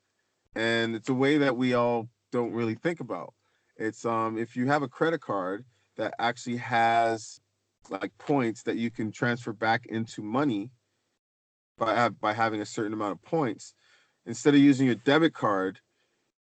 and 0.57 0.97
it's 0.97 1.09
a 1.09 1.15
way 1.15 1.39
that 1.39 1.57
we 1.57 1.75
all 1.75 2.09
don't 2.33 2.53
really 2.53 2.75
think 2.75 3.01
about. 3.01 3.35
It's 3.77 4.05
um 4.05 4.39
if 4.39 4.57
you 4.57 4.67
have 4.67 4.83
a 4.83 4.89
credit 4.89 5.21
card 5.21 5.65
that 5.97 6.15
actually 6.19 6.57
has 6.57 7.41
like 7.91 8.17
points 8.19 8.63
that 8.65 8.77
you 8.77 8.91
can 8.91 9.13
transfer 9.13 9.53
back 9.53 9.87
into 9.87 10.23
money 10.23 10.71
by 11.79 12.09
by 12.09 12.33
having 12.33 12.61
a 12.61 12.67
certain 12.67 12.95
amount 12.95 13.13
of 13.13 13.23
points, 13.23 13.75
instead 14.25 14.55
of 14.55 14.61
using 14.61 14.87
your 14.87 14.97
debit 14.97 15.35
card, 15.35 15.81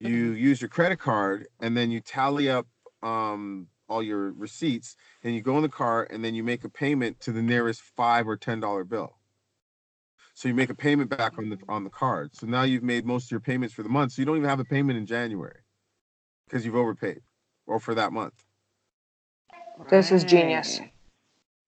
you 0.00 0.32
use 0.32 0.60
your 0.60 0.70
credit 0.70 0.98
card 0.98 1.46
and 1.60 1.76
then 1.76 1.90
you 1.90 2.00
tally 2.00 2.48
up 2.50 2.66
um 3.02 3.68
all 3.88 4.02
your 4.02 4.32
receipts 4.32 4.96
and 5.22 5.34
you 5.34 5.42
go 5.42 5.56
in 5.56 5.62
the 5.62 5.68
car 5.68 6.06
and 6.10 6.24
then 6.24 6.34
you 6.34 6.42
make 6.42 6.64
a 6.64 6.68
payment 6.68 7.20
to 7.20 7.32
the 7.32 7.42
nearest 7.42 7.82
five 7.82 8.26
or 8.26 8.36
ten 8.36 8.58
dollar 8.60 8.84
bill. 8.84 9.17
So 10.38 10.46
you 10.46 10.54
make 10.54 10.70
a 10.70 10.74
payment 10.76 11.10
back 11.10 11.36
on 11.36 11.48
the 11.48 11.58
on 11.68 11.82
the 11.82 11.90
card. 11.90 12.36
So 12.36 12.46
now 12.46 12.62
you've 12.62 12.84
made 12.84 13.04
most 13.04 13.24
of 13.24 13.32
your 13.32 13.40
payments 13.40 13.74
for 13.74 13.82
the 13.82 13.88
month. 13.88 14.12
So 14.12 14.22
you 14.22 14.26
don't 14.26 14.36
even 14.36 14.48
have 14.48 14.60
a 14.60 14.64
payment 14.64 14.96
in 14.96 15.04
January 15.04 15.62
because 16.46 16.64
you've 16.64 16.76
overpaid 16.76 17.22
or 17.66 17.80
for 17.80 17.92
that 17.96 18.12
month, 18.12 18.44
This 19.90 20.12
is 20.12 20.22
genius. 20.22 20.78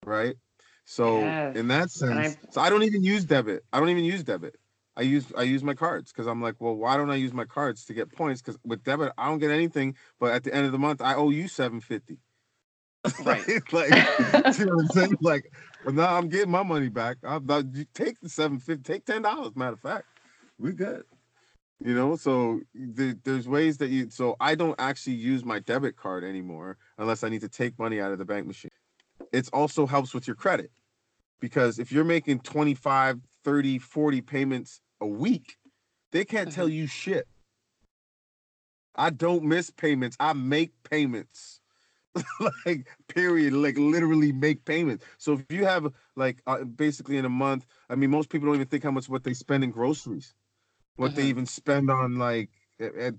Right. 0.06 0.26
right? 0.26 0.36
So 0.84 1.24
Yes. 1.24 1.56
in 1.56 1.66
that 1.66 1.88
And 2.00 2.20
I- 2.20 2.22
sense, 2.22 2.36
so 2.50 2.60
I 2.60 2.70
don't 2.70 2.84
even 2.84 3.02
use 3.02 3.24
debit. 3.24 3.64
I 3.72 3.80
don't 3.80 3.88
even 3.88 4.04
use 4.04 4.22
debit. 4.22 4.54
I 4.96 5.02
use 5.02 5.32
I 5.36 5.42
use 5.42 5.64
my 5.64 5.74
cards 5.74 6.12
because 6.12 6.28
I'm 6.28 6.40
like, 6.40 6.54
well, 6.60 6.76
why 6.76 6.96
don't 6.96 7.10
I 7.10 7.16
use 7.16 7.32
my 7.32 7.46
cards 7.46 7.84
to 7.86 7.92
get 7.92 8.12
points? 8.12 8.40
Because 8.40 8.56
with 8.64 8.84
debit, 8.84 9.12
I 9.18 9.26
don't 9.26 9.40
get 9.40 9.50
anything. 9.50 9.96
But 10.20 10.30
at 10.30 10.44
the 10.44 10.54
end 10.54 10.64
of 10.66 10.70
the 10.70 10.78
month, 10.78 11.02
I 11.02 11.16
owe 11.16 11.30
you 11.30 11.48
seven 11.48 11.80
fifty. 11.80 12.18
Right. 13.24 13.48
like, 13.72 13.90
you 14.58 14.64
know 14.64 14.74
what 14.76 14.82
I'm 14.82 14.86
saying? 14.90 15.16
Like, 15.20 15.52
well, 15.84 15.94
now 15.94 16.16
I'm 16.16 16.28
getting 16.28 16.50
my 16.50 16.62
money 16.62 16.88
back. 16.88 17.18
Not, 17.22 17.74
you 17.74 17.86
take 17.94 18.20
the 18.20 18.28
seven 18.28 18.58
fifty, 18.58 18.82
take 18.82 19.04
ten 19.04 19.22
dollars. 19.22 19.56
Matter 19.56 19.74
of 19.74 19.80
fact, 19.80 20.06
we 20.58 20.72
good. 20.72 21.04
You 21.82 21.94
know, 21.94 22.14
so 22.16 22.60
the, 22.74 23.18
there's 23.24 23.48
ways 23.48 23.78
that 23.78 23.88
you. 23.88 24.10
So 24.10 24.36
I 24.40 24.54
don't 24.54 24.78
actually 24.78 25.16
use 25.16 25.44
my 25.44 25.60
debit 25.60 25.96
card 25.96 26.24
anymore 26.24 26.76
unless 26.98 27.24
I 27.24 27.30
need 27.30 27.40
to 27.40 27.48
take 27.48 27.78
money 27.78 28.00
out 28.00 28.12
of 28.12 28.18
the 28.18 28.24
bank 28.24 28.46
machine. 28.46 28.70
It 29.32 29.48
also 29.52 29.86
helps 29.86 30.12
with 30.12 30.26
your 30.26 30.36
credit 30.36 30.70
because 31.40 31.78
if 31.78 31.90
you're 31.90 32.04
making 32.04 32.40
25, 32.40 33.20
30, 33.44 33.78
40 33.78 34.20
payments 34.20 34.80
a 35.00 35.06
week, 35.06 35.56
they 36.12 36.24
can't 36.24 36.52
tell 36.52 36.66
mm-hmm. 36.66 36.74
you 36.74 36.86
shit. 36.86 37.26
I 38.96 39.10
don't 39.10 39.44
miss 39.44 39.70
payments. 39.70 40.16
I 40.20 40.34
make 40.34 40.72
payments. 40.82 41.59
like 42.66 42.88
period 43.08 43.52
like 43.52 43.76
literally 43.78 44.32
make 44.32 44.64
payments. 44.64 45.04
So 45.18 45.34
if 45.34 45.44
you 45.50 45.64
have 45.64 45.92
like 46.16 46.42
uh, 46.46 46.64
basically 46.64 47.16
in 47.18 47.24
a 47.24 47.28
month 47.30 47.66
i 47.88 47.94
mean 47.94 48.10
most 48.10 48.30
people 48.30 48.46
don't 48.46 48.56
even 48.56 48.66
think 48.68 48.82
how 48.84 48.90
much 48.90 49.08
what 49.08 49.24
they 49.24 49.34
spend 49.34 49.64
in 49.64 49.70
groceries. 49.70 50.34
What 50.96 51.14
they 51.14 51.24
Mhm. 51.24 51.28
even 51.30 51.46
spend 51.46 51.90
on 51.90 52.16
like 52.16 52.50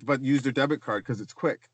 but 0.03 0.23
use 0.23 0.43
their 0.43 0.51
debit 0.51 0.81
card 0.81 1.03
because 1.03 1.21
it's 1.21 1.33
quick. 1.33 1.69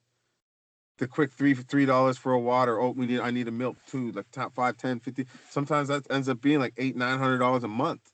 The 0.97 1.07
quick 1.07 1.31
three 1.31 1.53
for 1.53 1.63
three 1.63 1.85
dollars 1.85 2.17
for 2.17 2.33
a 2.33 2.39
water 2.39 2.79
oh 2.79 2.91
we 2.91 3.05
need 3.05 3.19
i 3.19 3.29
need 3.31 3.47
a 3.47 3.51
milk 3.51 3.77
too 3.85 4.11
like 4.11 4.31
top 4.31 4.53
five 4.55 4.77
ten 4.77 4.99
fifty. 4.99 5.27
Sometimes 5.49 5.89
that 5.89 6.09
ends 6.11 6.27
up 6.29 6.41
being 6.41 6.59
like 6.59 6.73
eight 6.77 6.95
nine 6.95 7.19
hundred 7.19 7.37
dollars 7.39 7.63
a 7.63 7.67
month. 7.67 8.13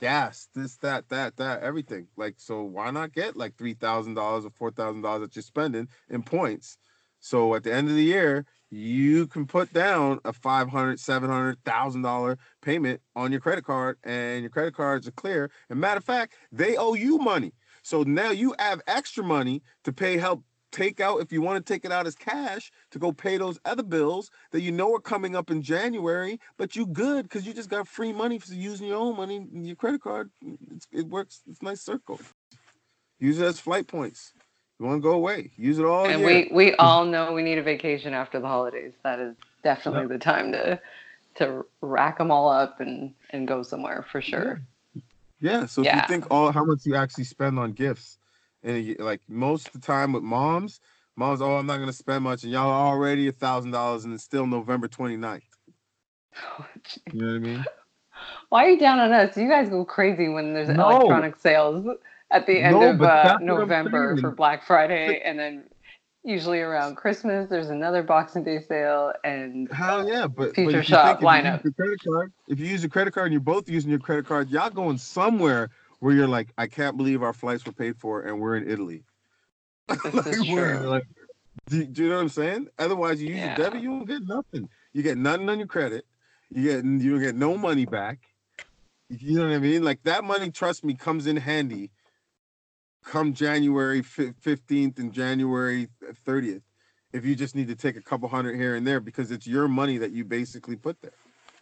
Gas 0.00 0.48
this 0.54 0.76
that 0.78 1.08
that 1.10 1.36
that 1.38 1.62
everything. 1.62 2.08
Like 2.16 2.36
so 2.38 2.62
why 2.64 2.90
not 2.90 3.12
get 3.12 3.36
like 3.36 3.56
three 3.56 3.74
thousand 3.74 4.14
dollars 4.14 4.44
or 4.46 4.50
four 4.50 4.70
thousand 4.70 5.02
dollars 5.02 5.22
that 5.22 5.36
you're 5.36 5.42
spending 5.42 5.88
in 6.10 6.22
points 6.22 6.78
so 7.20 7.54
at 7.54 7.62
the 7.62 7.72
end 7.72 7.88
of 7.88 7.94
the 7.94 8.02
year, 8.02 8.46
you 8.70 9.26
can 9.26 9.46
put 9.46 9.72
down 9.72 10.20
a 10.24 10.32
five 10.32 10.68
hundred, 10.68 11.00
seven 11.00 11.28
hundred 11.28 11.62
thousand 11.64 12.02
dollar 12.02 12.38
payment 12.62 13.00
on 13.16 13.32
your 13.32 13.40
credit 13.40 13.64
card, 13.64 13.98
and 14.04 14.42
your 14.42 14.50
credit 14.50 14.74
cards 14.74 15.06
are 15.06 15.12
clear. 15.12 15.50
And 15.68 15.80
matter 15.80 15.98
of 15.98 16.04
fact, 16.04 16.34
they 16.52 16.76
owe 16.76 16.94
you 16.94 17.18
money. 17.18 17.52
So 17.82 18.02
now 18.02 18.30
you 18.30 18.54
have 18.58 18.80
extra 18.86 19.24
money 19.24 19.62
to 19.84 19.92
pay 19.92 20.18
help 20.18 20.44
take 20.72 21.00
out 21.00 21.20
if 21.20 21.32
you 21.32 21.42
want 21.42 21.64
to 21.64 21.72
take 21.72 21.84
it 21.84 21.92
out 21.92 22.06
as 22.06 22.14
cash 22.14 22.70
to 22.92 22.98
go 22.98 23.12
pay 23.12 23.36
those 23.36 23.58
other 23.64 23.82
bills 23.82 24.30
that 24.52 24.60
you 24.60 24.70
know 24.70 24.94
are 24.94 25.00
coming 25.00 25.34
up 25.34 25.50
in 25.50 25.62
January, 25.62 26.38
but 26.56 26.76
you 26.76 26.86
good 26.86 27.24
because 27.24 27.46
you 27.46 27.52
just 27.52 27.70
got 27.70 27.88
free 27.88 28.12
money 28.12 28.38
for 28.38 28.54
using 28.54 28.86
your 28.86 28.98
own 28.98 29.16
money, 29.16 29.44
your 29.52 29.76
credit 29.76 30.00
card. 30.00 30.30
It 30.92 31.06
works. 31.08 31.42
It's 31.48 31.62
nice 31.62 31.80
circle. 31.80 32.20
Use 33.18 33.40
it 33.40 33.44
as 33.44 33.60
flight 33.60 33.86
points. 33.86 34.32
You 34.80 34.86
want 34.86 35.02
to 35.02 35.08
go 35.08 35.14
away? 35.14 35.52
Use 35.58 35.78
it 35.78 35.84
all 35.84 36.10
and 36.10 36.20
year. 36.20 36.26
we 36.26 36.50
we 36.52 36.74
all 36.76 37.04
know 37.04 37.32
we 37.32 37.42
need 37.42 37.58
a 37.58 37.62
vacation 37.62 38.14
after 38.14 38.40
the 38.40 38.48
holidays. 38.48 38.94
That 39.04 39.20
is 39.20 39.36
definitely 39.62 40.06
the 40.08 40.18
time 40.18 40.52
to 40.52 40.80
to 41.36 41.64
rack 41.82 42.18
them 42.18 42.30
all 42.30 42.48
up 42.48 42.80
and 42.80 43.14
and 43.30 43.46
go 43.46 43.62
somewhere 43.62 44.06
for 44.10 44.22
sure. 44.22 44.62
Yeah. 45.40 45.66
So 45.66 45.82
if 45.82 45.92
you 45.94 46.00
think 46.00 46.26
all 46.30 46.52
how 46.52 46.64
much 46.64 46.86
you 46.86 46.96
actually 46.96 47.24
spend 47.24 47.58
on 47.58 47.72
gifts, 47.72 48.18
and 48.62 48.98
like 48.98 49.20
most 49.28 49.68
of 49.68 49.72
the 49.74 49.80
time 49.80 50.12
with 50.12 50.22
moms, 50.22 50.80
moms, 51.16 51.42
oh, 51.42 51.56
I'm 51.56 51.66
not 51.66 51.78
gonna 51.78 51.92
spend 51.92 52.24
much, 52.24 52.42
and 52.44 52.52
y'all 52.52 52.70
are 52.70 52.88
already 52.88 53.28
a 53.28 53.32
thousand 53.32 53.72
dollars, 53.72 54.04
and 54.04 54.14
it's 54.14 54.24
still 54.24 54.46
November 54.46 54.88
29th. 54.88 55.42
You 57.12 57.20
know 57.20 57.26
what 57.28 57.36
I 57.36 57.38
mean? 57.38 57.68
Why 58.50 58.66
are 58.66 58.70
you 58.70 58.78
down 58.78 58.98
on 59.00 59.12
us? 59.12 59.36
You 59.36 59.48
guys 59.48 59.68
go 59.68 59.84
crazy 59.84 60.28
when 60.28 60.54
there's 60.54 60.68
No. 60.68 60.78
electronic 60.80 61.36
sales 61.38 61.86
at 62.30 62.46
the 62.46 62.62
end 62.62 62.80
No, 62.80 62.92
of 62.92 63.02
uh, 63.02 63.06
that's 63.22 63.40
what 63.40 63.40
I'm 63.40 63.46
November 63.46 64.16
for 64.20 64.30
Black 64.30 64.64
Friday, 64.66 65.20
and 65.24 65.38
then 65.38 65.64
usually 66.24 66.60
around 66.60 66.96
Christmas 66.96 67.48
there's 67.48 67.70
another 67.70 68.02
Boxing 68.02 68.44
Day 68.44 68.60
sale, 68.60 69.12
and 69.24 69.68
Hell 69.72 70.08
yeah, 70.08 70.26
but, 70.26 70.54
but 70.54 70.54
Future 70.56 70.82
you 70.82 70.82
shop 70.84 71.20
think 71.20 71.22
if 71.22 71.64
you 71.64 71.72
lineup. 71.72 72.00
card, 72.06 72.32
if 72.48 72.60
you 72.60 72.66
use 72.66 72.82
your 72.82 72.90
credit 72.90 73.14
card 73.14 73.26
and 73.26 73.32
you're 73.32 73.40
both 73.40 73.68
using 73.68 73.90
your 73.90 74.00
credit 74.00 74.26
card, 74.26 74.50
y'all 74.50 74.70
going 74.70 74.98
somewhere 74.98 75.70
where 76.00 76.14
you're 76.14 76.28
like, 76.28 76.48
I 76.58 76.66
can't 76.66 76.96
believe 76.96 77.22
our 77.22 77.32
flights 77.32 77.66
were 77.66 77.72
paid 77.72 77.96
for, 77.98 78.22
and 78.22 78.40
we're 78.40 78.56
in 78.56 78.70
Italy. 78.70 79.04
is 80.04 80.44
true. 80.46 80.78
like, 80.88 81.04
do, 81.68 81.84
do 81.86 82.02
you 82.04 82.08
know 82.08 82.16
what 82.16 82.22
I'm 82.22 82.28
saying? 82.28 82.68
Otherwise, 82.78 83.20
you 83.22 83.28
use 83.28 83.38
Yeah. 83.38 83.46
your 83.46 83.54
debit, 83.54 83.80
you 83.82 83.88
don't 83.90 84.04
get 84.06 84.22
nothing. 84.26 84.68
You 84.92 85.02
get 85.02 85.18
nothing 85.18 85.48
on 85.48 85.58
your 85.58 85.68
credit. 85.68 86.04
You 86.50 86.62
get 86.64 86.84
you 86.84 87.10
don't 87.12 87.20
get 87.20 87.36
no 87.36 87.56
money 87.56 87.86
back. 87.86 88.18
You 89.08 89.38
know 89.38 89.46
what 89.48 89.54
I 89.54 89.58
mean? 89.58 89.84
Like 89.84 90.02
that 90.04 90.24
money, 90.24 90.50
trust 90.50 90.84
me, 90.84 90.94
comes 90.94 91.26
in 91.26 91.36
handy. 91.36 91.90
Come 93.04 93.32
January 93.32 94.02
fifteenth 94.02 94.98
and 94.98 95.12
January 95.12 95.88
uh, 96.08 96.12
thirtieth, 96.24 96.62
if 97.12 97.24
you 97.24 97.34
just 97.34 97.54
need 97.54 97.68
to 97.68 97.74
take 97.74 97.96
a 97.96 98.02
couple 98.02 98.28
hundred 98.28 98.56
here 98.56 98.76
and 98.76 98.86
there 98.86 99.00
because 99.00 99.30
it's 99.30 99.46
your 99.46 99.68
money 99.68 99.98
that 99.98 100.12
you 100.12 100.24
basically 100.24 100.76
put 100.76 101.00
there. 101.00 101.12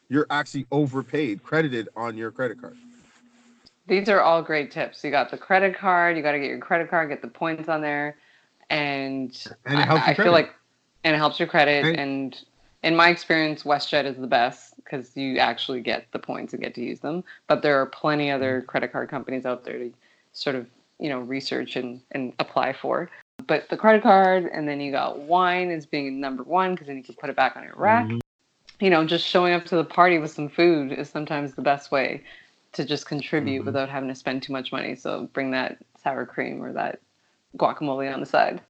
You're 0.09 0.27
actually 0.31 0.67
overpaid, 0.71 1.43
credited 1.43 1.89
on 1.97 2.17
your 2.17 2.31
credit 2.31 2.61
card. 2.61 2.77
These 3.87 4.09
are 4.09 4.21
all 4.21 4.43
great 4.43 4.71
tips. 4.71 5.03
You 5.05 5.11
got 5.11 5.31
the 5.31 5.39
credit 5.39 5.77
card. 5.77 6.17
You 6.17 6.23
got 6.23 6.33
to 6.33 6.39
get 6.39 6.49
your 6.49 6.59
credit 6.59 6.91
card, 6.91 7.09
get 7.09 7.23
the 7.23 7.29
points 7.29 7.69
on 7.69 7.81
there, 7.81 8.17
and, 8.69 9.31
And 9.65 9.79
it 9.81 9.89
I, 9.89 10.09
I 10.09 10.15
feel 10.15 10.33
like, 10.33 10.55
and 11.05 11.15
it 11.15 11.19
helps 11.19 11.39
your 11.39 11.49
credit. 11.49 11.85
And- 11.85 11.99
And, 11.99 12.45
in 12.85 12.95
my 12.95 13.09
experience, 13.09 13.65
WestJet 13.65 14.05
is 14.05 14.17
the 14.17 14.29
best 14.29 14.77
because 14.77 15.17
you 15.17 15.39
actually 15.39 15.81
get 15.81 16.07
the 16.13 16.19
points 16.21 16.53
and 16.53 16.63
get 16.63 16.77
to 16.77 16.81
use 16.81 17.01
them. 17.01 17.25
But 17.49 17.61
there 17.61 17.81
are 17.81 17.87
plenty 17.87 18.31
other 18.31 18.61
mm-hmm. 18.61 18.67
credit 18.67 18.93
card 18.93 19.09
companies 19.09 19.45
out 19.45 19.65
there 19.65 19.79
to 19.79 19.93
sort 20.33 20.55
of 20.55 20.69
you 20.99 21.09
know 21.09 21.21
research 21.21 21.77
and 21.77 22.01
and 22.13 22.33
apply 22.39 22.73
for. 22.73 23.11
But 23.47 23.69
the 23.69 23.77
credit 23.77 24.03
card, 24.03 24.47
and 24.53 24.69
then 24.69 24.81
you 24.81 24.91
got 24.91 25.21
wine 25.21 25.71
as 25.71 25.87
being 25.87 26.21
number 26.21 26.43
one 26.43 26.73
because 26.73 26.89
then 26.89 26.97
you 26.97 27.05
can 27.05 27.15
put 27.15 27.31
it 27.31 27.37
back 27.37 27.57
on 27.57 27.63
your 27.63 27.75
rack 27.77 28.07
Mhm. 28.07 28.21
you 28.81 28.91
know, 28.91 29.05
just 29.05 29.27
showing 29.27 29.55
up 29.55 29.65
to 29.65 29.75
the 29.77 29.85
party 29.85 30.19
with 30.19 30.31
some 30.31 30.49
food 30.49 30.93
is 30.93 31.11
sometimes 31.11 31.55
the 31.55 31.63
best 31.63 31.91
way 31.91 32.23
to 32.73 32.85
just 32.85 33.07
contribute 33.07 33.63
Mhm. 33.63 33.67
without 33.67 33.89
having 33.89 34.09
to 34.09 34.15
spend 34.15 34.41
too 34.43 34.53
much 34.53 34.71
money. 34.71 34.95
So 34.95 35.29
bring 35.33 35.51
that 35.51 35.79
sour 35.97 36.25
cream 36.25 36.63
or 36.63 36.73
that 36.75 37.01
guacamole 37.57 38.13
on 38.13 38.21
the 38.21 38.27
side. 38.27 38.61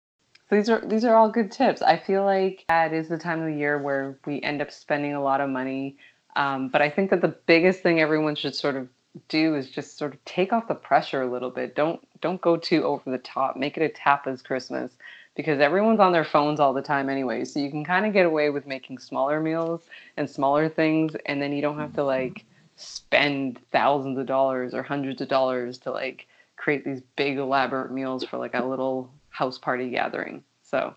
So 0.48 0.56
These 0.56 0.70
are 0.70 0.80
these 0.80 1.04
are 1.04 1.14
all 1.14 1.28
good 1.28 1.52
tips. 1.52 1.82
I 1.82 1.98
feel 1.98 2.24
like 2.24 2.64
that 2.68 2.94
is 2.94 3.08
the 3.08 3.18
time 3.18 3.40
of 3.40 3.46
the 3.46 3.54
year 3.54 3.76
where 3.76 4.18
we 4.24 4.40
end 4.40 4.62
up 4.62 4.70
spending 4.70 5.12
a 5.12 5.22
lot 5.22 5.42
of 5.42 5.50
money. 5.50 5.98
Um, 6.36 6.68
but 6.68 6.80
I 6.80 6.88
think 6.88 7.10
that 7.10 7.20
the 7.20 7.36
biggest 7.46 7.82
thing 7.82 8.00
everyone 8.00 8.34
should 8.34 8.54
sort 8.54 8.76
of 8.76 8.88
do 9.28 9.54
is 9.54 9.70
just 9.70 9.98
sort 9.98 10.14
of 10.14 10.24
take 10.24 10.52
off 10.52 10.68
the 10.68 10.74
pressure 10.74 11.22
a 11.22 11.30
little 11.30 11.50
bit. 11.50 11.74
Don't 11.74 12.00
don't 12.20 12.40
go 12.40 12.56
too 12.56 12.84
over 12.84 13.10
the 13.10 13.18
top. 13.18 13.56
Make 13.56 13.76
it 13.76 13.82
a 13.82 14.00
tapas 14.00 14.42
Christmas 14.42 14.92
because 15.34 15.60
everyone's 15.60 16.00
on 16.00 16.12
their 16.12 16.24
phones 16.24 16.58
all 16.60 16.72
the 16.72 16.82
time 16.82 17.08
anyway. 17.08 17.44
So 17.44 17.60
you 17.60 17.70
can 17.70 17.84
kind 17.84 18.06
of 18.06 18.12
get 18.12 18.26
away 18.26 18.50
with 18.50 18.66
making 18.66 18.98
smaller 18.98 19.40
meals 19.40 19.82
and 20.16 20.28
smaller 20.28 20.68
things, 20.68 21.14
and 21.26 21.40
then 21.40 21.52
you 21.52 21.62
don't 21.62 21.78
have 21.78 21.94
to 21.94 22.04
like 22.04 22.44
spend 22.76 23.58
thousands 23.72 24.18
of 24.18 24.26
dollars 24.26 24.74
or 24.74 24.82
hundreds 24.82 25.20
of 25.20 25.28
dollars 25.28 25.78
to 25.78 25.90
like 25.90 26.26
create 26.56 26.84
these 26.84 27.02
big 27.16 27.38
elaborate 27.38 27.92
meals 27.92 28.24
for 28.24 28.36
like 28.36 28.54
a 28.54 28.64
little 28.64 29.10
house 29.30 29.58
party 29.58 29.90
gathering. 29.90 30.42
So 30.62 30.94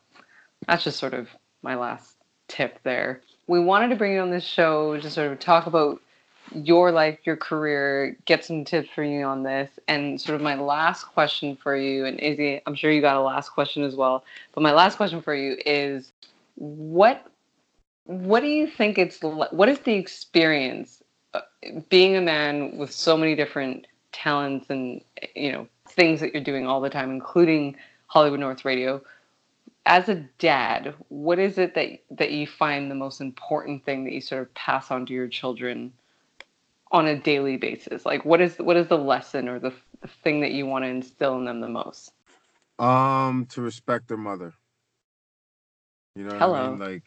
that's 0.67 0.83
just 0.83 0.99
sort 0.99 1.13
of 1.13 1.29
my 1.61 1.75
last 1.75 2.15
tip 2.47 2.79
there. 2.83 3.21
We 3.47 3.59
wanted 3.59 3.89
to 3.89 3.95
bring 3.95 4.13
you 4.13 4.19
on 4.21 4.31
this 4.31 4.43
show 4.43 4.99
to 4.99 5.09
sort 5.09 5.31
of 5.31 5.39
talk 5.39 5.67
about 5.67 6.01
your 6.53 6.91
life, 6.91 7.19
your 7.23 7.37
career, 7.37 8.17
get 8.25 8.43
some 8.45 8.65
tips 8.65 8.89
for 8.93 9.03
you 9.03 9.23
on 9.23 9.43
this. 9.43 9.69
And 9.87 10.19
sort 10.19 10.35
of 10.35 10.41
my 10.41 10.55
last 10.55 11.05
question 11.05 11.55
for 11.55 11.75
you, 11.75 12.05
and 12.05 12.19
Izzy, 12.19 12.61
I'm 12.65 12.75
sure 12.75 12.91
you 12.91 13.01
got 13.01 13.15
a 13.15 13.21
last 13.21 13.49
question 13.49 13.83
as 13.83 13.95
well. 13.95 14.23
But 14.53 14.61
my 14.61 14.71
last 14.71 14.97
question 14.97 15.21
for 15.21 15.35
you 15.35 15.57
is 15.65 16.11
what 16.55 17.25
what 18.05 18.41
do 18.41 18.47
you 18.47 18.67
think 18.67 18.97
it's 18.97 19.19
what 19.21 19.69
is 19.69 19.79
the 19.79 19.93
experience 19.93 21.01
uh, 21.33 21.41
being 21.89 22.17
a 22.17 22.21
man 22.21 22.77
with 22.77 22.91
so 22.91 23.15
many 23.15 23.35
different 23.35 23.87
talents 24.11 24.69
and 24.69 25.01
you 25.35 25.51
know 25.51 25.67
things 25.87 26.19
that 26.19 26.33
you're 26.33 26.43
doing 26.43 26.67
all 26.67 26.81
the 26.81 26.89
time 26.89 27.11
including 27.11 27.75
Hollywood 28.07 28.39
North 28.39 28.65
Radio 28.65 29.01
as 29.85 30.09
a 30.09 30.15
dad 30.39 30.93
what 31.09 31.39
is 31.39 31.57
it 31.57 31.73
that 31.75 31.99
that 32.11 32.31
you 32.31 32.45
find 32.45 32.91
the 32.91 32.95
most 32.95 33.21
important 33.21 33.85
thing 33.85 34.03
that 34.03 34.13
you 34.13 34.21
sort 34.21 34.41
of 34.41 34.53
pass 34.55 34.91
on 34.91 35.05
to 35.05 35.13
your 35.13 35.27
children 35.27 35.93
on 36.91 37.07
a 37.07 37.17
daily 37.17 37.57
basis? 37.57 38.05
Like, 38.05 38.25
what 38.25 38.41
is 38.41 38.57
what 38.57 38.77
is 38.77 38.87
the 38.87 38.97
lesson 38.97 39.47
or 39.47 39.59
the, 39.59 39.73
the 40.01 40.07
thing 40.07 40.41
that 40.41 40.51
you 40.51 40.65
want 40.65 40.83
to 40.83 40.89
instill 40.89 41.37
in 41.37 41.45
them 41.45 41.61
the 41.61 41.69
most? 41.69 42.11
Um, 42.79 43.45
to 43.51 43.61
respect 43.61 44.07
their 44.07 44.17
mother. 44.17 44.53
You 46.15 46.25
know, 46.25 46.37
Hello. 46.37 46.55
I 46.55 46.69
mean? 46.69 46.79
like, 46.79 47.03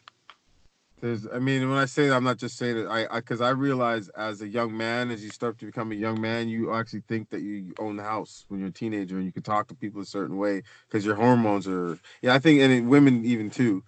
there's. 1.01 1.27
I 1.31 1.39
mean, 1.39 1.69
when 1.69 1.77
I 1.77 1.85
say 1.85 2.07
that, 2.07 2.15
I'm 2.15 2.23
not 2.23 2.37
just 2.37 2.57
saying 2.57 2.77
it. 2.77 2.85
I, 2.87 3.05
I, 3.11 3.19
because 3.19 3.41
I 3.41 3.49
realize 3.49 4.09
as 4.09 4.41
a 4.41 4.47
young 4.47 4.75
man, 4.75 5.11
as 5.11 5.23
you 5.23 5.29
start 5.29 5.59
to 5.59 5.65
become 5.65 5.91
a 5.91 5.95
young 5.95 6.19
man, 6.19 6.49
you 6.49 6.73
actually 6.73 7.03
think 7.07 7.29
that 7.29 7.41
you 7.41 7.73
own 7.77 7.97
the 7.97 8.03
house 8.03 8.45
when 8.47 8.59
you're 8.59 8.69
a 8.69 8.73
teenager, 8.73 9.17
and 9.17 9.25
you 9.25 9.31
can 9.31 9.43
talk 9.43 9.67
to 9.67 9.75
people 9.75 10.01
a 10.01 10.05
certain 10.05 10.37
way 10.37 10.63
because 10.87 11.05
your 11.05 11.15
hormones 11.15 11.67
are. 11.67 11.99
Yeah, 12.21 12.33
I 12.33 12.39
think, 12.39 12.61
and 12.61 12.89
women 12.89 13.23
even 13.25 13.51
too, 13.51 13.83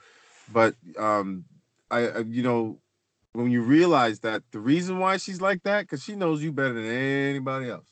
but 0.53 0.75
um, 0.99 1.45
I, 1.89 2.07
I 2.07 2.19
you 2.19 2.43
know, 2.43 2.77
when 3.37 3.51
you 3.51 3.61
realize 3.61 4.19
that 4.21 4.41
the 4.51 4.59
reason 4.59 4.97
why 4.97 5.17
she's 5.17 5.39
like 5.39 5.61
that, 5.63 5.81
because 5.81 6.03
she 6.03 6.15
knows 6.15 6.41
you 6.41 6.51
better 6.51 6.73
than 6.73 6.85
anybody 6.85 7.69
else. 7.69 7.85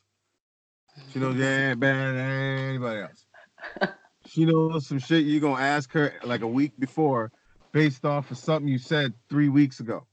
She 1.13 1.19
knows 1.19 1.35
you 1.35 1.75
better 1.75 2.13
than 2.13 2.69
anybody 2.69 3.01
else. 3.01 3.91
she 4.25 4.45
knows 4.45 4.87
some 4.87 4.97
shit 4.97 5.25
you're 5.25 5.41
gonna 5.41 5.61
ask 5.61 5.91
her 5.91 6.13
like 6.23 6.41
a 6.41 6.47
week 6.47 6.71
before, 6.79 7.31
based 7.73 8.05
off 8.05 8.31
of 8.31 8.39
something 8.39 8.67
you 8.67 8.79
said 8.79 9.13
three 9.29 9.49
weeks 9.49 9.79
ago. 9.79 10.07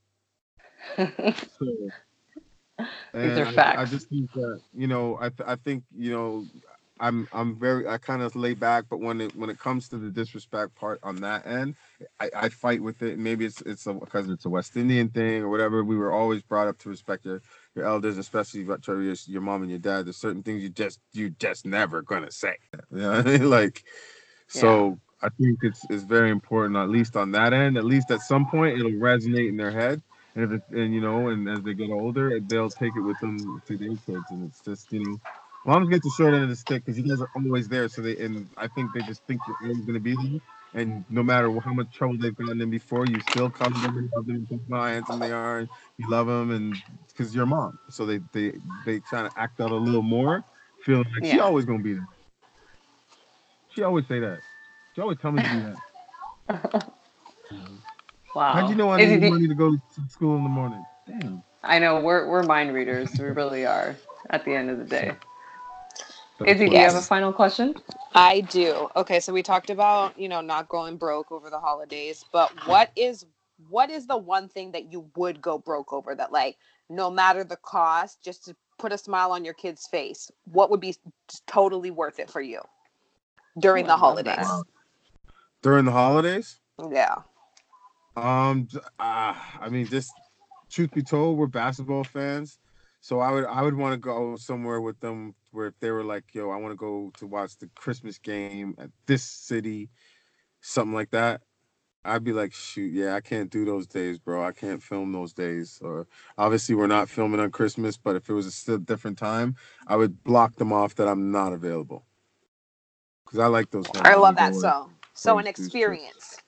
so, 0.96 1.66
These 3.14 3.38
are 3.38 3.52
facts. 3.52 3.78
I, 3.78 3.82
I, 3.82 3.84
just 3.86 4.08
think 4.08 4.30
that 4.34 4.60
you 4.74 4.86
know, 4.86 5.16
I 5.18 5.30
th- 5.30 5.48
I 5.48 5.56
think 5.56 5.84
you 5.96 6.12
know, 6.12 6.44
I'm 7.00 7.28
I'm 7.32 7.58
very 7.58 7.88
I 7.88 7.98
kind 7.98 8.22
of 8.22 8.36
lay 8.36 8.54
back, 8.54 8.84
but 8.88 9.00
when 9.00 9.20
it 9.20 9.34
when 9.34 9.50
it 9.50 9.58
comes 9.58 9.88
to 9.88 9.98
the 9.98 10.10
disrespect 10.10 10.74
part 10.74 11.00
on 11.02 11.16
that 11.16 11.46
end, 11.46 11.74
I, 12.20 12.30
I 12.36 12.48
fight 12.48 12.82
with 12.82 13.02
it. 13.02 13.18
Maybe 13.18 13.44
it's 13.44 13.60
it's 13.62 13.84
because 13.84 14.28
it's 14.28 14.44
a 14.44 14.50
West 14.50 14.76
Indian 14.76 15.08
thing 15.08 15.42
or 15.42 15.48
whatever. 15.48 15.84
We 15.84 15.96
were 15.96 16.12
always 16.12 16.42
brought 16.42 16.68
up 16.68 16.78
to 16.78 16.88
respect 16.88 17.24
your 17.24 17.42
your 17.74 17.86
elders, 17.86 18.18
especially 18.18 18.62
your 18.62 18.78
your 19.26 19.42
mom 19.42 19.62
and 19.62 19.70
your 19.70 19.80
dad. 19.80 20.06
There's 20.06 20.16
certain 20.18 20.42
things 20.42 20.62
you 20.62 20.70
just 20.70 21.00
you 21.12 21.30
just 21.30 21.66
never 21.66 22.02
gonna 22.02 22.30
say. 22.30 22.56
You 22.92 22.98
know 22.98 23.12
I 23.12 23.22
mean? 23.22 23.50
Like, 23.50 23.82
so 24.48 25.00
yeah. 25.22 25.28
I 25.28 25.28
think 25.40 25.58
it's 25.62 25.84
it's 25.90 26.04
very 26.04 26.30
important, 26.30 26.76
at 26.76 26.90
least 26.90 27.16
on 27.16 27.32
that 27.32 27.52
end. 27.52 27.78
At 27.78 27.84
least 27.84 28.10
at 28.10 28.20
some 28.20 28.46
point, 28.46 28.78
it'll 28.78 28.92
resonate 28.92 29.48
in 29.48 29.56
their 29.56 29.72
head. 29.72 30.02
And 30.34 30.44
if 30.44 30.52
it, 30.52 30.62
and 30.70 30.94
you 30.94 31.00
know, 31.00 31.28
and 31.28 31.48
as 31.48 31.62
they 31.62 31.74
get 31.74 31.90
older, 31.90 32.38
they'll 32.40 32.70
take 32.70 32.96
it 32.96 33.00
with 33.00 33.18
them 33.20 33.62
to 33.66 33.76
their 33.78 33.96
kids, 34.06 34.30
and 34.30 34.44
it's 34.48 34.60
just 34.60 34.92
you 34.92 35.00
know 35.00 35.20
Moms 35.64 35.88
get 35.88 36.02
the 36.02 36.10
short 36.16 36.34
end 36.34 36.42
of 36.42 36.48
the 36.48 36.56
stick 36.56 36.84
because 36.84 36.98
you 36.98 37.08
guys 37.08 37.20
are 37.20 37.30
always 37.36 37.68
there. 37.68 37.88
So 37.88 38.02
they 38.02 38.16
and 38.16 38.48
I 38.56 38.66
think 38.68 38.92
they 38.94 39.02
just 39.02 39.22
think 39.26 39.40
you're 39.46 39.70
always 39.70 39.84
going 39.84 39.94
to 39.94 40.00
be 40.00 40.16
there. 40.16 40.40
And 40.74 41.04
no 41.10 41.22
matter 41.22 41.52
how 41.60 41.72
much 41.72 41.92
trouble 41.92 42.16
they've 42.18 42.34
gotten 42.34 42.60
in 42.60 42.70
before, 42.70 43.06
you 43.06 43.20
still 43.20 43.50
come 43.50 43.72
to 43.72 43.80
them 43.80 43.98
and 43.98 44.10
love 44.16 44.26
them, 44.26 44.60
how 44.70 44.84
handsome 44.84 45.20
they 45.20 45.30
are, 45.30 45.60
and 45.60 45.68
you 45.98 46.08
love 46.08 46.26
them, 46.26 46.50
and 46.50 46.74
because 47.08 47.34
you're 47.34 47.46
mom. 47.46 47.78
So 47.90 48.06
they 48.06 48.20
they 48.32 48.54
they 48.84 49.00
try 49.00 49.22
to 49.22 49.30
act 49.36 49.60
out 49.60 49.70
a 49.70 49.76
little 49.76 50.02
more, 50.02 50.42
feeling 50.84 51.04
like 51.14 51.24
yeah. 51.24 51.32
she 51.32 51.40
always 51.40 51.64
gonna 51.64 51.82
be 51.82 51.92
there. 51.92 52.08
She 53.74 53.82
always 53.82 54.06
say 54.08 54.18
that. 54.20 54.40
She 54.94 55.00
always 55.00 55.18
tell 55.18 55.32
me 55.32 55.42
to 55.42 55.48
do 55.48 55.74
that. 56.48 56.92
wow. 58.34 58.52
How'd 58.52 58.70
you 58.70 58.76
know 58.76 58.90
I 58.90 59.04
need 59.04 59.30
money 59.30 59.46
to 59.46 59.54
go 59.54 59.70
to 59.70 60.08
school 60.08 60.36
in 60.36 60.42
the 60.42 60.48
morning? 60.48 60.84
Damn. 61.06 61.42
I 61.62 61.78
know 61.78 62.00
we're 62.00 62.28
we're 62.28 62.42
mind 62.42 62.74
readers. 62.74 63.10
we 63.18 63.26
really 63.26 63.64
are. 63.64 63.94
At 64.30 64.44
the 64.44 64.54
end 64.54 64.70
of 64.70 64.78
the 64.78 64.84
day. 64.84 65.12
Izzy, 66.46 66.68
do 66.68 66.76
you 66.76 66.82
have 66.82 66.94
a 66.94 67.00
final 67.00 67.32
question? 67.32 67.74
I 68.14 68.40
do. 68.40 68.88
Okay, 68.96 69.20
so 69.20 69.32
we 69.32 69.42
talked 69.42 69.70
about, 69.70 70.18
you 70.18 70.28
know, 70.28 70.40
not 70.40 70.68
going 70.68 70.96
broke 70.96 71.32
over 71.32 71.50
the 71.50 71.58
holidays, 71.58 72.24
but 72.32 72.50
what 72.66 72.90
is 72.96 73.24
what 73.68 73.90
is 73.90 74.06
the 74.06 74.16
one 74.16 74.48
thing 74.48 74.72
that 74.72 74.92
you 74.92 75.08
would 75.16 75.40
go 75.40 75.56
broke 75.58 75.92
over 75.92 76.14
that 76.14 76.32
like 76.32 76.56
no 76.88 77.10
matter 77.10 77.44
the 77.44 77.56
cost 77.56 78.22
just 78.22 78.44
to 78.44 78.56
put 78.78 78.92
a 78.92 78.98
smile 78.98 79.30
on 79.30 79.44
your 79.44 79.54
kid's 79.54 79.86
face, 79.86 80.30
what 80.50 80.70
would 80.70 80.80
be 80.80 80.96
totally 81.46 81.90
worth 81.90 82.18
it 82.18 82.30
for 82.30 82.40
you 82.40 82.60
during 83.58 83.86
the 83.86 83.96
holidays? 83.96 84.48
During 85.62 85.84
the 85.84 85.92
holidays? 85.92 86.58
Yeah. 86.90 87.16
Um 88.16 88.68
uh, 88.98 89.34
I 89.60 89.68
mean 89.70 89.86
just 89.86 90.12
truth 90.70 90.92
be 90.92 91.02
told, 91.02 91.38
we're 91.38 91.46
basketball 91.46 92.04
fans. 92.04 92.58
So 93.02 93.18
I 93.18 93.32
would 93.32 93.44
I 93.46 93.62
would 93.62 93.74
want 93.74 93.94
to 93.94 93.98
go 93.98 94.36
somewhere 94.36 94.80
with 94.80 95.00
them 95.00 95.34
where 95.50 95.66
if 95.66 95.78
they 95.80 95.90
were 95.90 96.04
like, 96.04 96.34
yo, 96.34 96.50
I 96.50 96.56
want 96.56 96.70
to 96.72 96.76
go 96.76 97.10
to 97.18 97.26
watch 97.26 97.58
the 97.58 97.68
Christmas 97.74 98.16
game 98.16 98.76
at 98.78 98.90
this 99.06 99.24
city, 99.24 99.90
something 100.60 100.94
like 100.94 101.10
that. 101.10 101.42
I'd 102.04 102.24
be 102.24 102.32
like, 102.32 102.52
shoot, 102.52 102.92
yeah, 102.92 103.16
I 103.16 103.20
can't 103.20 103.50
do 103.50 103.64
those 103.64 103.88
days, 103.88 104.18
bro. 104.18 104.44
I 104.44 104.52
can't 104.52 104.82
film 104.82 105.12
those 105.12 105.32
days. 105.32 105.80
Or 105.82 106.06
obviously 106.38 106.76
we're 106.76 106.86
not 106.86 107.08
filming 107.08 107.40
on 107.40 107.50
Christmas, 107.50 107.96
but 107.96 108.14
if 108.14 108.30
it 108.30 108.34
was 108.34 108.46
a 108.46 108.52
still 108.52 108.78
different 108.78 109.18
time, 109.18 109.56
I 109.88 109.96
would 109.96 110.22
block 110.22 110.54
them 110.56 110.72
off 110.72 110.94
that 110.96 111.08
I'm 111.08 111.32
not 111.32 111.52
available. 111.52 112.06
Cause 113.26 113.40
I 113.40 113.46
like 113.46 113.70
those. 113.70 113.86
I 113.96 114.14
love 114.14 114.36
that. 114.36 114.54
So, 114.54 114.90
so 115.14 115.38
an 115.38 115.46
experience. 115.48 116.38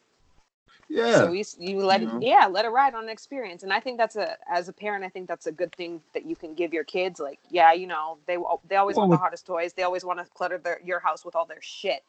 Yeah. 0.94 1.16
So 1.16 1.32
you, 1.32 1.44
you 1.58 1.84
let 1.84 2.02
it, 2.02 2.08
yeah, 2.20 2.46
let 2.46 2.64
it 2.64 2.68
ride 2.68 2.94
on 2.94 3.04
an 3.04 3.10
experience. 3.10 3.64
And 3.64 3.72
I 3.72 3.80
think 3.80 3.98
that's 3.98 4.14
a, 4.14 4.36
as 4.48 4.68
a 4.68 4.72
parent, 4.72 5.04
I 5.04 5.08
think 5.08 5.26
that's 5.26 5.46
a 5.46 5.52
good 5.52 5.74
thing 5.74 6.00
that 6.12 6.24
you 6.24 6.36
can 6.36 6.54
give 6.54 6.72
your 6.72 6.84
kids. 6.84 7.18
Like, 7.18 7.40
yeah, 7.50 7.72
you 7.72 7.88
know, 7.88 8.18
they, 8.26 8.36
they 8.68 8.76
always 8.76 8.96
well, 8.96 9.08
want 9.08 9.18
the 9.18 9.22
hottest 9.22 9.44
toys. 9.44 9.72
They 9.72 9.82
always 9.82 10.04
want 10.04 10.20
to 10.20 10.24
clutter 10.32 10.56
their, 10.56 10.80
your 10.84 11.00
house 11.00 11.24
with 11.24 11.34
all 11.34 11.46
their 11.46 11.60
shit. 11.60 12.04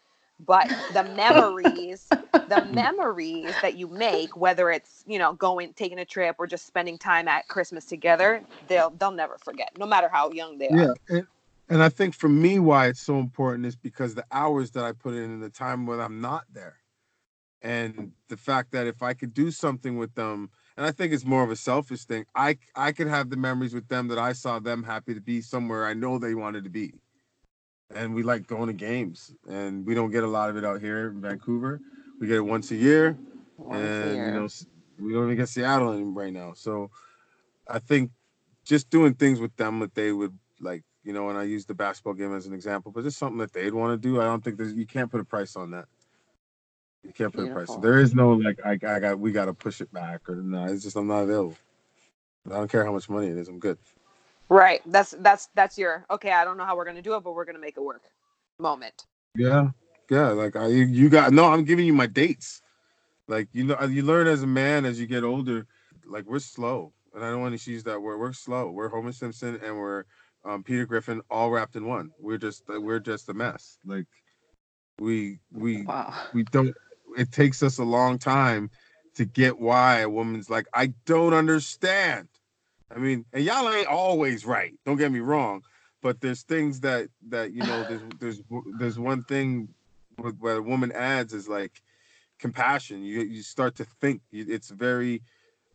But 0.45 0.67
the 0.93 1.03
memories, 1.15 2.07
the 2.09 2.17
mm. 2.49 2.73
memories 2.73 3.53
that 3.61 3.75
you 3.75 3.87
make, 3.87 4.37
whether 4.37 4.69
it's, 4.69 5.03
you 5.07 5.17
know, 5.17 5.33
going, 5.33 5.73
taking 5.73 5.97
a 5.97 6.05
trip 6.05 6.35
or 6.37 6.45
just 6.45 6.67
spending 6.67 6.97
time 6.99 7.27
at 7.27 7.47
Christmas 7.47 7.85
together, 7.85 8.43
they'll, 8.67 8.91
they'll 8.91 9.11
never 9.11 9.37
forget 9.39 9.71
no 9.79 9.87
matter 9.87 10.09
how 10.09 10.29
young 10.31 10.59
they 10.59 10.67
are. 10.67 10.77
Yeah. 10.77 10.93
And, 11.09 11.27
and 11.69 11.81
I 11.81 11.89
think 11.89 12.13
for 12.13 12.29
me, 12.29 12.59
why 12.59 12.87
it's 12.87 13.01
so 13.01 13.17
important 13.17 13.65
is 13.65 13.75
because 13.75 14.13
the 14.13 14.25
hours 14.31 14.71
that 14.71 14.83
I 14.83 14.91
put 14.91 15.15
in 15.15 15.23
and 15.23 15.41
the 15.41 15.49
time 15.49 15.87
when 15.87 15.99
I'm 15.99 16.21
not 16.21 16.43
there 16.53 16.77
and 17.61 18.11
the 18.29 18.37
fact 18.37 18.71
that 18.71 18.87
if 18.87 19.01
I 19.01 19.13
could 19.13 19.33
do 19.33 19.51
something 19.51 19.97
with 19.97 20.13
them, 20.15 20.49
and 20.77 20.85
I 20.85 20.91
think 20.91 21.13
it's 21.13 21.25
more 21.25 21.43
of 21.43 21.51
a 21.51 21.55
selfish 21.55 22.05
thing, 22.05 22.25
I 22.35 22.57
I 22.75 22.91
could 22.91 23.07
have 23.07 23.29
the 23.29 23.37
memories 23.37 23.73
with 23.73 23.87
them 23.87 24.07
that 24.09 24.19
I 24.19 24.33
saw 24.33 24.59
them 24.59 24.83
happy 24.83 25.13
to 25.13 25.21
be 25.21 25.41
somewhere 25.41 25.85
I 25.85 25.93
know 25.93 26.17
they 26.17 26.35
wanted 26.35 26.63
to 26.65 26.69
be, 26.69 26.93
and 27.93 28.13
we 28.13 28.23
like 28.23 28.47
going 28.47 28.67
to 28.67 28.73
games, 28.73 29.33
and 29.47 29.85
we 29.85 29.95
don't 29.95 30.11
get 30.11 30.23
a 30.23 30.27
lot 30.27 30.49
of 30.49 30.57
it 30.57 30.65
out 30.65 30.81
here 30.81 31.09
in 31.09 31.21
Vancouver. 31.21 31.81
We 32.19 32.27
get 32.27 32.37
it 32.37 32.41
once 32.41 32.71
a 32.71 32.75
year, 32.75 33.17
once 33.57 33.79
and 33.79 34.11
a 34.11 34.15
year. 34.15 34.25
you 34.27 34.31
know 34.33 34.47
we 34.99 35.13
don't 35.13 35.25
even 35.25 35.37
get 35.37 35.49
Seattle 35.49 36.01
right 36.13 36.31
now. 36.31 36.53
So 36.53 36.89
I 37.69 37.79
think 37.79 38.11
just 38.63 38.89
doing 38.89 39.13
things 39.13 39.39
with 39.39 39.55
them 39.57 39.79
that 39.79 39.93
they 39.95 40.11
would 40.11 40.37
like, 40.59 40.83
you 41.03 41.13
know, 41.13 41.29
and 41.29 41.37
I 41.37 41.43
use 41.43 41.65
the 41.65 41.73
basketball 41.73 42.13
game 42.13 42.33
as 42.35 42.45
an 42.47 42.53
example, 42.53 42.91
but 42.91 43.03
just 43.03 43.17
something 43.17 43.37
that 43.39 43.53
they'd 43.53 43.73
want 43.73 44.01
to 44.01 44.07
do. 44.07 44.21
I 44.21 44.25
don't 44.25 44.43
think 44.43 44.57
there's 44.57 44.73
you 44.73 44.85
can't 44.87 45.11
put 45.11 45.21
a 45.21 45.25
price 45.25 45.55
on 45.55 45.71
that. 45.71 45.85
You 47.05 47.13
can't 47.13 47.33
put 47.33 47.43
Beautiful. 47.43 47.75
a 47.75 47.79
price. 47.79 47.83
There 47.83 47.99
is 47.99 48.15
no 48.15 48.31
like 48.33 48.59
I, 48.65 48.71
I 48.73 48.99
got 48.99 49.19
we 49.19 49.31
got 49.31 49.45
to 49.45 49.53
push 49.53 49.81
it 49.81 49.91
back 49.93 50.29
or 50.29 50.37
no. 50.37 50.65
It's 50.65 50.83
just 50.83 50.95
I'm 50.97 51.07
not 51.07 51.23
available. 51.23 51.57
I 52.47 52.55
don't 52.55 52.71
care 52.71 52.85
how 52.85 52.93
much 52.93 53.09
money 53.09 53.27
it 53.27 53.37
is. 53.37 53.47
I'm 53.47 53.59
good. 53.59 53.77
Right. 54.49 54.81
That's 54.85 55.15
that's 55.19 55.49
that's 55.55 55.77
your 55.77 56.05
okay. 56.11 56.31
I 56.31 56.45
don't 56.45 56.57
know 56.57 56.65
how 56.65 56.75
we're 56.77 56.85
gonna 56.85 57.01
do 57.01 57.15
it, 57.15 57.23
but 57.23 57.33
we're 57.33 57.45
gonna 57.45 57.59
make 57.59 57.77
it 57.77 57.83
work. 57.83 58.03
Moment. 58.59 59.05
Yeah. 59.35 59.69
yeah, 60.09 60.29
like 60.29 60.55
I 60.55 60.67
you 60.67 61.09
got 61.09 61.33
no, 61.33 61.45
I'm 61.51 61.65
giving 61.65 61.85
you 61.85 61.93
my 61.93 62.07
dates. 62.07 62.61
Like 63.27 63.49
you 63.53 63.65
know, 63.65 63.81
you 63.83 64.03
learn 64.03 64.27
as 64.27 64.43
a 64.43 64.47
man 64.47 64.85
as 64.85 64.99
you 64.99 65.07
get 65.07 65.23
older. 65.23 65.67
Like 66.05 66.25
we're 66.25 66.39
slow, 66.39 66.93
and 67.15 67.25
I 67.25 67.31
don't 67.31 67.41
want 67.41 67.59
to 67.59 67.71
use 67.71 67.83
that 67.85 68.01
word. 68.01 68.19
We're 68.19 68.33
slow. 68.33 68.71
We're 68.71 68.89
Homer 68.89 69.11
Simpson 69.13 69.59
and 69.63 69.77
we're 69.77 70.05
um, 70.45 70.63
Peter 70.63 70.85
Griffin 70.85 71.21
all 71.29 71.51
wrapped 71.51 71.75
in 71.75 71.85
one. 71.87 72.11
We're 72.19 72.37
just 72.37 72.63
we're 72.67 72.99
just 72.99 73.29
a 73.29 73.33
mess. 73.33 73.79
Like 73.85 74.05
we 74.99 75.39
we 75.51 75.87
Wow. 75.87 76.13
we 76.33 76.43
don't. 76.43 76.75
It 77.17 77.31
takes 77.31 77.63
us 77.63 77.77
a 77.77 77.83
long 77.83 78.17
time 78.17 78.69
to 79.15 79.25
get 79.25 79.59
why 79.59 79.99
a 79.99 80.09
woman's 80.09 80.49
like 80.49 80.67
I 80.73 80.87
don't 81.05 81.33
understand. 81.33 82.27
I 82.95 82.99
mean, 82.99 83.25
and 83.33 83.43
y'all 83.43 83.69
ain't 83.69 83.87
always 83.87 84.45
right. 84.45 84.73
Don't 84.85 84.97
get 84.97 85.11
me 85.11 85.19
wrong, 85.19 85.63
but 86.01 86.21
there's 86.21 86.43
things 86.43 86.81
that 86.81 87.09
that 87.29 87.51
you 87.51 87.61
know 87.61 87.83
there's 87.83 88.01
there's 88.19 88.41
there's 88.79 88.99
one 88.99 89.23
thing 89.23 89.69
with, 90.21 90.37
where 90.39 90.57
a 90.57 90.61
woman 90.61 90.91
adds 90.91 91.33
is 91.33 91.47
like 91.47 91.81
compassion. 92.39 93.03
You 93.03 93.21
you 93.21 93.41
start 93.41 93.75
to 93.75 93.85
think. 93.85 94.21
It's 94.31 94.69
very 94.69 95.21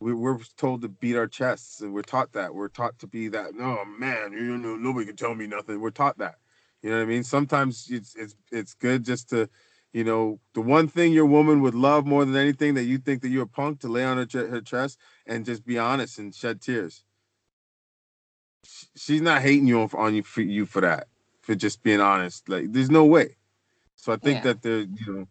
we, 0.01 0.15
we're 0.15 0.39
told 0.57 0.83
to 0.83 0.89
beat 0.89 1.17
our 1.17 1.27
chests, 1.27 1.81
and 1.81 1.93
we're 1.93 2.03
taught 2.03 2.33
that. 2.33 2.55
We're 2.55 2.69
taught 2.69 2.99
to 3.01 3.07
be 3.07 3.29
that. 3.29 3.55
No 3.55 3.85
man, 3.85 4.33
you 4.33 4.57
know 4.57 4.77
nobody 4.77 5.07
can 5.07 5.17
tell 5.17 5.35
me 5.35 5.47
nothing. 5.47 5.81
We're 5.81 5.91
taught 5.91 6.19
that. 6.19 6.37
You 6.83 6.91
know 6.91 6.97
what 6.97 7.03
I 7.03 7.07
mean? 7.07 7.25
Sometimes 7.25 7.89
it's 7.91 8.15
it's 8.17 8.35
it's 8.51 8.75
good 8.75 9.05
just 9.05 9.29
to, 9.31 9.49
you 9.93 10.05
know, 10.05 10.39
the 10.55 10.61
one 10.61 10.89
thing 10.89 11.13
your 11.13 11.27
woman 11.27 11.63
would 11.63 11.75
love 11.75 12.07
more 12.07 12.25
than 12.25 12.37
anything 12.37 12.75
that 12.75 12.85
you 12.85 12.99
think 12.99 13.23
that 13.23 13.29
you're 13.29 13.45
a 13.45 13.49
punk 13.49 13.81
to 13.81 13.89
lay 13.89 14.05
on 14.05 14.19
her, 14.19 14.47
her 14.49 14.61
chest 14.61 14.99
and 15.27 15.45
just 15.45 15.65
be 15.67 15.79
honest 15.79 16.19
and 16.19 16.35
shed 16.35 16.61
tears. 16.61 17.05
She's 18.97 19.23
not 19.23 19.43
hating 19.43 19.67
you 19.67 19.81
on, 19.83 19.91
on 19.95 20.15
you 20.15 20.23
for 20.23 20.43
you 20.43 20.67
for 20.67 20.81
that, 20.83 21.09
for 21.43 21.55
just 21.55 21.83
being 21.83 22.01
honest. 22.01 22.49
Like 22.49 22.73
there's 22.73 22.91
no 22.91 23.05
way. 23.05 23.37
So 23.97 24.13
I 24.13 24.17
think 24.17 24.43
Yeah. 24.43 24.43
that 24.43 24.63
they're, 24.63 24.81
you 24.81 25.07
know, 25.09 25.29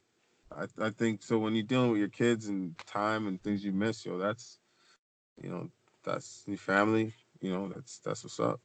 I, 0.51 0.87
I 0.87 0.89
think 0.89 1.23
so 1.23 1.37
when 1.39 1.55
you're 1.55 1.63
dealing 1.63 1.91
with 1.91 1.99
your 1.99 2.09
kids 2.09 2.47
and 2.47 2.75
time 2.85 3.27
and 3.27 3.41
things 3.41 3.63
you 3.63 3.71
miss, 3.71 4.05
yo, 4.05 4.17
that's, 4.17 4.59
you 5.41 5.49
know, 5.49 5.69
that's 6.03 6.43
your 6.47 6.57
family. 6.57 7.13
You 7.41 7.51
know, 7.53 7.69
that's 7.69 7.99
that's 7.99 8.23
what's 8.23 8.39
up. 8.39 8.59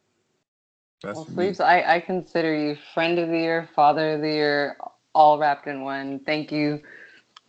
That's 1.03 1.27
Well. 1.27 1.27
Sleeps, 1.27 1.61
I, 1.61 1.83
I 1.97 2.01
consider 2.01 2.55
you 2.55 2.77
friend 2.95 3.19
of 3.19 3.29
the 3.29 3.39
year, 3.39 3.69
father 3.75 4.15
of 4.15 4.21
the 4.23 4.29
year, 4.31 4.77
all 5.15 5.39
wrapped 5.39 5.67
in 5.67 5.83
one. 5.83 6.21
Thank 6.21 6.53
you. 6.53 6.83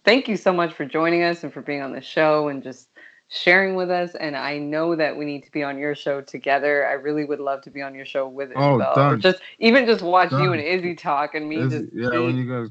Thank 0.03 0.27
you 0.27 0.37
so 0.37 0.53
much 0.53 0.73
for 0.73 0.85
joining 0.85 1.23
us 1.23 1.43
and 1.43 1.53
for 1.53 1.61
being 1.61 1.81
on 1.81 1.91
the 1.91 2.01
show 2.01 2.47
and 2.49 2.61
just 2.63 2.89
sharing 3.29 3.75
with 3.75 3.89
us. 3.89 4.15
And 4.15 4.35
I 4.37 4.57
know 4.59 4.95
that 4.95 5.17
we 5.17 5.25
need 5.25 5.43
to 5.43 5.51
be 5.51 5.63
on 5.63 5.77
your 5.79 5.95
show 5.95 6.21
together. 6.21 6.87
I 6.87 6.93
really 6.93 7.25
would 7.25 7.39
love 7.39 7.61
to 7.63 7.71
be 7.71 7.81
on 7.81 7.95
your 7.95 8.05
show 8.05 8.27
with 8.27 8.51
Oh, 8.55 8.77
Isabel. 8.77 8.91
Or 8.93 8.95
done. 8.95 9.21
just 9.21 9.39
even 9.59 9.85
just 9.85 10.01
watch 10.03 10.31
you 10.31 10.53
and 10.53 10.61
Izzy 10.61 10.95
talk 10.95 11.35
and 11.35 11.49
me 11.49 11.57
Is- 11.57 11.71
just 11.71 11.85
yeah, 11.93 12.11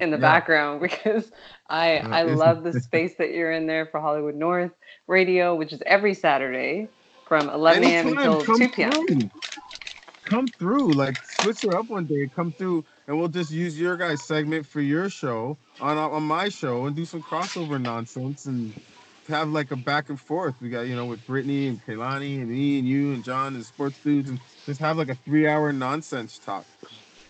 in 0.01 0.11
the 0.11 0.17
yeah. 0.17 0.21
background 0.23 0.81
because 0.81 1.31
I 1.69 1.99
I 1.99 2.23
Izzy- 2.25 2.35
love 2.35 2.63
the 2.63 2.73
space 2.73 3.17
that 3.17 3.33
you're 3.33 3.53
in 3.53 3.67
there 3.67 3.87
for 3.87 4.01
Hollywood 4.01 4.37
North 4.37 4.73
Radio, 5.09 5.55
which 5.57 5.73
is 5.73 5.83
every 5.87 6.15
Saturday 6.15 6.89
from 7.27 7.49
11 7.51 7.83
a.m. 7.85 8.07
Until 8.09 8.45
come 8.45 8.57
2 8.57 8.69
p.m. 8.71 8.93
Through. 8.93 9.31
Come 10.25 10.53
through, 10.59 10.95
like 10.95 11.17
switch 11.25 11.63
her 11.63 11.77
up 11.77 11.89
one 11.89 12.07
day. 12.07 12.29
Come 12.35 12.53
through, 12.53 12.85
and 13.09 13.19
we'll 13.19 13.29
just 13.29 13.51
use 13.53 13.81
your 13.81 13.97
guys' 13.97 14.23
segment 14.23 14.67
for 14.67 14.81
your 14.81 15.11
show 15.11 15.59
on 15.81 15.99
on 15.99 16.25
my 16.25 16.49
show 16.49 16.87
and 16.87 16.97
do 16.97 17.05
some 17.05 17.23
crossover 17.23 17.81
nonsense 17.83 18.47
and 18.47 18.75
have 19.29 19.49
like 19.51 19.73
a 19.73 19.77
back 19.77 20.11
and 20.11 20.21
forth. 20.21 20.57
We 20.61 20.71
got 20.71 20.83
you 20.83 20.97
know 20.97 21.07
with 21.07 21.25
Brittany 21.27 21.69
and 21.69 21.83
Kaylani 21.85 22.39
and 22.41 22.51
me 22.51 22.79
and 22.79 22.89
you 22.89 23.13
and 23.13 23.25
John 23.25 23.57
and 23.57 23.67
sports 23.67 23.99
dudes 24.01 24.31
and 24.31 24.41
just 24.67 24.81
have 24.81 24.99
like 24.99 25.11
a 25.11 25.17
three-hour 25.27 25.73
nonsense 25.73 26.39
talk 26.39 26.67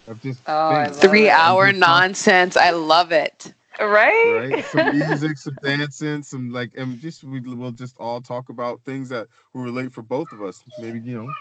of 0.09 0.21
just 0.23 0.45
Oh, 0.47 0.71
I 0.71 0.89
things, 0.89 0.91
love 0.91 1.11
Three 1.11 1.31
it. 1.31 1.31
hour 1.31 1.55
And 1.61 1.65
just 1.65 1.85
talk, 1.85 2.07
nonsense. 2.15 2.57
I 2.57 2.71
love 2.71 3.13
it. 3.13 3.55
Right? 3.81 4.45
right? 4.51 4.65
Some 4.65 4.91
music, 4.91 5.39
some 5.39 5.59
dancing, 5.63 6.23
some 6.25 6.51
like, 6.51 6.73
and 6.77 7.01
just 7.01 7.25
we 7.25 7.41
will 7.41 7.73
just 7.73 7.97
all 7.99 8.21
talk 8.23 8.51
about 8.51 8.83
things 8.85 9.09
that 9.11 9.29
will 9.55 9.63
relate 9.63 9.93
for 9.93 10.03
both 10.03 10.33
of 10.33 10.43
us. 10.43 10.65
Maybe 10.79 11.01
you 11.01 11.17
know, 11.17 11.35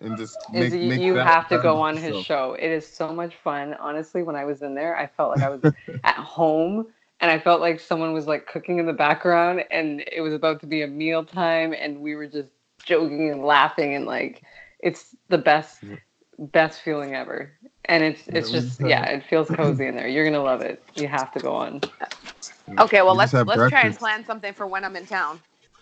and 0.00 0.16
just 0.16 0.38
make 0.52 0.72
Izzy, 0.72 0.80
make 0.82 1.02
you 1.02 1.14
that 1.14 1.28
have 1.28 1.48
to 1.48 1.58
go 1.58 1.80
on 1.80 1.96
his 1.96 2.16
show. 2.16 2.22
show. 2.22 2.54
It 2.54 2.70
is 2.70 2.86
so 2.86 3.12
much 3.12 3.34
fun. 3.36 3.74
Honestly, 3.74 4.22
when 4.22 4.36
I 4.36 4.44
was 4.44 4.62
in 4.62 4.74
there, 4.74 4.96
I 4.96 5.06
felt 5.06 5.30
like 5.30 5.42
I 5.42 5.48
was 5.48 5.62
at 6.04 6.16
home 6.16 6.86
and 7.20 7.30
I 7.30 7.38
felt 7.38 7.60
like 7.60 7.80
someone 7.80 8.12
was 8.12 8.26
like 8.26 8.46
cooking 8.46 8.78
in 8.78 8.86
the 8.86 8.92
background 8.92 9.64
and 9.70 10.02
it 10.12 10.20
was 10.20 10.34
about 10.34 10.60
to 10.60 10.66
be 10.66 10.82
a 10.82 10.86
meal 10.88 11.24
time 11.24 11.74
and 11.78 12.00
we 12.00 12.14
were 12.14 12.26
just 12.26 12.50
joking 12.84 13.30
and 13.30 13.44
laughing 13.44 13.94
and 13.94 14.06
like 14.06 14.42
it's 14.80 15.14
the 15.28 15.38
best 15.38 15.82
Yeah. 15.82 15.96
best 16.38 16.80
feeling 16.82 17.14
ever. 17.14 17.52
And 17.86 18.02
it's 18.02 18.28
it's 18.28 18.50
we 18.50 18.60
just 18.60 18.80
just 18.80 18.80
yeah, 18.82 19.04
it 19.10 19.24
feels 19.24 19.50
cozy 19.50 19.86
in 19.86 19.94
there. 19.96 20.08
You're 20.08 20.24
going 20.24 20.34
to 20.34 20.42
love 20.42 20.60
it. 20.62 20.82
You 20.94 21.08
have 21.08 21.32
to 21.32 21.40
go 21.40 21.54
on. 21.54 21.82
Okay, 22.78 23.02
well 23.02 23.14
We 23.14 23.16
let's 23.16 23.42
let's 23.44 23.66
try 23.66 23.82
and 23.84 23.96
plan 23.96 24.24
something 24.24 24.52
for 24.54 24.66
when 24.66 24.84
I'm 24.84 24.96
in 24.96 25.06
town. 25.06 25.40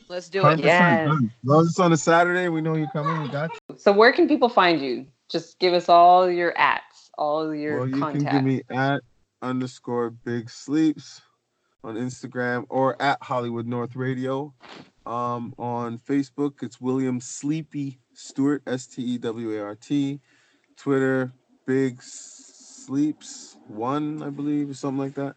Let's 0.09 0.29
do 0.31 0.47
it. 0.47 0.61
Yes. 0.61 1.07
done. 1.07 1.31
As 1.43 1.49
long 1.49 1.61
as 1.63 1.69
it's 1.69 1.79
on 1.79 1.93
a 1.93 1.97
Saturday, 1.97 2.49
we 2.49 2.61
know 2.61 2.75
you're 2.75 2.89
coming. 2.89 3.23
We 3.23 3.29
got 3.29 3.51
you. 3.53 3.77
So 3.77 3.93
where 3.93 4.13
can 4.13 4.27
people 4.27 4.49
find 4.49 4.81
you? 4.81 5.07
Just 5.29 5.59
give 5.59 5.75
us 5.75 5.91
all 5.91 6.31
your 6.31 6.57
ats, 6.59 7.11
all 7.19 7.55
your 7.55 7.81
well, 7.81 7.89
you 7.89 7.99
contacts. 7.99 8.25
can 8.25 8.37
give 8.37 8.45
me 8.45 8.63
at 8.71 9.03
underscore 9.43 10.11
big 10.11 10.49
sleeps 10.49 11.21
on 11.85 11.97
Instagram 11.97 12.65
or 12.71 13.01
at 13.03 13.23
Hollywood 13.23 13.67
North 13.67 13.95
Radio. 13.97 14.55
Um, 15.05 15.55
on 15.59 15.99
Facebook, 15.99 16.63
it's 16.63 16.81
William 16.81 17.21
Sleepy 17.21 17.99
Stewart, 18.15 18.63
S 18.67 18.87
T 18.87 19.03
E 19.03 19.19
W 19.19 19.59
A 19.59 19.63
R 19.63 19.75
T. 19.75 20.21
Twitter, 20.77 21.33
Big 21.67 22.03
Sleeps 22.03 23.57
One, 23.67 24.23
I 24.23 24.31
believe, 24.31 24.71
or 24.71 24.75
something 24.75 24.99
like 24.99 25.15
that. 25.15 25.35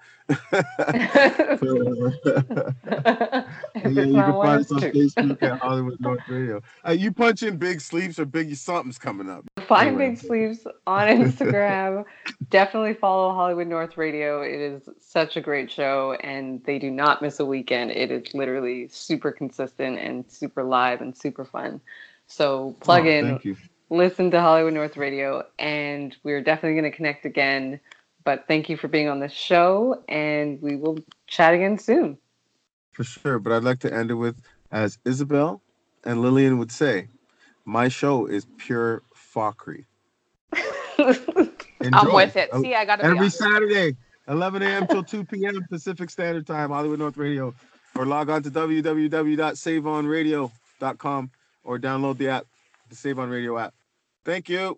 Yeah, 3.95 4.03
you 4.03 4.13
can 4.13 4.33
find 4.33 4.61
us 4.61 4.71
on. 4.71 4.79
Facebook 4.79 5.43
at 5.43 5.59
Hollywood 5.59 5.99
North 5.99 6.27
Radio. 6.27 6.61
Uh, 6.87 6.91
you 6.91 7.11
punch 7.11 7.43
in 7.43 7.57
Big 7.57 7.81
Sleeps 7.81 8.19
or 8.19 8.25
Big 8.25 8.55
Something's 8.55 8.97
coming 8.97 9.29
up. 9.29 9.43
Find 9.67 9.89
Anyway. 9.89 10.09
Big 10.09 10.17
Sleeps 10.19 10.65
on 10.87 11.07
Instagram. 11.07 12.05
Definitely 12.49 12.93
follow 12.95 13.33
Hollywood 13.33 13.67
North 13.67 13.97
Radio. 13.97 14.41
It 14.41 14.59
is 14.59 14.89
such 14.99 15.37
a 15.37 15.41
great 15.41 15.71
show, 15.71 16.17
and 16.23 16.63
they 16.65 16.79
do 16.79 16.91
not 16.91 17.21
miss 17.21 17.39
a 17.39 17.45
weekend. 17.45 17.91
It 17.91 18.11
is 18.11 18.33
literally 18.33 18.87
super 18.89 19.31
consistent 19.31 19.97
and 19.99 20.29
super 20.29 20.63
live 20.63 21.01
and 21.01 21.15
super 21.15 21.45
fun. 21.45 21.81
So 22.27 22.75
plug 22.79 23.05
Oh, 23.05 23.09
in, 23.09 23.57
listen 23.89 24.31
to 24.31 24.39
Hollywood 24.41 24.73
North 24.73 24.97
Radio, 24.97 25.43
and 25.59 26.15
we're 26.23 26.41
definitely 26.41 26.79
going 26.79 26.91
to 26.91 26.95
connect 26.95 27.25
again. 27.25 27.79
But 28.23 28.45
thank 28.47 28.69
you 28.69 28.77
for 28.77 28.87
being 28.87 29.09
on 29.09 29.19
the 29.19 29.27
show, 29.29 30.03
and 30.07 30.61
we 30.61 30.75
will 30.75 30.99
chat 31.27 31.53
again 31.53 31.77
soon. 31.79 32.17
For 32.91 33.03
sure, 33.03 33.39
but 33.39 33.53
I'd 33.53 33.63
like 33.63 33.79
to 33.79 33.93
end 33.93 34.11
it 34.11 34.15
with, 34.15 34.41
as 34.71 34.97
Isabel 35.05 35.61
and 36.03 36.21
Lillian 36.21 36.57
would 36.57 36.71
say, 36.71 37.07
my 37.65 37.87
show 37.87 38.25
is 38.25 38.45
pure 38.57 39.03
fuckery. 39.15 39.85
I'm 40.53 42.13
with 42.13 42.35
it. 42.35 42.49
See, 42.61 42.75
I 42.75 42.83
gotta 42.85 43.05
Every 43.05 43.19
honest. 43.19 43.37
Saturday, 43.37 43.95
11 44.27 44.61
a.m. 44.61 44.87
till 44.87 45.03
2 45.03 45.23
p.m. 45.25 45.65
Pacific 45.69 46.09
Standard 46.09 46.45
Time, 46.45 46.69
Hollywood 46.69 46.99
North 46.99 47.17
Radio, 47.17 47.53
or 47.95 48.05
log 48.05 48.29
on 48.29 48.43
to 48.43 48.51
www.saveonradio.com 48.51 51.31
or 51.63 51.79
download 51.79 52.17
the 52.17 52.27
app, 52.29 52.45
the 52.89 52.95
Save 52.95 53.19
On 53.19 53.29
Radio 53.29 53.57
app. 53.57 53.73
Thank 54.25 54.49
you. 54.49 54.77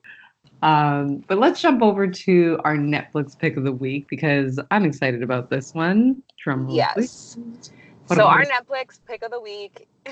Um, 0.62 1.24
but 1.28 1.40
let's 1.40 1.62
jump 1.62 1.82
over 1.82 2.08
to 2.08 2.60
our 2.64 2.76
Netflix 2.76 3.38
pick 3.38 3.58
of 3.58 3.64
the 3.64 3.72
week 3.72 4.08
because 4.10 4.60
I'm 4.72 4.86
excited 4.86 5.24
about 5.24 5.50
this 5.50 5.74
one. 5.74 6.22
Drum 6.42 6.68
roll, 6.68 6.82
please. 6.94 7.38
Yes. 8.04 8.10
What 8.10 8.18
so 8.18 8.28
our? 8.28 8.44
Netflix 8.46 9.00
pick 9.08 9.24
of 9.24 9.32
the 9.32 9.40
week 9.42 9.88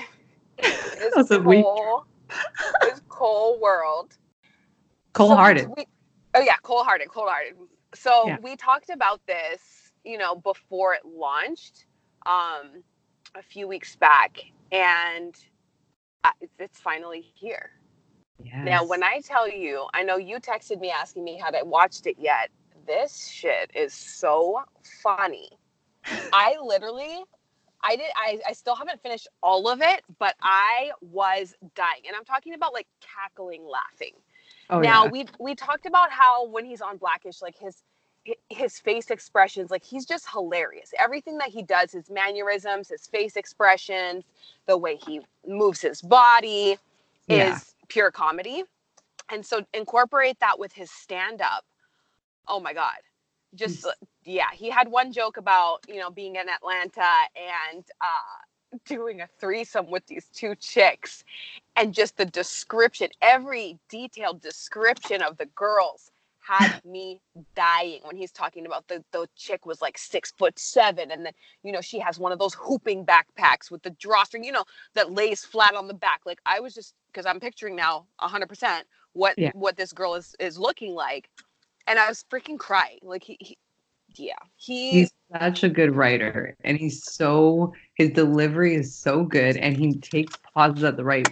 is 0.58 1.28
the 1.28 1.40
week. 1.40 1.64
Cole. 1.64 2.06
is 2.92 3.00
Cole 3.08 3.60
World. 3.60 4.16
Cole 5.12 5.36
hearted. 5.36 5.68
we- 5.76 5.86
oh 6.34 6.40
yeah, 6.40 6.56
Cole 6.62 6.84
hearted, 6.84 7.08
Cole 7.08 7.28
hearted. 7.28 7.54
So 7.94 8.28
Yeah. 8.28 8.38
we 8.42 8.56
talked 8.56 8.88
about 8.90 9.20
this, 9.26 9.92
you 10.04 10.16
know, 10.16 10.36
before 10.36 10.94
it 10.94 11.04
launched, 11.04 11.86
um, 12.26 12.82
a 13.34 13.42
few 13.42 13.68
weeks 13.68 13.96
back, 13.96 14.38
and 14.70 15.34
it's, 16.40 16.54
it's 16.58 16.80
finally 16.80 17.20
here. 17.20 17.70
Now, 18.64 18.84
when 18.84 19.02
I 19.02 19.20
tell 19.20 19.48
you, 19.48 19.86
I 19.94 20.02
know 20.02 20.16
you 20.16 20.38
texted 20.38 20.80
me 20.80 20.90
asking 20.90 21.24
me 21.24 21.38
had 21.38 21.54
I 21.54 21.62
watched 21.62 22.06
it 22.06 22.16
yet. 22.18 22.50
This 22.86 23.26
shit 23.28 23.70
is 23.74 23.92
so 23.92 24.62
funny. 25.02 25.50
I 26.32 26.56
literally, 26.62 27.24
I 27.84 27.96
did, 27.96 28.10
I, 28.16 28.40
I 28.48 28.52
still 28.54 28.76
haven't 28.76 29.02
finished 29.02 29.28
all 29.42 29.68
of 29.68 29.80
it, 29.82 30.02
but 30.18 30.34
I 30.42 30.92
was 31.02 31.54
dying, 31.76 32.02
and 32.06 32.16
I'm 32.16 32.24
talking 32.24 32.54
about 32.54 32.72
like 32.74 32.86
cackling, 33.00 33.66
laughing. 33.68 34.14
Oh, 34.70 34.82
now 34.82 35.06
yeah. 35.06 35.06
we 35.06 35.26
we 35.40 35.54
talked 35.54 35.86
about 35.86 36.10
how 36.12 36.46
when 36.46 36.64
he's 36.64 36.80
on 36.82 36.96
blackish 36.98 37.42
like 37.42 37.58
his 37.58 37.82
his 38.50 38.78
face 38.80 39.10
expressions 39.10 39.70
like 39.70 39.84
he's 39.84 40.06
just 40.06 40.28
hilarious. 40.30 40.92
Everything 40.98 41.38
that 41.38 41.50
he 41.50 41.62
does 41.62 41.92
his 41.92 42.10
mannerisms 42.10 42.88
his 42.88 43.06
face 43.06 43.36
expressions 43.36 44.24
the 44.66 44.76
way 44.78 44.96
he 44.96 45.20
moves 45.46 45.80
his 45.82 46.02
body 46.02 46.76
Yeah. 47.28 47.60
is 47.60 47.74
pure 47.88 48.10
comedy. 48.12 48.64
And 49.30 49.44
so 49.46 49.62
incorporate 49.74 50.40
that 50.40 50.58
with 50.58 50.72
his 50.72 50.90
stand 50.90 51.42
up 51.42 51.64
oh 52.48 52.60
my 52.60 52.74
god 52.74 52.98
just 53.54 53.86
yeah, 54.24 54.48
he 54.54 54.70
had 54.70 54.88
one 54.88 55.12
joke 55.12 55.36
about 55.36 55.80
you 55.88 55.98
know 55.98 56.10
being 56.10 56.36
in 56.36 56.48
Atlanta 56.48 57.08
and 57.74 57.84
uh, 58.00 58.78
doing 58.86 59.20
a 59.20 59.28
threesome 59.40 59.90
with 59.90 60.06
these 60.06 60.28
two 60.34 60.54
chicks, 60.56 61.24
and 61.76 61.94
just 61.94 62.16
the 62.16 62.26
description, 62.26 63.08
every 63.22 63.78
detailed 63.90 64.40
description 64.42 65.22
of 65.22 65.38
the 65.38 65.46
girls 65.46 66.10
had 66.40 66.74
me 66.84 67.20
dying 67.56 68.00
when 68.04 68.16
he's 68.16 68.32
talking 68.32 68.66
about 68.66 68.88
the 68.88 69.04
the 69.12 69.26
chick 69.36 69.64
was 69.66 69.80
like 69.80 69.96
six 69.96 70.32
foot 70.32 70.58
seven 70.58 71.10
and 71.12 71.24
then 71.24 71.32
you 71.62 71.72
know 71.72 71.80
she 71.80 72.00
has 72.00 72.18
one 72.18 72.32
of 72.32 72.38
those 72.38 72.54
hooping 72.54 73.06
backpacks 73.06 73.70
with 73.70 73.82
the 73.82 73.90
drawstring 73.90 74.44
you 74.44 74.52
know 74.52 74.64
that 74.94 75.12
lays 75.12 75.44
flat 75.44 75.74
on 75.74 75.86
the 75.86 75.94
back 75.94 76.20
like 76.26 76.40
i 76.46 76.60
was 76.60 76.74
just 76.74 76.94
because 77.12 77.26
i'm 77.26 77.40
picturing 77.40 77.76
now 77.76 78.06
100% 78.20 78.82
what 79.14 79.36
Yeah. 79.36 79.52
what 79.52 79.76
this 79.76 79.92
girl 79.92 80.14
is 80.16 80.34
is 80.40 80.58
looking 80.58 80.94
like 80.94 81.30
and 81.86 81.98
i 81.98 82.08
was 82.08 82.24
freaking 82.30 82.58
crying 82.58 82.98
like 83.02 83.22
he, 83.22 83.36
he 83.40 83.56
yeah 84.16 84.34
he 84.56 84.90
He's 84.90 85.12
such 85.32 85.64
a 85.64 85.68
good 85.68 85.96
writer, 85.96 86.54
and 86.64 86.76
he's 86.76 87.02
so 87.04 87.72
his 87.94 88.10
delivery 88.10 88.74
is 88.74 88.94
so 88.94 89.24
good, 89.24 89.56
and 89.56 89.76
he 89.76 89.94
takes 89.98 90.36
pauses 90.54 90.84
at 90.84 90.96
the 90.96 91.04
right 91.04 91.26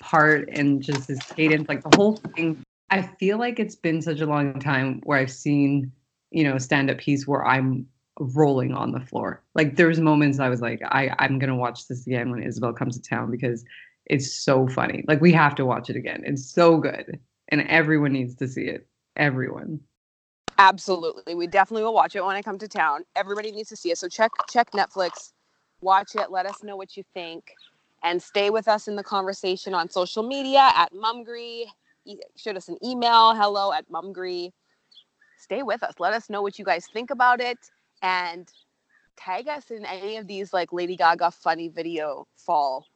part, 0.00 0.48
and 0.50 0.82
just 0.82 1.08
his 1.08 1.18
cadence, 1.20 1.68
like 1.68 1.82
the 1.82 1.96
whole 1.96 2.16
thing. 2.16 2.62
I 2.90 3.02
feel 3.02 3.38
like 3.38 3.58
it's 3.58 3.76
been 3.76 4.00
such 4.02 4.20
a 4.20 4.26
long 4.26 4.58
time 4.60 5.00
where 5.04 5.18
I've 5.18 5.30
seen, 5.30 5.92
you 6.30 6.44
know, 6.44 6.58
stand 6.58 6.90
up 6.90 6.98
piece 6.98 7.26
where 7.26 7.44
I'm 7.46 7.86
rolling 8.18 8.72
on 8.72 8.92
the 8.92 9.00
floor. 9.00 9.42
Like 9.54 9.76
there's 9.76 10.00
moments 10.00 10.38
I 10.40 10.48
was 10.48 10.60
like, 10.60 10.80
I 10.84 11.14
I'm 11.18 11.38
gonna 11.38 11.56
watch 11.56 11.88
this 11.88 12.06
again 12.06 12.30
when 12.30 12.42
Isabel 12.42 12.72
comes 12.72 12.98
to 12.98 13.02
town 13.08 13.30
because 13.30 13.64
it's 14.06 14.32
so 14.32 14.66
funny. 14.68 15.04
Like 15.06 15.20
we 15.20 15.32
have 15.32 15.54
to 15.56 15.66
watch 15.66 15.90
it 15.90 15.96
again. 15.96 16.22
It's 16.24 16.44
so 16.50 16.78
good, 16.78 17.18
and 17.48 17.62
everyone 17.68 18.12
needs 18.12 18.34
to 18.36 18.48
see 18.48 18.64
it. 18.64 18.86
Everyone. 19.16 19.80
Absolutely. 20.62 21.34
We 21.34 21.48
definitely 21.48 21.84
will 21.84 21.94
watch 21.94 22.16
it 22.16 22.24
when 22.24 22.36
I 22.36 22.42
come 22.42 22.58
to 22.60 22.68
town. 22.68 23.04
Everybody 23.16 23.52
needs 23.52 23.70
to 23.70 23.76
see 23.76 23.90
it. 23.90 23.98
So 23.98 24.08
check 24.08 24.30
check 24.48 24.72
Netflix, 24.72 25.32
watch 25.82 26.14
it, 26.16 26.30
let 26.30 26.46
us 26.46 26.62
know 26.62 26.76
what 26.76 26.96
you 26.96 27.04
think, 27.14 27.54
and 28.04 28.22
stay 28.22 28.50
with 28.50 28.68
us 28.68 28.88
in 28.88 28.96
the 28.96 29.04
conversation 29.04 29.74
on 29.74 29.90
social 29.90 30.22
media 30.22 30.70
at 30.76 30.94
Mumgry. 30.94 31.66
E- 32.06 32.18
Shoot 32.36 32.56
us 32.56 32.68
an 32.68 32.78
email, 32.84 33.34
hello 33.34 33.72
at 33.72 33.90
Mumgry. 33.90 34.52
Stay 35.38 35.62
with 35.64 35.82
us. 35.82 35.94
Let 36.00 36.14
us 36.14 36.30
know 36.30 36.42
what 36.42 36.58
you 36.58 36.64
guys 36.64 36.86
think 36.92 37.10
about 37.10 37.40
it 37.40 37.58
and 38.02 38.48
tag 39.16 39.48
us 39.48 39.70
in 39.70 39.84
any 39.86 40.18
of 40.18 40.28
these 40.28 40.52
like 40.52 40.72
Lady 40.72 40.96
Gaga 40.96 41.32
funny 41.32 41.68
video 41.68 42.26
fall 42.36 42.86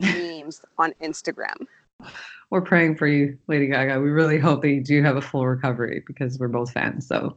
memes 0.00 0.62
on 0.78 0.94
Instagram. 1.02 1.56
We're 2.50 2.60
praying 2.60 2.96
for 2.96 3.06
you, 3.06 3.38
Lady 3.46 3.68
Gaga. 3.68 4.00
We 4.00 4.10
really 4.10 4.38
hope 4.38 4.62
that 4.62 4.70
you 4.70 4.82
do 4.82 5.02
have 5.02 5.16
a 5.16 5.20
full 5.20 5.46
recovery 5.46 6.02
because 6.04 6.36
we're 6.36 6.48
both 6.48 6.72
fans. 6.72 7.06
So 7.06 7.36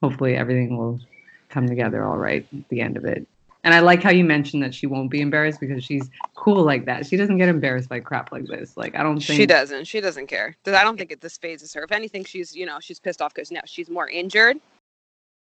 hopefully 0.00 0.36
everything 0.36 0.78
will 0.78 1.00
come 1.48 1.66
together 1.66 2.04
all 2.04 2.16
right 2.16 2.46
at 2.56 2.68
the 2.68 2.80
end 2.80 2.96
of 2.96 3.04
it. 3.04 3.26
And 3.64 3.74
I 3.74 3.80
like 3.80 4.02
how 4.02 4.10
you 4.10 4.22
mentioned 4.24 4.62
that 4.62 4.74
she 4.74 4.86
won't 4.86 5.10
be 5.10 5.22
embarrassed 5.22 5.58
because 5.58 5.82
she's 5.82 6.08
cool 6.36 6.62
like 6.62 6.84
that. 6.84 7.06
She 7.06 7.16
doesn't 7.16 7.38
get 7.38 7.48
embarrassed 7.48 7.88
by 7.88 7.98
crap 7.98 8.30
like 8.30 8.46
this. 8.46 8.76
Like 8.76 8.94
I 8.94 9.02
don't 9.02 9.16
think 9.16 9.38
She 9.38 9.46
doesn't. 9.46 9.86
She 9.86 10.00
doesn't 10.00 10.26
care. 10.26 10.54
Because 10.62 10.78
I 10.78 10.84
don't 10.84 10.98
think 10.98 11.10
it 11.10 11.20
this 11.20 11.38
fazes 11.38 11.72
her. 11.72 11.82
If 11.82 11.90
anything, 11.90 12.24
she's 12.24 12.54
you 12.54 12.66
know 12.66 12.78
she's 12.78 13.00
pissed 13.00 13.22
off 13.22 13.34
because 13.34 13.50
now 13.50 13.62
she's 13.64 13.88
more 13.88 14.08
injured. 14.08 14.58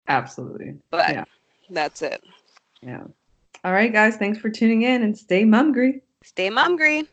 Absolutely. 0.06 0.76
But 0.90 1.10
Yeah. 1.10 1.24
that's 1.70 2.02
it. 2.02 2.22
Yeah. 2.80 3.02
All 3.64 3.72
right, 3.72 3.92
guys. 3.92 4.16
Thanks 4.16 4.38
for 4.38 4.48
tuning 4.48 4.82
in 4.82 5.02
and 5.02 5.16
stay 5.18 5.44
mumgry. 5.44 6.00
Stay 6.22 6.50
mumgry. 6.50 7.08